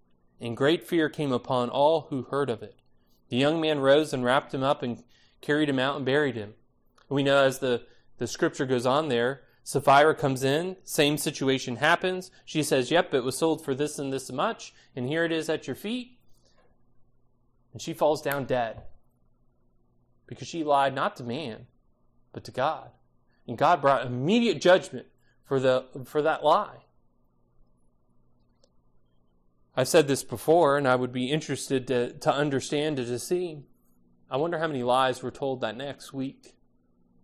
and 0.41 0.57
great 0.57 0.83
fear 0.83 1.07
came 1.07 1.31
upon 1.31 1.69
all 1.69 2.07
who 2.09 2.23
heard 2.23 2.49
of 2.49 2.63
it. 2.63 2.79
The 3.29 3.37
young 3.37 3.61
man 3.61 3.79
rose 3.79 4.11
and 4.11 4.25
wrapped 4.25 4.53
him 4.53 4.63
up 4.63 4.83
and 4.83 5.03
carried 5.39 5.69
him 5.69 5.79
out 5.79 5.95
and 5.95 6.05
buried 6.05 6.35
him. 6.35 6.55
We 7.07 7.23
know 7.23 7.43
as 7.43 7.59
the, 7.59 7.83
the 8.17 8.27
scripture 8.27 8.65
goes 8.65 8.85
on 8.85 9.07
there, 9.07 9.41
Sapphira 9.63 10.15
comes 10.15 10.43
in, 10.43 10.75
same 10.83 11.17
situation 11.17 11.75
happens. 11.75 12.31
She 12.45 12.63
says, 12.63 12.89
Yep, 12.89 13.13
it 13.13 13.23
was 13.23 13.37
sold 13.37 13.63
for 13.63 13.75
this 13.75 13.99
and 13.99 14.11
this 14.11 14.31
much, 14.31 14.73
and 14.95 15.07
here 15.07 15.23
it 15.23 15.31
is 15.31 15.49
at 15.49 15.67
your 15.67 15.75
feet. 15.75 16.17
And 17.71 17.81
she 17.81 17.93
falls 17.93 18.21
down 18.21 18.45
dead 18.45 18.81
because 20.25 20.47
she 20.47 20.63
lied 20.63 20.95
not 20.95 21.15
to 21.17 21.23
man, 21.23 21.67
but 22.33 22.43
to 22.45 22.51
God. 22.51 22.89
And 23.47 23.57
God 23.57 23.81
brought 23.81 24.05
immediate 24.05 24.59
judgment 24.61 25.07
for, 25.45 25.59
the, 25.59 25.85
for 26.05 26.21
that 26.21 26.43
lie. 26.43 26.80
I've 29.81 29.87
said 29.87 30.07
this 30.07 30.23
before, 30.23 30.77
and 30.77 30.87
I 30.87 30.95
would 30.95 31.11
be 31.11 31.31
interested 31.31 31.87
to, 31.87 32.13
to 32.19 32.31
understand 32.31 32.99
and 32.99 33.07
to 33.07 33.17
see. 33.17 33.63
I 34.29 34.37
wonder 34.37 34.59
how 34.59 34.67
many 34.67 34.83
lies 34.83 35.23
were 35.23 35.31
told 35.31 35.61
that 35.61 35.75
next 35.75 36.13
week 36.13 36.53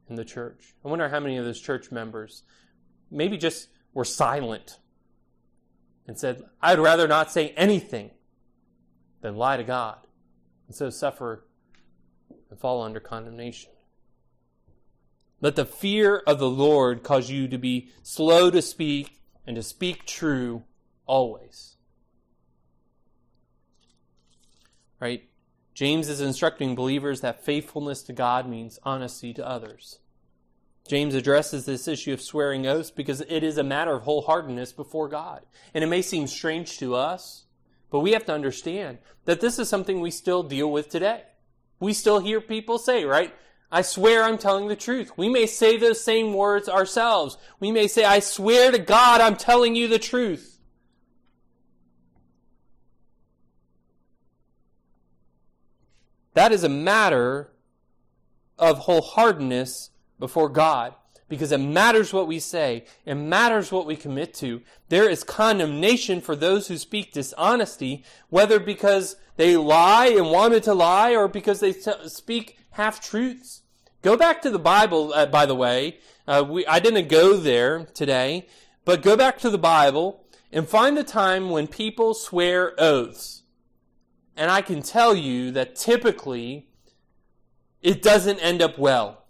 in 0.10 0.16
the 0.16 0.26
church. 0.26 0.74
I 0.84 0.88
wonder 0.88 1.08
how 1.08 1.20
many 1.20 1.38
of 1.38 1.46
those 1.46 1.62
church 1.62 1.92
members 1.92 2.42
maybe 3.12 3.38
just 3.38 3.70
were 3.94 4.04
silent 4.04 4.80
and 6.08 6.18
said, 6.18 6.46
I'd 6.60 6.80
rather 6.80 7.08
not 7.08 7.32
say 7.32 7.50
anything 7.50 8.10
than 9.22 9.36
lie 9.36 9.58
to 9.58 9.64
God 9.64 10.08
and 10.66 10.76
so 10.76 10.90
suffer 10.90 11.46
and 12.50 12.60
fall 12.60 12.82
under 12.82 13.00
condemnation. 13.00 13.70
Let 15.42 15.58
the 15.58 15.66
fear 15.66 16.24
of 16.26 16.40
the 16.40 16.50
Lord 16.50 17.04
cause 17.04 17.30
you 17.30 17.48
to 17.50 17.60
be 17.60 17.90
slow 18.02 18.50
to 18.50 18.64
speak 18.64 19.22
and 19.46 19.56
to 19.56 19.62
speak 19.62 20.08
true 20.08 20.64
always. 21.06 21.77
Right? 25.00 25.24
James 25.74 26.10
is 26.10 26.22
instructing 26.22 26.76
believers 26.76 27.22
that 27.22 27.46
faithfulness 27.46 28.02
to 28.04 28.14
God 28.14 28.50
means 28.50 28.80
honesty 28.84 29.34
to 29.36 29.48
others. 29.48 30.00
James 30.88 31.14
addresses 31.14 31.66
this 31.66 31.88
issue 31.88 32.14
of 32.14 32.22
swearing 32.22 32.66
oaths 32.66 32.90
because 32.90 33.22
it 33.22 33.44
is 33.44 33.58
a 33.58 33.64
matter 33.64 33.94
of 33.94 34.04
wholeheartedness 34.04 34.76
before 34.76 35.10
God. 35.10 35.46
And 35.74 35.84
it 35.84 35.88
may 35.88 36.02
seem 36.02 36.28
strange 36.28 36.80
to 36.80 36.96
us, 36.96 37.46
but 37.92 38.00
we 38.00 38.14
have 38.14 38.26
to 38.26 38.34
understand 38.34 38.98
that 39.26 39.42
this 39.42 39.60
is 39.60 39.70
something 39.70 40.00
we 40.00 40.12
still 40.12 40.44
deal 40.44 40.72
with 40.72 40.90
today. 40.90 41.24
We 41.80 41.94
still 41.94 42.20
hear 42.20 42.42
people 42.42 42.80
say, 42.80 43.06
right? 43.06 43.34
I 43.72 43.82
swear 43.82 44.24
I'm 44.24 44.38
telling 44.38 44.68
the 44.68 44.76
truth. 44.76 45.12
We 45.18 45.30
may 45.30 45.46
say 45.46 45.78
those 45.78 46.04
same 46.04 46.34
words 46.34 46.70
ourselves. 46.70 47.38
We 47.60 47.72
may 47.72 47.88
say, 47.88 48.06
I 48.06 48.20
swear 48.20 48.72
to 48.72 48.80
God 48.80 49.20
I'm 49.20 49.36
telling 49.36 49.76
you 49.76 49.88
the 49.88 50.00
truth. 50.00 50.57
That 56.38 56.52
is 56.52 56.64
a 56.64 56.70
matter 56.70 57.50
of 58.60 58.82
wholeheartedness 58.82 59.90
before 60.20 60.50
God 60.50 60.94
because 61.28 61.52
it 61.52 61.58
matters 61.58 62.14
what 62.14 62.28
we 62.28 62.38
say. 62.38 62.86
It 63.08 63.16
matters 63.16 63.72
what 63.72 63.88
we 63.88 63.96
commit 63.96 64.36
to. 64.36 64.62
There 64.90 65.10
is 65.10 65.24
condemnation 65.24 66.22
for 66.22 66.36
those 66.36 66.68
who 66.68 66.78
speak 66.78 67.12
dishonesty, 67.12 68.04
whether 68.30 68.60
because 68.60 69.16
they 69.38 69.58
lie 69.58 70.10
and 70.10 70.30
wanted 70.30 70.62
to 70.66 70.76
lie 70.76 71.16
or 71.16 71.28
because 71.28 71.60
they 71.60 71.74
t- 71.74 71.92
speak 72.08 72.60
half 72.70 73.02
truths. 73.02 73.64
Go 74.04 74.16
back 74.16 74.44
to 74.44 74.52
the 74.52 74.60
Bible, 74.60 75.14
uh, 75.16 75.26
by 75.26 75.48
the 75.48 75.56
way. 75.56 75.98
Uh, 76.28 76.46
we, 76.48 76.68
I 76.68 76.78
didn't 76.78 77.10
go 77.10 77.36
there 77.36 77.86
today, 77.96 78.46
but 78.86 79.02
go 79.02 79.18
back 79.18 79.40
to 79.40 79.50
the 79.50 79.58
Bible 79.58 80.24
and 80.52 80.68
find 80.68 80.96
the 80.96 81.04
time 81.04 81.50
when 81.50 81.66
people 81.66 82.14
swear 82.14 82.76
oaths. 82.78 83.42
And 84.38 84.52
I 84.52 84.62
can 84.62 84.82
tell 84.84 85.16
you 85.16 85.52
that 85.52 85.76
typically 85.76 86.70
it 87.82 88.02
doesn't 88.02 88.40
end 88.40 88.62
up 88.62 88.78
well. 88.78 89.26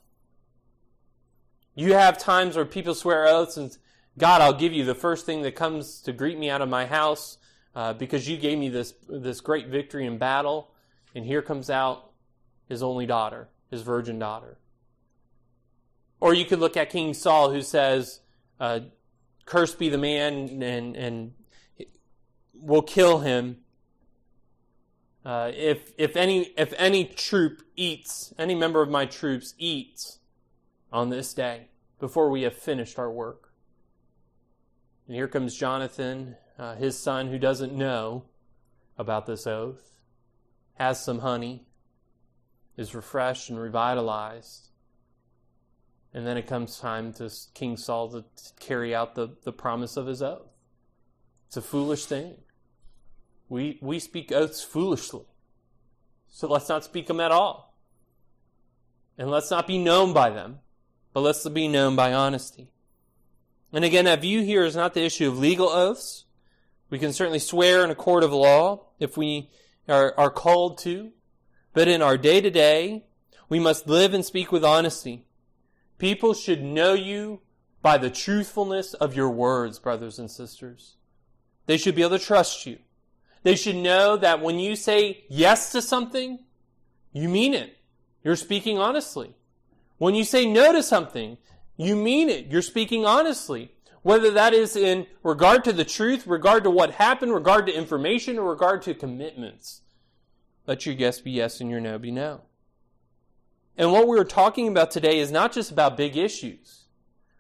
You 1.76 1.94
have 1.94 2.18
times 2.18 2.56
where 2.56 2.66
people 2.66 2.94
swear 2.94 3.26
oaths 3.26 3.56
and 3.56 3.76
God, 4.18 4.42
I'll 4.42 4.54
give 4.54 4.74
you 4.74 4.84
the 4.84 4.96
first 4.96 5.26
thing 5.26 5.44
that 5.44 5.56
comes 5.56 6.02
to 6.02 6.12
greet 6.12 6.40
me 6.40 6.50
out 6.50 6.62
of 6.62 6.70
my 6.70 6.86
house 6.88 7.38
uh, 7.76 7.94
because 7.94 8.28
you 8.28 8.36
gave 8.36 8.58
me 8.58 8.68
this 8.70 8.96
this 9.08 9.42
great 9.42 9.68
victory 9.68 10.08
in 10.08 10.18
battle, 10.18 10.72
and 11.14 11.24
here 11.24 11.44
comes 11.44 11.70
out 11.70 12.10
his 12.68 12.82
only 12.82 13.06
daughter, 13.06 13.48
his 13.70 13.84
virgin 13.84 14.18
daughter. 14.18 14.58
Or 16.20 16.34
you 16.34 16.46
could 16.46 16.60
look 16.60 16.76
at 16.76 16.90
King 16.90 17.14
Saul, 17.14 17.52
who 17.52 17.62
says, 17.62 18.22
uh, 18.60 18.80
"Cursed 19.46 19.78
be 19.78 19.90
the 19.90 20.00
man," 20.00 20.64
and 20.64 20.98
and 20.98 21.34
will 22.56 22.82
kill 22.82 23.20
him 23.20 23.58
uh, 25.28 25.52
if 25.54 25.92
if 25.98 26.16
any 26.16 26.54
if 26.58 26.74
any 26.78 27.04
troop 27.04 27.62
eats, 27.76 28.34
any 28.40 28.56
member 28.56 28.82
of 28.82 28.90
my 28.90 29.06
troops 29.06 29.54
eats 29.58 30.20
on 30.90 31.10
this 31.10 31.34
day 31.34 31.68
before 32.00 32.30
we 32.30 32.44
have 32.44 32.56
finished 32.56 32.98
our 32.98 33.12
work. 33.12 33.52
And 35.06 35.18
here 35.18 35.28
comes 35.28 35.54
Jonathan, 35.54 36.38
uh, 36.58 36.76
his 36.76 36.98
son, 36.98 37.28
who 37.28 37.38
doesn't 37.38 37.74
know 37.74 38.24
about 38.98 39.26
this 39.26 39.46
oath, 39.46 39.98
has 40.76 41.04
some 41.04 41.20
honey, 41.20 41.68
is 42.78 42.96
refreshed 42.96 43.50
and 43.50 43.60
revitalized. 43.60 44.70
And 46.14 46.26
then 46.26 46.38
it 46.38 46.48
comes 46.48 46.80
time 46.80 47.12
to 47.16 47.30
King 47.54 47.76
Saul 47.76 48.12
to 48.12 48.24
carry 48.62 48.96
out 48.96 49.16
the, 49.16 49.36
the 49.44 49.52
promise 49.52 49.98
of 49.98 50.08
his 50.08 50.22
oath. 50.22 50.56
It's 51.48 51.58
a 51.58 51.62
foolish 51.62 52.06
thing. 52.06 52.36
We, 53.50 53.78
we 53.82 54.00
speak 54.00 54.32
oaths 54.32 54.64
foolishly. 54.64 55.26
So 56.30 56.48
let's 56.48 56.70
not 56.70 56.84
speak 56.84 57.08
them 57.08 57.20
at 57.20 57.32
all. 57.32 57.76
And 59.18 59.32
let's 59.32 59.50
not 59.50 59.66
be 59.66 59.78
known 59.78 60.14
by 60.14 60.30
them, 60.30 60.60
but 61.14 61.22
let's 61.22 61.48
be 61.50 61.68
known 61.68 61.96
by 61.96 62.14
honesty. 62.14 62.70
And 63.74 63.84
again, 63.84 64.06
that 64.06 64.22
view 64.22 64.42
here 64.44 64.64
is 64.64 64.76
not 64.76 64.94
the 64.94 65.04
issue 65.04 65.28
of 65.28 65.40
legal 65.40 65.70
oaths. 65.70 66.26
We 66.90 67.00
can 67.00 67.14
certainly 67.14 67.40
swear 67.40 67.84
in 67.84 67.90
a 67.90 67.96
court 67.96 68.24
of 68.24 68.32
law 68.32 68.86
if 69.00 69.18
we 69.18 69.50
are, 69.90 70.14
are 70.18 70.30
called 70.30 70.78
to, 70.80 71.12
but 71.74 71.88
in 71.88 72.02
our 72.02 72.18
day 72.18 72.42
to 72.42 72.50
day, 72.50 73.06
we 73.50 73.60
must 73.60 73.88
live 73.88 74.14
and 74.14 74.26
speak 74.26 74.52
with 74.52 74.64
honesty. 74.64 75.26
People 75.98 76.34
should 76.34 76.64
know 76.64 76.94
you 76.94 77.42
by 77.82 77.98
the 77.98 78.10
truthfulness 78.10 78.94
of 78.94 79.16
your 79.16 79.30
words, 79.30 79.80
brothers 79.80 80.20
and 80.20 80.30
sisters. 80.30 80.96
They 81.66 81.78
should 81.78 81.96
be 81.96 82.04
able 82.04 82.18
to 82.18 82.24
trust 82.24 82.66
you. 82.66 82.80
They 83.44 83.56
should 83.56 83.76
know 83.76 84.18
that 84.18 84.42
when 84.42 84.60
you 84.60 84.76
say 84.76 85.26
yes 85.30 85.72
to 85.72 85.82
something, 85.82 86.40
you 87.14 87.30
mean 87.30 87.54
it. 87.54 87.78
You're 88.24 88.36
speaking 88.36 88.78
honestly. 88.78 89.36
When 89.98 90.16
you 90.16 90.24
say 90.24 90.46
no 90.46 90.74
to 90.74 90.84
something, 90.84 91.38
you 91.76 91.96
mean 91.96 92.30
it. 92.30 92.48
You're 92.48 92.62
speaking 92.62 93.06
honestly. 93.06 93.72
Whether 94.02 94.32
that 94.32 94.54
is 94.54 94.76
in 94.76 95.08
regard 95.24 95.64
to 95.66 95.74
the 95.74 95.84
truth, 95.84 96.28
regard 96.28 96.64
to 96.64 96.70
what 96.70 96.92
happened, 96.92 97.34
regard 97.34 97.66
to 97.68 97.74
information, 97.74 98.38
or 98.38 98.50
regard 98.50 98.82
to 98.84 98.94
commitments. 98.94 99.82
Let 100.66 100.86
your 100.86 100.96
yes 100.96 101.20
be 101.20 101.32
yes 101.32 101.62
and 101.62 101.70
your 101.70 101.80
no 101.80 101.98
be 101.98 102.12
no. 102.12 102.42
And 103.78 103.92
what 103.92 104.08
we're 104.08 104.24
talking 104.24 104.68
about 104.68 104.92
today 104.92 105.20
is 105.20 105.32
not 105.32 105.52
just 105.52 105.72
about 105.72 105.98
big 105.98 106.18
issues. 106.18 106.86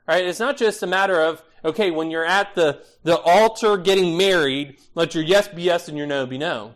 Right? 0.07 0.25
It's 0.25 0.39
not 0.39 0.57
just 0.57 0.83
a 0.83 0.87
matter 0.87 1.21
of 1.21 1.43
okay, 1.63 1.91
when 1.91 2.11
you're 2.11 2.25
at 2.25 2.55
the, 2.55 2.83
the 3.03 3.17
altar 3.17 3.77
getting 3.77 4.17
married, 4.17 4.77
let 4.95 5.15
your 5.15 5.23
yes 5.23 5.47
be 5.47 5.63
yes 5.63 5.87
and 5.87 5.97
your 5.97 6.07
no 6.07 6.25
be 6.25 6.37
no. 6.37 6.73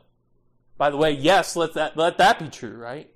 By 0.78 0.90
the 0.90 0.98
way, 0.98 1.12
yes, 1.12 1.56
let 1.56 1.76
that, 1.76 1.96
let 1.96 2.18
that 2.18 2.40
be 2.40 2.50
true, 2.50 2.76
right? 2.76 3.10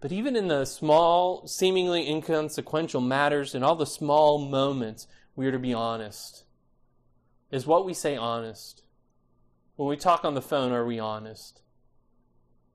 But 0.00 0.12
even 0.12 0.36
in 0.36 0.48
the 0.48 0.64
small, 0.66 1.46
seemingly 1.48 2.08
inconsequential 2.08 3.00
matters, 3.00 3.54
in 3.54 3.62
all 3.62 3.74
the 3.74 3.86
small 3.86 4.38
moments, 4.38 5.06
we 5.34 5.46
are 5.46 5.52
to 5.52 5.58
be 5.58 5.74
honest. 5.74 6.44
Is 7.50 7.66
what 7.66 7.84
we 7.84 7.94
say 7.94 8.16
honest? 8.16 8.82
When 9.76 9.88
we 9.88 9.96
talk 9.96 10.24
on 10.24 10.34
the 10.34 10.42
phone, 10.42 10.72
are 10.72 10.86
we 10.86 10.98
honest? 10.98 11.60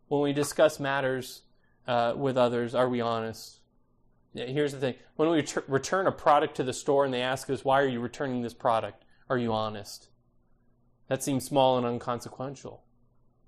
When 0.08 0.22
we 0.22 0.34
discuss 0.34 0.80
matters 0.80 1.44
uh, 1.88 2.14
with 2.18 2.38
others, 2.38 2.76
are 2.76 2.90
we 2.90 3.00
honest? 3.00 3.61
Here's 4.34 4.72
the 4.72 4.80
thing 4.80 4.96
when 5.18 5.30
we 5.30 5.46
return 5.68 6.08
a 6.08 6.12
product 6.12 6.56
to 6.56 6.64
the 6.64 6.74
store 6.74 7.04
and 7.04 7.14
they 7.14 7.22
ask 7.22 7.50
us, 7.50 7.66
Why 7.66 7.82
are 7.82 7.88
you 7.88 8.00
returning 8.00 8.42
this 8.42 8.54
product? 8.54 9.04
Are 9.30 9.38
you 9.38 9.52
honest? 9.52 10.10
That 11.08 11.24
seems 11.24 11.46
small 11.46 11.78
and 11.78 11.86
unconsequential, 11.86 12.84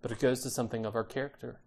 but 0.01 0.11
it 0.11 0.19
goes 0.19 0.41
to 0.43 0.49
something 0.49 0.85
of 0.85 0.95
our 0.95 1.03
character. 1.05 1.61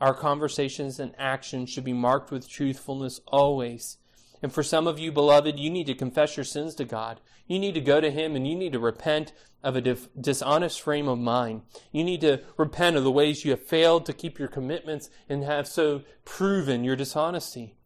Our 0.00 0.14
conversations 0.14 0.98
and 0.98 1.14
actions 1.18 1.70
should 1.70 1.84
be 1.84 1.92
marked 1.92 2.32
with 2.32 2.48
truthfulness 2.48 3.20
always. 3.28 3.98
And 4.42 4.52
for 4.52 4.62
some 4.62 4.86
of 4.86 4.98
you, 4.98 5.12
beloved, 5.12 5.58
you 5.58 5.70
need 5.70 5.86
to 5.86 5.94
confess 5.94 6.36
your 6.36 6.44
sins 6.44 6.74
to 6.76 6.84
God. 6.84 7.20
You 7.46 7.58
need 7.58 7.74
to 7.74 7.80
go 7.80 8.00
to 8.00 8.10
Him 8.10 8.34
and 8.34 8.48
you 8.48 8.56
need 8.56 8.72
to 8.72 8.78
repent 8.78 9.32
of 9.62 9.76
a 9.76 9.80
dif- 9.80 10.08
dishonest 10.18 10.80
frame 10.80 11.06
of 11.06 11.18
mind. 11.18 11.62
You 11.92 12.02
need 12.02 12.22
to 12.22 12.42
repent 12.56 12.96
of 12.96 13.04
the 13.04 13.12
ways 13.12 13.44
you 13.44 13.50
have 13.50 13.66
failed 13.66 14.06
to 14.06 14.12
keep 14.12 14.38
your 14.38 14.48
commitments 14.48 15.10
and 15.28 15.44
have 15.44 15.68
so 15.68 16.02
proven 16.24 16.82
your 16.82 16.96
dishonesty. 16.96 17.76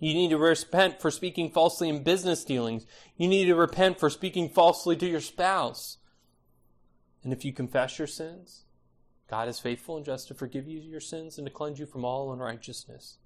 You 0.00 0.14
need 0.14 0.30
to 0.30 0.38
repent 0.38 1.00
for 1.00 1.10
speaking 1.10 1.50
falsely 1.50 1.90
in 1.90 2.02
business 2.02 2.42
dealings. 2.42 2.86
You 3.16 3.28
need 3.28 3.44
to 3.44 3.54
repent 3.54 4.00
for 4.00 4.08
speaking 4.08 4.48
falsely 4.48 4.96
to 4.96 5.06
your 5.06 5.20
spouse. 5.20 5.98
And 7.22 7.34
if 7.34 7.44
you 7.44 7.52
confess 7.52 7.98
your 7.98 8.08
sins, 8.08 8.64
God 9.28 9.46
is 9.46 9.60
faithful 9.60 9.98
and 9.98 10.04
just 10.04 10.28
to 10.28 10.34
forgive 10.34 10.66
you 10.66 10.80
your 10.80 11.00
sins 11.00 11.36
and 11.36 11.46
to 11.46 11.52
cleanse 11.52 11.78
you 11.78 11.84
from 11.84 12.04
all 12.04 12.32
unrighteousness. 12.32 13.18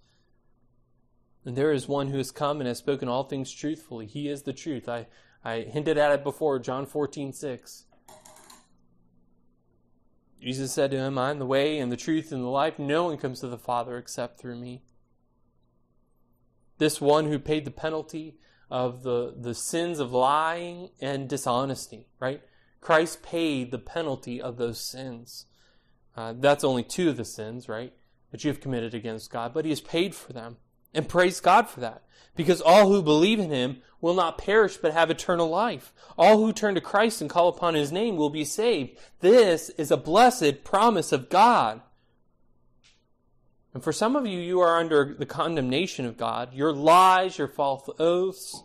And 1.45 1.57
there 1.57 1.73
is 1.73 1.87
one 1.87 2.09
who 2.09 2.19
has 2.19 2.33
come 2.33 2.61
and 2.61 2.67
has 2.67 2.79
spoken 2.79 3.09
all 3.09 3.23
things 3.23 3.53
truthfully. 3.53 4.07
He 4.07 4.29
is 4.29 4.43
the 4.43 4.53
truth. 4.53 4.89
I, 4.89 5.07
I 5.45 5.61
hinted 5.61 5.97
at 5.97 6.11
it 6.11 6.25
before, 6.25 6.59
John 6.59 6.87
14, 6.87 7.33
6. 7.33 7.85
Jesus 10.43 10.73
said 10.73 10.91
to 10.91 10.99
him, 10.99 11.19
I 11.19 11.31
am 11.31 11.39
the 11.39 11.47
way 11.47 11.79
and 11.79 11.93
the 11.93 11.97
truth 11.97 12.33
and 12.33 12.43
the 12.43 12.49
life. 12.49 12.79
No 12.79 13.05
one 13.05 13.17
comes 13.17 13.41
to 13.41 13.49
the 13.49 13.59
Father 13.59 13.97
except 13.97 14.41
through 14.41 14.57
me. 14.57 14.83
This 16.79 17.01
one 17.01 17.27
who 17.27 17.39
paid 17.39 17.65
the 17.65 17.71
penalty 17.71 18.37
of 18.71 19.03
the, 19.03 19.35
the 19.37 19.55
sins 19.55 20.01
of 20.01 20.13
lying 20.13 20.91
and 21.01 21.29
dishonesty, 21.29 22.09
right? 22.19 22.43
Christ 22.81 23.23
paid 23.23 23.71
the 23.71 23.79
penalty 23.79 24.41
of 24.41 24.57
those 24.57 24.81
sins. 24.81 25.47
Uh, 26.17 26.35
that's 26.37 26.65
only 26.65 26.83
two 26.83 27.09
of 27.09 27.17
the 27.17 27.25
sins, 27.25 27.69
right? 27.69 27.93
That 28.31 28.45
you 28.45 28.51
have 28.51 28.61
committed 28.61 28.95
against 28.95 29.31
God, 29.31 29.55
but 29.55 29.65
He 29.65 29.71
has 29.71 29.81
paid 29.81 30.15
for 30.15 30.33
them. 30.33 30.57
And 30.95 31.09
praise 31.09 31.41
God 31.41 31.69
for 31.69 31.81
that. 31.81 32.03
Because 32.37 32.61
all 32.61 32.89
who 32.89 33.03
believe 33.03 33.39
in 33.39 33.51
him 33.51 33.79
will 34.01 34.15
not 34.15 34.39
perish 34.39 34.77
but 34.77 34.93
have 34.93 35.11
eternal 35.11 35.49
life. 35.49 35.93
All 36.17 36.39
who 36.39 36.53
turn 36.53 36.75
to 36.77 36.81
Christ 36.81 37.21
and 37.21 37.29
call 37.29 37.49
upon 37.49 37.75
his 37.75 37.93
name 37.93 38.17
will 38.17 38.31
be 38.31 38.45
saved. 38.45 38.99
This 39.21 39.71
is 39.71 39.91
a 39.91 39.97
blessed 39.97 40.65
promise 40.65 41.13
of 41.13 41.29
God. 41.29 41.81
And 43.75 43.83
for 43.83 43.93
some 43.93 44.15
of 44.15 44.25
you, 44.25 44.39
you 44.39 44.61
are 44.61 44.79
under 44.79 45.15
the 45.19 45.27
condemnation 45.27 46.07
of 46.07 46.17
God. 46.17 46.55
Your 46.55 46.73
lies, 46.73 47.37
your 47.37 47.49
false 47.49 47.91
oaths 47.99 48.63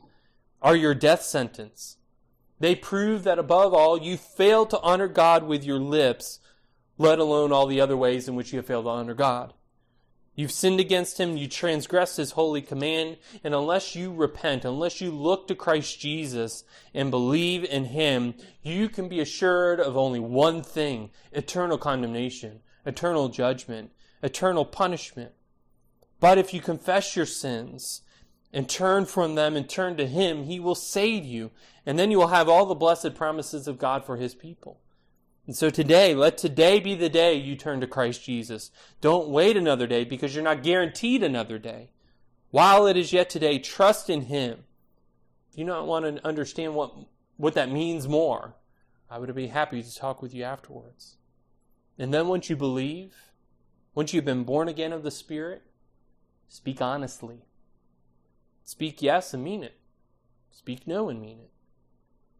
are 0.62 0.76
your 0.76 0.94
death 0.94 1.24
sentence. 1.24 1.98
They 2.60 2.76
prove 2.76 3.24
that 3.24 3.40
above 3.40 3.74
all, 3.74 4.00
you 4.00 4.18
fail 4.18 4.66
to 4.68 4.80
honor 4.82 5.08
God 5.08 5.44
with 5.44 5.64
your 5.64 5.80
lips, 5.80 6.40
let 6.98 7.18
alone 7.18 7.52
all 7.52 7.66
the 7.66 7.82
other 7.82 7.98
ways 7.98 8.28
in 8.28 8.36
which 8.36 8.54
you 8.54 8.58
have 8.60 8.68
failed 8.68 8.86
to 8.86 8.90
honor 8.90 9.14
God. 9.16 9.54
You've 10.36 10.52
sinned 10.52 10.80
against 10.80 11.20
him, 11.20 11.36
you 11.36 11.48
transgressed 11.48 12.18
his 12.18 12.32
holy 12.32 12.62
command, 12.62 13.18
and 13.44 13.54
unless 13.54 13.96
you 13.96 14.14
repent, 14.14 14.64
unless 14.64 15.02
you 15.02 15.12
look 15.12 15.48
to 15.48 15.56
Christ 15.56 16.00
Jesus 16.00 16.64
and 16.94 17.12
believe 17.12 17.66
in 17.66 17.86
him, 17.86 18.36
you 18.62 18.88
can 18.88 19.10
be 19.10 19.20
assured 19.20 19.80
of 19.80 19.98
only 19.98 20.20
one 20.20 20.62
thing 20.62 21.10
eternal 21.32 21.78
condemnation, 21.78 22.62
eternal 22.90 23.30
judgment, 23.30 23.92
eternal 24.22 24.66
punishment. 24.66 25.32
But 26.20 26.38
if 26.38 26.54
you 26.54 26.60
confess 26.60 27.16
your 27.16 27.26
sins 27.26 28.02
and 28.52 28.68
turn 28.68 29.06
from 29.06 29.36
them 29.36 29.56
and 29.56 29.70
turn 29.70 29.96
to 29.98 30.08
him, 30.08 30.44
he 30.44 30.60
will 30.60 30.76
save 30.76 31.24
you, 31.24 31.52
and 31.86 31.98
then 31.98 32.12
you 32.12 32.18
will 32.18 32.28
have 32.28 32.50
all 32.50 32.66
the 32.66 32.76
blessed 32.76 33.16
promises 33.16 33.68
of 33.68 33.80
God 33.80 34.04
for 34.04 34.18
his 34.18 34.36
people. 34.36 34.82
And 35.48 35.56
so 35.56 35.70
today, 35.70 36.14
let 36.14 36.38
today 36.38 36.80
be 36.80 36.96
the 36.96 37.10
day 37.10 37.34
you 37.34 37.56
turn 37.56 37.80
to 37.82 37.88
Christ 37.88 38.24
Jesus. 38.24 38.70
Don't 39.02 39.30
wait 39.30 39.56
another 39.56 39.88
day 39.88 40.04
because 40.04 40.36
you're 40.36 40.44
not 40.44 40.62
guaranteed 40.62 41.24
another 41.24 41.58
day. 41.58 41.92
While 42.52 42.88
it 42.88 42.98
is 42.98 43.14
yet 43.14 43.30
today, 43.30 43.60
trust 43.60 44.10
in 44.10 44.22
Him. 44.24 44.66
If 45.52 45.58
you 45.58 45.66
don't 45.66 45.88
want 45.88 46.06
to 46.06 46.28
understand 46.28 46.76
what, 46.76 46.94
what 47.38 47.54
that 47.54 47.72
means 47.72 48.08
more, 48.08 48.56
I 49.10 49.18
would 49.18 49.34
be 49.34 49.48
happy 49.48 49.82
to 49.82 49.96
talk 49.96 50.22
with 50.22 50.36
you 50.36 50.44
afterwards. 50.44 51.18
And 52.00 52.14
then 52.14 52.30
once 52.30 52.50
you 52.50 52.56
believe, 52.56 53.14
once 53.94 54.14
you've 54.14 54.24
been 54.24 54.46
born 54.46 54.70
again 54.70 54.94
of 54.94 55.04
the 55.04 55.12
Spirit, 55.12 55.64
speak 56.48 56.82
honestly. 56.82 57.44
Speak 58.64 59.02
yes 59.02 59.34
and 59.34 59.44
mean 59.44 59.64
it. 59.64 59.78
Speak 60.50 60.88
no 60.88 61.10
and 61.10 61.22
mean 61.22 61.40
it. 61.40 61.52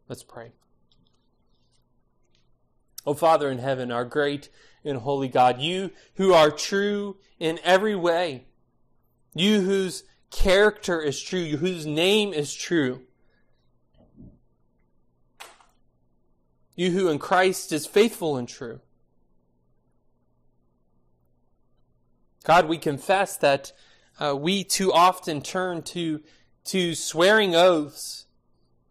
Let's 0.08 0.22
pray. 0.22 0.52
O 3.06 3.12
Father 3.12 3.50
in 3.50 3.58
heaven, 3.58 3.92
our 3.92 4.06
great 4.06 4.48
and 4.82 4.98
holy 4.98 5.28
God, 5.28 5.60
you 5.60 5.90
who 6.14 6.32
are 6.32 6.50
true 6.50 7.18
in 7.38 7.58
every 7.62 7.94
way, 7.94 8.46
you 9.34 9.60
whose 9.60 10.04
character 10.30 11.02
is 11.02 11.20
true, 11.20 11.40
you 11.40 11.58
whose 11.58 11.84
name 11.84 12.32
is 12.32 12.54
true, 12.54 13.02
you 16.74 16.92
who 16.92 17.08
in 17.08 17.18
Christ 17.18 17.72
is 17.72 17.86
faithful 17.86 18.38
and 18.38 18.48
true. 18.48 18.80
God, 22.44 22.68
we 22.68 22.78
confess 22.78 23.36
that 23.36 23.72
uh, 24.18 24.36
we 24.36 24.64
too 24.64 24.92
often 24.92 25.42
turn 25.42 25.82
to, 25.82 26.20
to 26.64 26.94
swearing 26.94 27.54
oaths. 27.54 28.26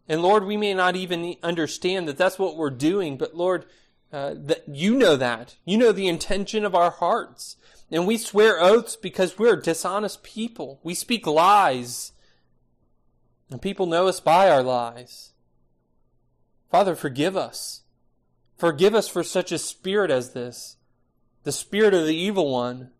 And 0.07 0.21
Lord, 0.21 0.43
we 0.43 0.57
may 0.57 0.73
not 0.73 0.95
even 0.95 1.35
understand 1.43 2.07
that 2.07 2.17
that's 2.17 2.39
what 2.39 2.57
we're 2.57 2.69
doing, 2.69 3.17
but 3.17 3.35
Lord, 3.35 3.65
uh, 4.11 4.33
that 4.37 4.63
you 4.67 4.95
know 4.95 5.15
that. 5.15 5.57
You 5.65 5.77
know 5.77 5.91
the 5.91 6.07
intention 6.07 6.65
of 6.65 6.73
our 6.73 6.91
hearts. 6.91 7.57
And 7.91 8.05
we 8.05 8.17
swear 8.17 8.59
oaths 8.59 8.95
because 8.95 9.37
we're 9.37 9.55
dishonest 9.55 10.23
people. 10.23 10.79
We 10.83 10.93
speak 10.93 11.25
lies. 11.27 12.11
And 13.51 13.61
people 13.61 13.85
know 13.85 14.07
us 14.07 14.19
by 14.19 14.49
our 14.49 14.63
lies. 14.63 15.33
Father, 16.71 16.95
forgive 16.95 17.35
us. 17.35 17.81
Forgive 18.57 18.93
us 18.93 19.07
for 19.07 19.23
such 19.23 19.51
a 19.51 19.57
spirit 19.57 20.11
as 20.11 20.33
this, 20.33 20.77
the 21.43 21.51
spirit 21.51 21.93
of 21.93 22.05
the 22.05 22.15
evil 22.15 22.51
one. 22.51 22.91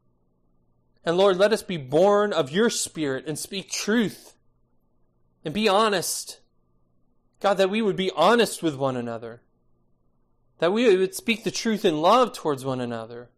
And 1.06 1.18
Lord, 1.18 1.38
let 1.38 1.54
us 1.54 1.64
be 1.64 1.78
born 1.78 2.34
of 2.34 2.52
your 2.52 2.70
spirit 2.70 3.26
and 3.26 3.40
speak 3.40 3.72
truth 3.72 4.36
and 5.46 5.54
be 5.54 5.68
honest. 5.68 6.40
God, 7.40 7.56
that 7.56 7.70
we 7.70 7.82
would 7.82 7.96
be 7.96 8.12
honest 8.16 8.62
with 8.62 8.76
one 8.76 8.98
another 8.98 9.42
that 10.60 10.74
we 10.74 10.96
would 10.96 11.16
speak 11.16 11.44
the 11.44 11.52
truth 11.52 11.84
in 11.84 12.02
love 12.02 12.34
towards 12.34 12.64
one 12.64 12.82
another. 12.82 13.30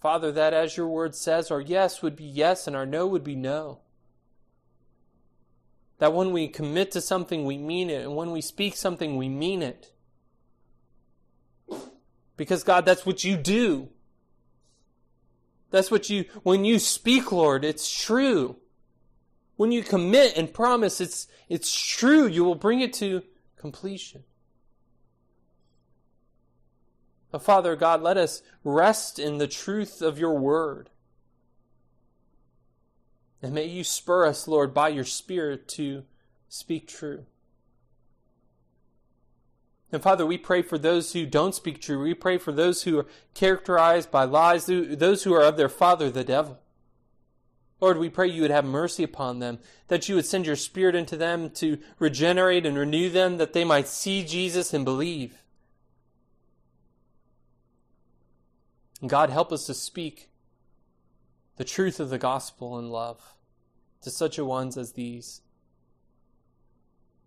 Father, 0.00 0.32
that 0.32 0.52
as 0.52 0.76
your 0.76 0.88
word 0.88 1.14
says, 1.14 1.50
our 1.50 1.60
yes 1.60 2.02
would 2.02 2.16
be 2.16 2.24
yes 2.24 2.66
and 2.66 2.74
our 2.74 2.86
no 2.86 3.06
would 3.06 3.22
be 3.22 3.36
no. 3.36 3.80
That 5.98 6.12
when 6.12 6.32
we 6.32 6.48
commit 6.48 6.90
to 6.92 7.00
something, 7.00 7.44
we 7.44 7.56
mean 7.56 7.88
it, 7.88 8.02
and 8.02 8.16
when 8.16 8.32
we 8.32 8.40
speak 8.40 8.74
something, 8.74 9.16
we 9.16 9.28
mean 9.28 9.62
it. 9.62 9.92
Because, 12.36 12.64
God, 12.64 12.84
that's 12.84 13.06
what 13.06 13.22
you 13.22 13.36
do. 13.36 13.90
That's 15.72 15.90
what 15.90 16.10
you, 16.10 16.26
when 16.42 16.64
you 16.64 16.78
speak, 16.78 17.32
Lord, 17.32 17.64
it's 17.64 17.90
true. 17.90 18.56
When 19.56 19.72
you 19.72 19.82
commit 19.82 20.36
and 20.36 20.52
promise, 20.52 21.00
it's, 21.00 21.26
it's 21.48 21.74
true. 21.74 22.26
You 22.26 22.44
will 22.44 22.54
bring 22.54 22.80
it 22.80 22.92
to 22.94 23.22
completion. 23.56 24.22
But 27.30 27.42
Father 27.42 27.74
God, 27.74 28.02
let 28.02 28.18
us 28.18 28.42
rest 28.62 29.18
in 29.18 29.38
the 29.38 29.48
truth 29.48 30.02
of 30.02 30.18
your 30.18 30.38
word. 30.38 30.90
And 33.40 33.54
may 33.54 33.64
you 33.64 33.82
spur 33.82 34.26
us, 34.26 34.46
Lord, 34.46 34.74
by 34.74 34.90
your 34.90 35.04
Spirit 35.04 35.68
to 35.68 36.04
speak 36.50 36.86
true. 36.86 37.24
And 39.92 40.02
Father, 40.02 40.24
we 40.24 40.38
pray 40.38 40.62
for 40.62 40.78
those 40.78 41.12
who 41.12 41.26
don't 41.26 41.54
speak 41.54 41.80
true. 41.80 42.02
We 42.02 42.14
pray 42.14 42.38
for 42.38 42.50
those 42.50 42.82
who 42.82 42.98
are 42.98 43.06
characterized 43.34 44.10
by 44.10 44.24
lies, 44.24 44.64
those 44.66 45.24
who 45.24 45.34
are 45.34 45.44
of 45.44 45.58
their 45.58 45.68
father, 45.68 46.10
the 46.10 46.24
devil. 46.24 46.58
Lord, 47.78 47.98
we 47.98 48.08
pray 48.08 48.28
you 48.28 48.42
would 48.42 48.50
have 48.50 48.64
mercy 48.64 49.02
upon 49.02 49.40
them, 49.40 49.58
that 49.88 50.08
you 50.08 50.14
would 50.14 50.24
send 50.24 50.46
your 50.46 50.56
Spirit 50.56 50.94
into 50.94 51.16
them 51.16 51.50
to 51.50 51.78
regenerate 51.98 52.64
and 52.64 52.78
renew 52.78 53.10
them, 53.10 53.36
that 53.36 53.52
they 53.52 53.64
might 53.64 53.88
see 53.88 54.24
Jesus 54.24 54.72
and 54.72 54.84
believe. 54.84 55.42
And 59.02 59.10
God, 59.10 59.30
help 59.30 59.52
us 59.52 59.66
to 59.66 59.74
speak 59.74 60.30
the 61.56 61.64
truth 61.64 62.00
of 62.00 62.08
the 62.08 62.18
gospel 62.18 62.78
in 62.78 62.88
love 62.88 63.34
to 64.02 64.10
such 64.10 64.38
a 64.38 64.44
ones 64.44 64.78
as 64.78 64.92
these. 64.92 65.42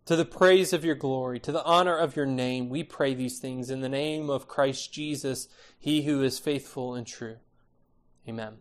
To 0.06 0.16
the 0.16 0.26
praise 0.26 0.72
of 0.72 0.86
your 0.86 0.95
glory, 0.95 1.39
to 1.39 1.51
the 1.51 1.64
honor 1.64 1.97
of 1.97 2.16
your 2.16 2.28
name, 2.28 2.70
we 2.70 2.84
pray 2.84 3.16
these 3.16 3.39
things 3.39 3.72
in 3.72 3.82
the 3.82 3.89
name 3.89 4.30
of 4.30 4.47
Christ 4.47 4.93
Jesus, 4.93 5.47
he 5.80 6.03
who 6.03 6.22
is 6.22 6.38
faithful 6.38 6.93
and 6.93 7.08
true. 7.08 7.38
Amen. 8.28 8.58